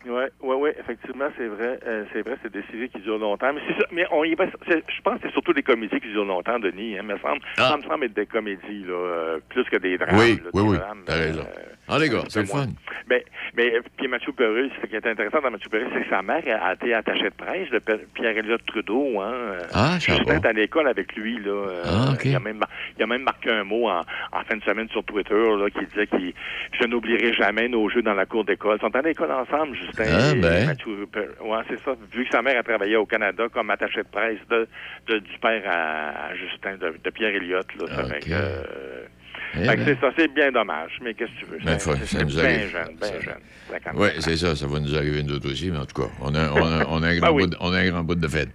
[0.08, 1.78] Oui, oui, oui, effectivement, c'est vrai.
[1.86, 3.52] Euh, c'est vrai, c'est des séries qui durent longtemps.
[3.52, 6.08] Mais, ça, mais on y va, c'est- je pense que c'est surtout des comédies qui
[6.08, 6.98] durent longtemps, Denis.
[6.98, 10.08] Hein, me semble, ça me semble être des comédies, là, euh, plus que des drames.
[10.12, 10.18] Ah.
[10.18, 11.44] Oui, là, oui, oui, drames, t'as euh, raison.
[11.90, 12.66] Ah, les gars, c'est le fun.
[13.08, 13.24] Mais,
[13.56, 16.20] mais euh, puis Mathieu Perry, ce qui est intéressant dans Mathieu Perry, c'est que sa
[16.22, 17.78] mère a été attachée de presse de
[18.14, 19.20] Pierre-Éliott Trudeau.
[19.20, 20.34] Hein, euh, Ah, je Justin pas.
[20.34, 21.38] est à l'école avec lui.
[21.38, 22.24] Là, euh, Ah, ok.
[22.26, 22.60] il, a même,
[22.96, 25.84] il a même marqué un mot en, en fin de semaine sur Twitter là, qui
[25.86, 26.32] disait qu'il
[26.78, 28.76] je n'oublierai jamais nos jeux dans la cour d'école.
[28.78, 29.74] Ils sont à l'école ensemble,
[30.06, 30.66] Ah, ben.
[30.66, 31.06] Mathieu.
[31.42, 31.96] Ouais, c'est ça.
[32.12, 34.68] Vu que sa mère a travaillé au Canada comme attaché de presse de,
[35.08, 37.66] de- du père à, à Justin, de, de Pierre-Éliott.
[37.80, 38.62] Là, ça fait que, euh,
[39.54, 39.80] Eh ben.
[39.84, 40.92] c'est ça, c'est bien dommage.
[41.02, 41.58] Mais qu'est-ce que tu veux?
[41.64, 42.70] Ben, ça nous bien arrive.
[42.70, 43.94] jeune, bien jeune.
[43.94, 46.34] Oui, c'est ça, ça va nous arriver nous autres aussi, mais en tout cas, on
[46.34, 47.42] a, on a, on a un, grand oui.
[47.44, 48.48] bout de, on a un grand bout de fête.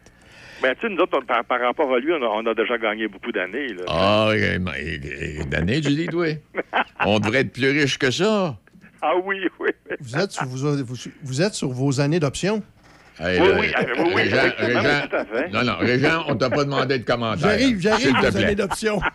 [0.61, 2.53] Ben, tu sais, nous autres, on- par, par rapport à lui, on a, on a
[2.53, 3.67] déjà gagné beaucoup d'années.
[3.87, 4.99] Ah, eh, ben, eh,
[5.41, 6.27] eh, d'année, tu dis, toi?
[7.05, 8.57] On devrait être plus riche que ça.
[9.01, 9.69] Ah oui, oui.
[10.03, 12.61] Vous êtes sur vos, vous, vous êtes sur vos années d'option?
[13.19, 15.49] Hey, Oui, oui, oui, oui, Régent, effectivement, Régent- tout à fait.
[15.49, 17.47] non, non, Régent, on t'a pas demandé de commentaire.
[17.49, 18.99] J'arrive, j'arrive, vos années d'option.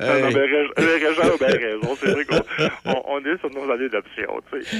[0.00, 1.96] Non, non, mais Régent a bien raison.
[2.00, 2.40] C'est vrai qu'on
[2.86, 4.76] on, on est sur nos années d'option, tu sais.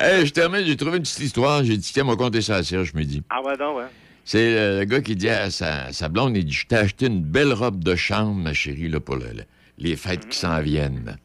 [0.00, 1.64] Hey, je termine, j'ai trouvé une petite histoire.
[1.64, 3.22] J'ai dit, tiens, m'a conter ça à Serge, je me dis.
[3.30, 3.84] ah ouais, non, ouais.
[4.24, 7.22] C'est le gars qui dit à sa, sa blonde, il dit, je t'ai acheté une
[7.22, 9.44] belle robe de chambre, ma chérie, là, pour le- le-
[9.78, 11.16] les fêtes qui s'en viennent.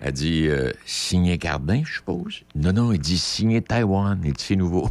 [0.00, 2.44] Elle dit, euh, signé Cardin, je suppose?
[2.54, 4.20] Non, non, il dit, signé Taïwan.
[4.24, 4.88] Il dit, c'est nouveau.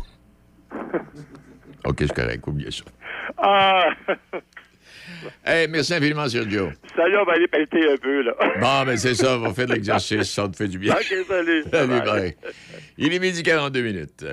[1.85, 2.83] OK, c'est correct, oubliez ça.
[3.37, 3.89] Ah!
[5.45, 6.69] Hey, merci infiniment, Sergio.
[6.95, 8.33] Salut, on va aller pelleter un peu, là.
[8.59, 10.93] Bon, ben c'est ça, on va faire de l'exercice, ça te fait du bien.
[10.93, 11.63] OK, salut.
[11.71, 12.35] Salut, bye.
[12.97, 14.25] Il est midi 42 minutes.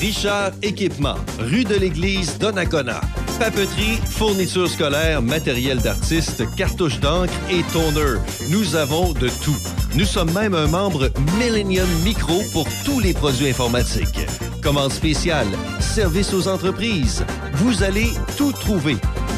[0.00, 3.00] Richard Équipement, rue de l'Église, Donnacona.
[3.38, 8.20] Papeterie, fournitures scolaires, matériel d'artiste, cartouches d'encre et toner.
[8.50, 9.56] Nous avons de tout.
[9.94, 14.20] Nous sommes même un membre Millennium Micro pour tous les produits informatiques.
[14.62, 15.46] Commande spéciale,
[15.80, 17.24] service aux entreprises.
[17.54, 18.96] Vous allez tout trouver.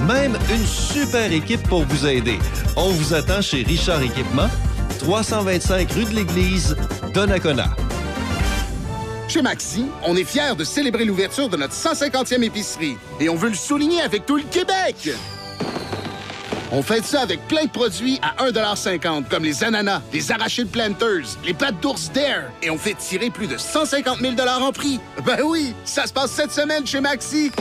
[0.08, 2.38] Même une super équipe pour vous aider.
[2.76, 4.48] On vous attend chez Richard Équipement,
[4.98, 6.76] 325 rue de l'Église,
[7.14, 7.76] Donnacona.
[9.28, 13.50] Chez Maxi, on est fiers de célébrer l'ouverture de notre 150e épicerie et on veut
[13.50, 15.10] le souligner avec tout le Québec.
[16.72, 21.36] On fait ça avec plein de produits à 1,50 comme les ananas, les arachides planters,
[21.44, 24.98] les pattes d'ours Dare et on fait tirer plus de 150 000 en prix.
[25.26, 27.52] Ben oui, ça se passe cette semaine chez Maxi.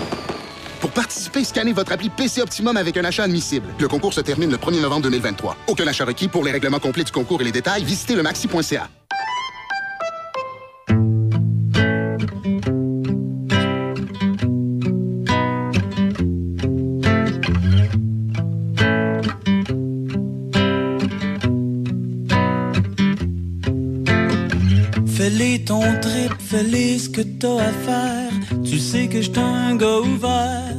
[0.79, 3.67] Pour participer, scannez votre appli PC Optimum avec un achat admissible.
[3.77, 5.57] Le concours se termine le 1er novembre 2023.
[5.67, 6.29] Aucun achat requis.
[6.29, 8.87] Pour les règlements complets du concours et les détails, visitez le maxi.ca.
[27.45, 28.31] à faire.
[28.63, 30.75] Tu sais que j'suis un gars ouvert.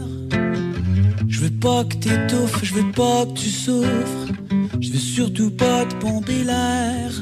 [1.28, 4.26] Je veux pas que t'étouffes, je veux pas que tu souffres.
[4.80, 7.12] Je veux surtout pas te pomper l'air.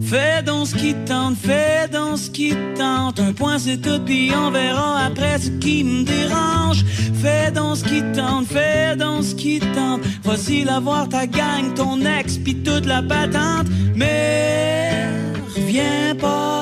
[0.00, 3.20] Fais donc ce qui te tente, fais donc ce qui te tente.
[3.20, 6.84] Un point c'est tout, puis on verra après ce qui me dérange.
[7.20, 10.00] Fais donc ce qui te tente, fais donc ce qui te tente.
[10.22, 13.66] Voici la voir ta gang, ton ex, puis toute la patente.
[13.94, 15.08] Mais
[15.56, 16.53] reviens pas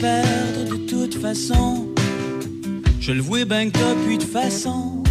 [0.00, 1.86] perdre de toute façon.
[3.00, 5.02] Je le vois bien que t'as de façon.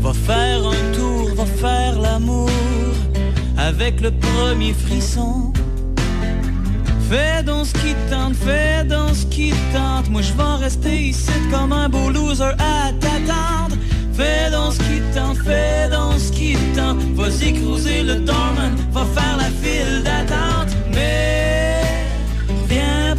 [0.00, 2.50] Va faire un tour, va faire l'amour
[3.56, 5.52] avec le premier frisson.
[7.08, 10.08] Fais donc ce qui te tente, fais donc ce qui te tente.
[10.10, 13.76] Moi je vais rester ici comme un beau loser à t'attendre.
[14.12, 16.98] Fais donc ce qui te tente, fais donc ce qui te tente.
[17.14, 20.74] Vas-y cruiser le dormant, va faire la file d'attente.
[20.94, 21.69] Mais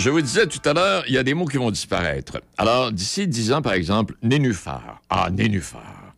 [0.00, 2.40] je vous disais tout à l'heure, il y a des mots qui vont disparaître.
[2.56, 5.02] Alors, d'ici 10 ans, par exemple, nénuphar.
[5.10, 6.14] Ah, nénuphar.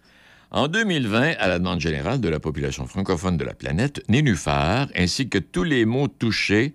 [0.52, 5.28] En 2020, à la demande générale de la population francophone de la planète, nénuphar, ainsi
[5.28, 6.74] que tous les mots touchés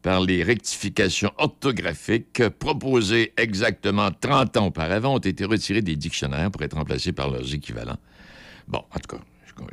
[0.00, 6.62] par les rectifications orthographiques proposées exactement 30 ans auparavant ont été retirés des dictionnaires pour
[6.62, 7.98] être remplacés par leurs équivalents.
[8.66, 9.22] Bon, en tout cas,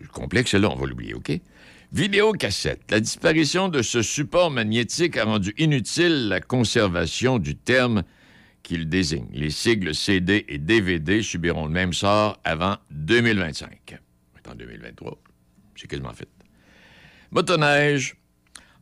[0.01, 1.31] je complexe, là, on va l'oublier, OK?
[1.93, 2.89] Vidéocassette.
[2.89, 8.01] La disparition de ce support magnétique a rendu inutile la conservation du terme
[8.63, 9.27] qu'il désigne.
[9.31, 13.99] Les sigles CD et DVD subiront le même sort avant 2025.
[14.33, 15.21] On est en 2023.
[15.75, 16.29] C'est quasiment fait.
[17.29, 18.15] Motoneige.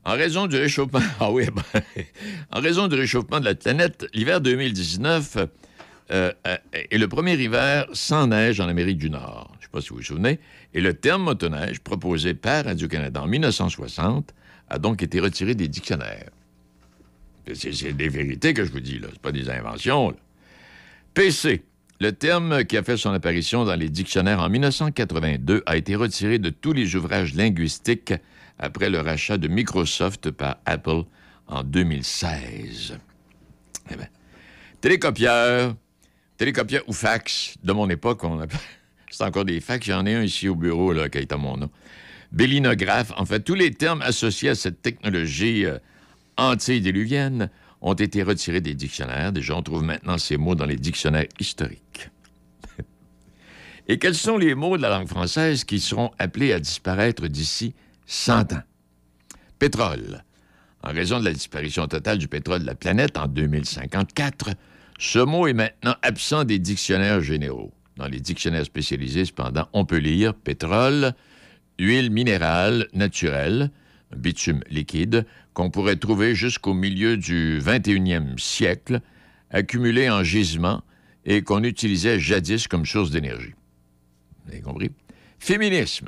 [0.05, 1.47] En raison du réchauffement, ah oui,
[2.51, 5.47] en raison du réchauffement de la planète, l'hiver 2019 euh,
[6.47, 9.51] euh, est le premier hiver sans neige en Amérique du Nord.
[9.71, 10.39] Sais pas si vous vous souvenez.
[10.73, 14.33] Et le terme motoneige, proposé par Radio-Canada en 1960,
[14.67, 16.29] a donc été retiré des dictionnaires.
[17.53, 19.07] C'est des vérités que je vous dis, là.
[19.09, 20.13] C'est pas des inventions.
[21.13, 21.63] PC.
[22.01, 26.37] Le terme qui a fait son apparition dans les dictionnaires en 1982 a été retiré
[26.37, 28.13] de tous les ouvrages linguistiques
[28.59, 31.03] après le rachat de Microsoft par Apple
[31.47, 32.97] en 2016.
[33.89, 34.07] Eh bien,
[34.81, 35.75] télécopieur,
[36.35, 38.59] télécopieur ou fax, de mon époque, on appelle...
[39.11, 39.85] C'est encore des fax.
[39.85, 41.69] J'en ai un ici au bureau, là, qui est à mon nom.
[42.31, 45.77] Bélinographe, en fait, tous les termes associés à cette technologie euh,
[46.37, 47.49] antédiluvienne
[47.81, 49.33] ont été retirés des dictionnaires.
[49.33, 52.09] Déjà, on trouve maintenant ces mots dans les dictionnaires historiques.
[53.87, 57.73] Et quels sont les mots de la langue française qui seront appelés à disparaître d'ici
[58.05, 58.63] 100 ans?
[59.59, 60.23] Pétrole.
[60.83, 64.51] En raison de la disparition totale du pétrole de la planète en 2054,
[64.97, 67.73] ce mot est maintenant absent des dictionnaires généraux.
[67.97, 71.13] Dans les dictionnaires spécialisés, cependant, on peut lire pétrole,
[71.77, 73.71] huile minérale naturelle,
[74.15, 79.01] bitume liquide, qu'on pourrait trouver jusqu'au milieu du 21e siècle,
[79.49, 80.81] accumulé en gisement
[81.25, 83.53] et qu'on utilisait jadis comme source d'énergie.
[84.45, 84.91] Vous avez compris?
[85.39, 86.07] Féminisme.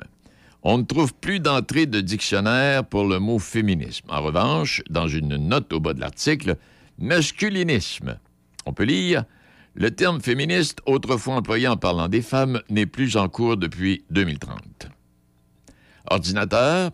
[0.64, 4.06] On ne trouve plus d'entrée de dictionnaire pour le mot féminisme.
[4.10, 6.56] En revanche, dans une note au bas de l'article,
[6.98, 8.18] masculinisme.
[8.66, 9.26] On peut lire
[9.76, 14.88] le terme féministe, autrefois employé en parlant des femmes, n'est plus en cours depuis 2030.
[16.10, 16.92] Ordinateur,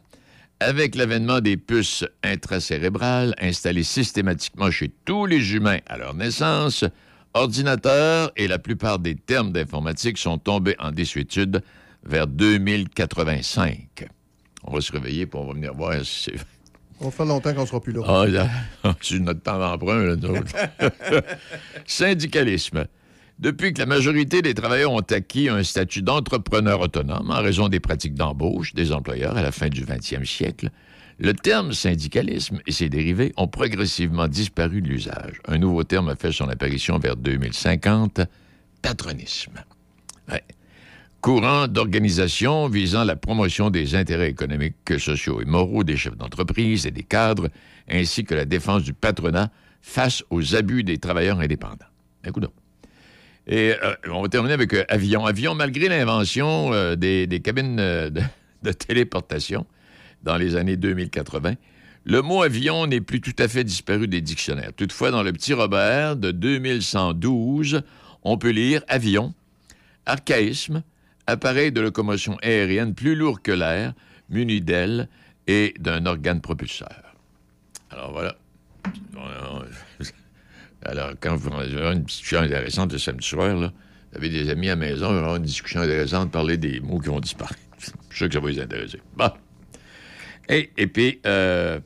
[0.59, 6.85] avec l'avènement des puces intracérébrales installées systématiquement chez tous les humains à leur naissance,
[7.33, 11.61] ordinateur et la plupart des termes d'informatique sont tombés en désuétude
[12.03, 14.07] vers 2085.
[14.63, 16.37] On va se réveiller pour venir voir si c'est
[17.01, 18.01] On faire longtemps qu'on sera plus là.
[18.05, 18.49] ah, là,
[19.01, 20.35] c'est notre temps d'emprunt, là, nous.
[21.85, 22.85] Syndicalisme.
[23.39, 27.79] Depuis que la majorité des travailleurs ont acquis un statut d'entrepreneur autonome en raison des
[27.79, 30.69] pratiques d'embauche des employeurs à la fin du 20e siècle,
[31.19, 35.39] le terme syndicalisme et ses dérivés ont progressivement disparu de l'usage.
[35.47, 38.21] Un nouveau terme a fait son apparition vers 2050,
[38.81, 39.53] patronisme.
[41.21, 46.91] Courant d'organisation visant la promotion des intérêts économiques, sociaux et moraux des chefs d'entreprise et
[46.91, 47.49] des cadres,
[47.89, 49.51] ainsi que la défense du patronat
[49.81, 51.87] face aux abus des travailleurs indépendants.
[52.25, 52.45] Écoute
[53.47, 55.25] Et euh, on va terminer avec euh, avion.
[55.25, 58.21] Avion, malgré l'invention euh, des, cabines de,
[58.63, 59.65] de téléportation
[60.23, 61.55] dans les années 2080,
[62.05, 64.71] le mot avion n'est plus tout à fait disparu des dictionnaires.
[64.73, 67.81] Toutefois, dans le petit Robert de 2112,
[68.23, 69.33] on peut lire avion,
[70.05, 70.81] archaïsme,
[71.29, 73.93] appareil de locomotion aérienne plus lourd que l'air,
[74.29, 75.07] muni d'ailes
[75.47, 76.89] et d'un organe propulseur.
[77.91, 78.35] Alors voilà.
[80.83, 83.73] Alors, quand vous aurez une discussion intéressante le samedi soir, là,
[84.11, 87.09] vous avez des amis à la maison, vous une discussion intéressante, parler des mots qui
[87.09, 87.59] vont disparaître.
[87.79, 89.01] Je suis sûr que ça va les intéresser.
[89.15, 89.31] Bon.
[90.47, 91.79] Et, et puis, euh,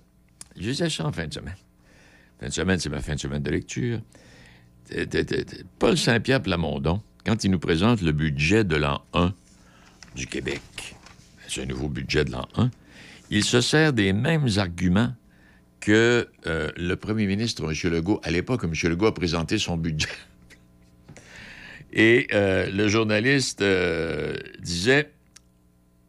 [0.56, 1.56] je disais ça en fin de semaine.
[2.40, 4.00] Fin de semaine, c'est ma fin de semaine de lecture.
[5.80, 9.34] Paul Saint-Pierre Plamondon, quand il nous présente le budget de l'an 1
[10.16, 10.62] du Québec,
[11.48, 12.70] c'est un nouveau budget de l'an 1,
[13.30, 15.14] il se sert des mêmes arguments
[15.80, 17.92] que euh, le premier ministre, M.
[17.92, 18.74] Legault, à l'époque, M.
[18.90, 20.08] Legault a présenté son budget.
[21.94, 25.12] Et euh, le journaliste euh, disait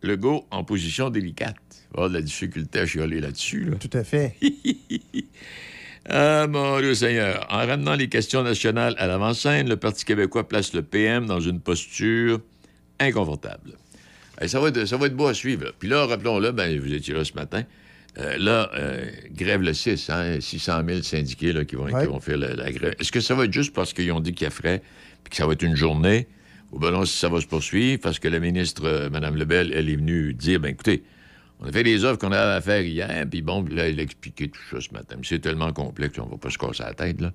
[0.03, 1.57] Legault en position délicate.
[1.91, 3.65] Il va avoir de la difficulté à chialer là-dessus.
[3.65, 3.77] là.
[3.77, 4.37] Tout à fait.
[6.09, 7.47] Ah, mon Dieu Seigneur.
[7.51, 11.61] En ramenant les questions nationales à l'avant-scène, le Parti québécois place le PM dans une
[11.61, 12.41] posture
[13.01, 13.73] inconfortable.
[14.41, 15.65] Eh, ça, va être, ça va être beau à suivre.
[15.65, 15.71] là.
[15.79, 17.63] Puis là, rappelons-le, ben, vous étiez là ce matin.
[18.19, 22.07] Euh, là, euh, grève le 6, hein, 600 000 syndiqués là, qui, vont, qui Ouais.
[22.07, 22.95] vont faire la, la grève.
[23.01, 24.83] Est-ce que ça va être juste parce qu'ils ont dit qu'il y a frais,
[25.25, 26.29] puis que ça va être une journée,
[26.71, 29.73] ou ben non, si ça va se poursuivre, parce que la ministre, euh, Mme Lebel,
[29.75, 31.03] elle est venue dire, ben écoutez,
[31.65, 34.03] On a fait les offres qu'on avait à faire hier, puis bon, là, il a
[34.03, 35.17] expliqué tout ça ce matin.
[35.23, 37.33] C'est tellement complexe, on va pas se casser la tête, là.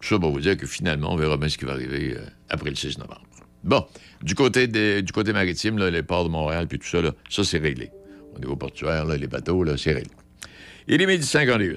[0.00, 2.24] Tout ça pour vous dire que finalement, on verra bien ce qui va arriver euh,
[2.48, 3.22] après le 6 novembre.
[3.62, 3.86] Bon,
[4.20, 7.44] du côté, du côté maritime, là, les ports de Montréal, puis tout ça, là, ça,
[7.44, 7.90] c'est réglé.
[8.34, 10.10] Au niveau portuaire, là, les bateaux, là, c'est réglé.
[10.88, 11.76] Il est midi 51.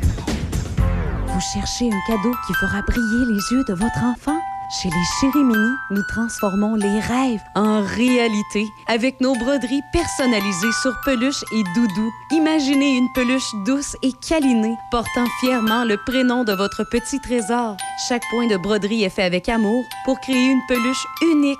[1.41, 4.39] Cherchez un cadeau qui fera briller les yeux de votre enfant?
[4.71, 10.93] Chez les Chéris Mini, nous transformons les rêves en réalité avec nos broderies personnalisées sur
[11.03, 12.09] peluche et doudou.
[12.31, 17.75] Imaginez une peluche douce et câlinée portant fièrement le prénom de votre petit trésor.
[18.07, 21.59] Chaque point de broderie est fait avec amour pour créer une peluche unique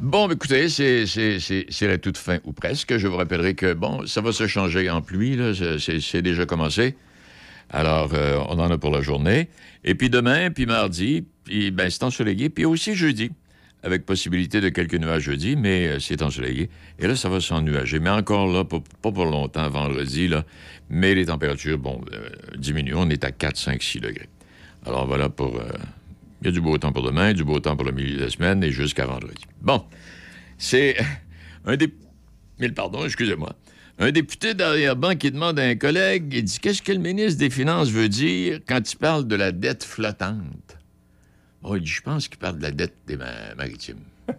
[0.00, 2.96] Bon, écoutez, c'est- la toute fin, ou presque.
[2.96, 5.38] Je vous rappellerai que, bon, ça va se changer en pluie.
[5.78, 6.96] C'est- déjà commencé.
[7.68, 9.48] Alors, euh, on en a pour la journée.
[9.84, 12.48] Et puis demain, puis mardi, puis ben, c'est ensoleillé.
[12.48, 13.30] Puis aussi jeudi,
[13.82, 16.70] avec possibilité de quelques nuages jeudi, mais euh, c'est ensoleillé.
[16.98, 18.00] Et là, ça va s'ennuager.
[18.00, 20.44] Mais encore là, pas, pas pour longtemps, vendredi, là.
[20.88, 22.94] Mais les températures, bon, euh, diminuent.
[22.96, 24.28] On est à 4, 5, 6 degrés.
[24.86, 25.60] Alors voilà pour...
[26.40, 28.24] il y a du beau temps pour demain, du beau temps pour le milieu de
[28.24, 29.42] la semaine et jusqu'à vendredi.
[29.60, 29.84] Bon,
[30.58, 30.96] c'est
[31.64, 31.92] un des...
[32.58, 33.54] Mille pardons, excusez-moi.
[33.98, 37.50] Un député d'arrière-ban qui demande à un collègue, il dit Qu'est-ce que le ministre des
[37.50, 40.78] Finances veut dire quand il parle de la dette flottante
[41.62, 44.00] Bon, il dit Je pense qu'il parle de la dette des ma- maritimes.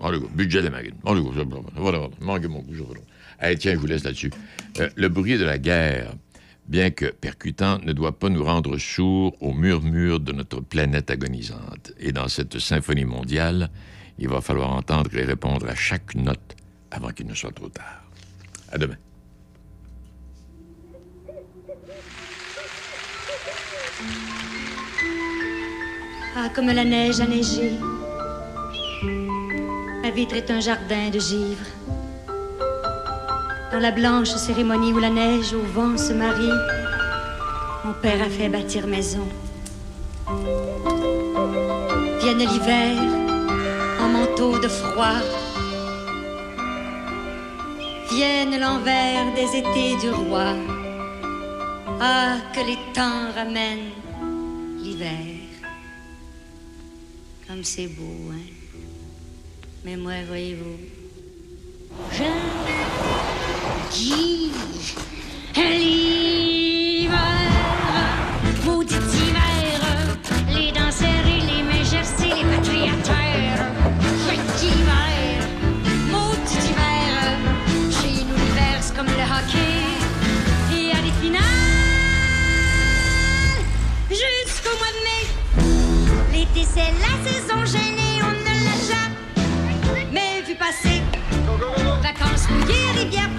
[0.00, 0.94] Bon, le budget des marines.
[1.02, 1.44] Bon, le gars,
[1.74, 2.84] voilà, voilà, manquez mon coup, je
[3.54, 4.30] tiens, je vous laisse là-dessus.
[4.78, 6.14] Euh, le bruit de la guerre,
[6.70, 11.92] bien que percutant, ne doit pas nous rendre sourds au murmure de notre planète agonisante.
[11.98, 13.70] Et dans cette symphonie mondiale,
[14.18, 16.56] il va falloir entendre et répondre à chaque note
[16.92, 18.04] avant qu'il ne soit trop tard.
[18.70, 18.96] À demain.
[26.36, 27.72] Ah, comme la neige a neigé.
[30.02, 31.66] Ma vitre est un jardin de givre.
[33.72, 36.58] Dans la blanche cérémonie où la neige au vent se marie,
[37.84, 39.28] mon père a fait bâtir maison.
[42.20, 42.98] Vienne l'hiver,
[44.00, 45.20] en manteau de froid.
[48.10, 50.54] Vienne l'envers des étés du roi.
[52.00, 53.92] Ah, que les temps ramènent
[54.82, 55.46] l'hiver.
[57.46, 58.46] Comme c'est beau, hein.
[59.84, 60.76] Mais moi, voyez-vous,
[62.12, 62.89] je
[63.90, 64.52] dis
[65.56, 67.10] l'hiver,
[68.64, 69.80] maudit hiver,
[70.48, 72.58] les dents serrées, les mains gercées, les
[73.02, 73.64] terre.
[74.26, 75.42] Cet hiver,
[76.10, 77.10] maudit hiver,
[77.90, 79.82] chez nous l'hiver c'est comme le hockey,
[80.72, 81.44] et à des finales,
[84.08, 85.24] jusqu'au mois de mai.
[86.32, 90.98] L'été, c'est la saison gênée, on ne l'a jamais vu passer.
[92.02, 93.30] Vacances mouillées, rivières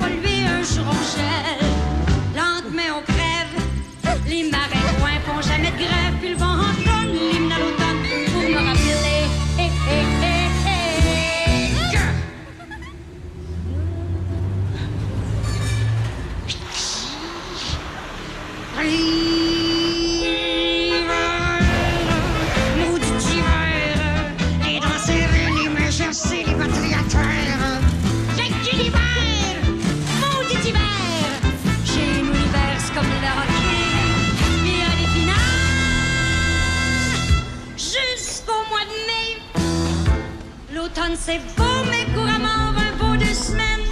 [41.23, 43.87] c'est beau, mais couramment un beau deux semaines.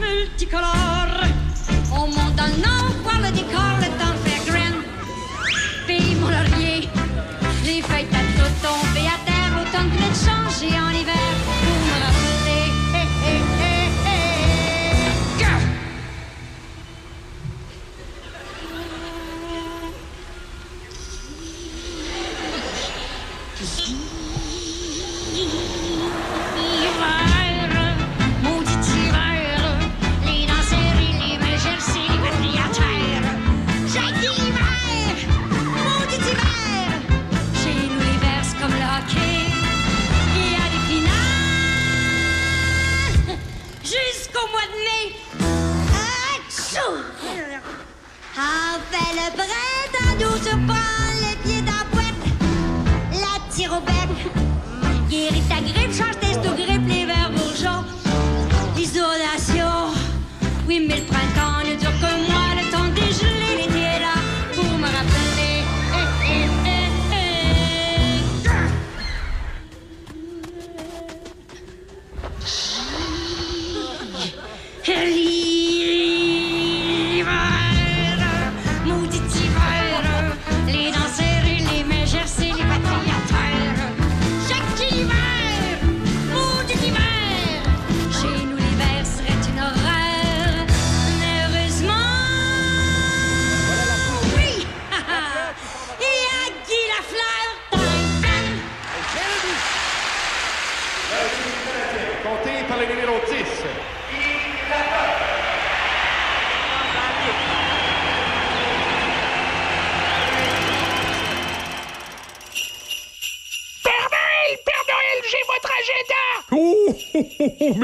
[0.00, 1.22] Multicolore,
[2.36, 3.79] dans le nord, voir le décor,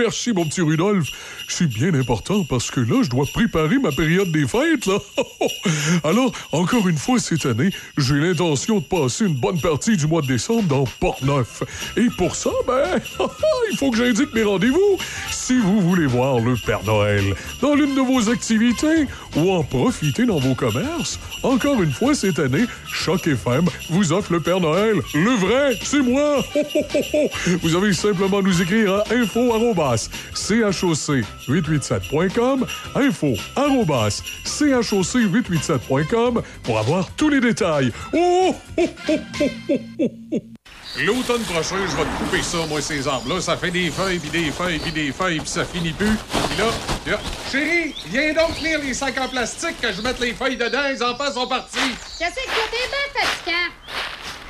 [0.06, 1.08] merci, mon petit Rudolph.
[1.48, 4.98] C'est bien important parce que là, je dois préparer ma période des fêtes, là.
[6.04, 10.22] Alors, encore une fois, cette année, j'ai l'intention de passer une bonne partie du mois
[10.22, 11.64] de décembre dans Port-Neuf.
[11.96, 13.00] Et pour ça, ben,
[13.72, 14.96] il faut que j'indique mes rendez-vous.
[15.47, 17.23] Si vous voulez voir le Père Noël
[17.62, 19.06] dans l'une de vos activités
[19.36, 24.32] ou en profiter dans vos commerces, encore une fois, cette année, Choc FM vous offre
[24.32, 24.97] le Père Noël.
[25.14, 26.44] Le vrai, c'est moi.
[27.62, 29.52] Vous avez simplement nous écrire à info
[30.35, 31.06] choc
[31.47, 32.66] 887.com
[32.97, 37.93] info choc 887.com pour avoir tous les détails.
[40.98, 43.40] L'automne prochain, je vais te couper ça, moi, ces arbres-là.
[43.40, 46.16] Ça fait des feuilles, puis des feuilles, puis des feuilles, puis ça finit plus.
[46.48, 46.70] Puis là,
[47.06, 47.20] là,
[47.52, 50.89] chérie, viens donc tenir les sacs en plastique que je mette les feuilles dedans.
[50.89, 51.78] Les enfants sont partis.
[52.18, 53.85] Qu'est-ce que t'es bien fatigant?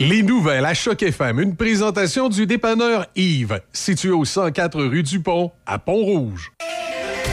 [0.00, 5.20] Les nouvelles à Choc FM, une présentation du dépanneur Yves, situé au 104 rue du
[5.20, 6.50] Pont, à Pont-Rouge.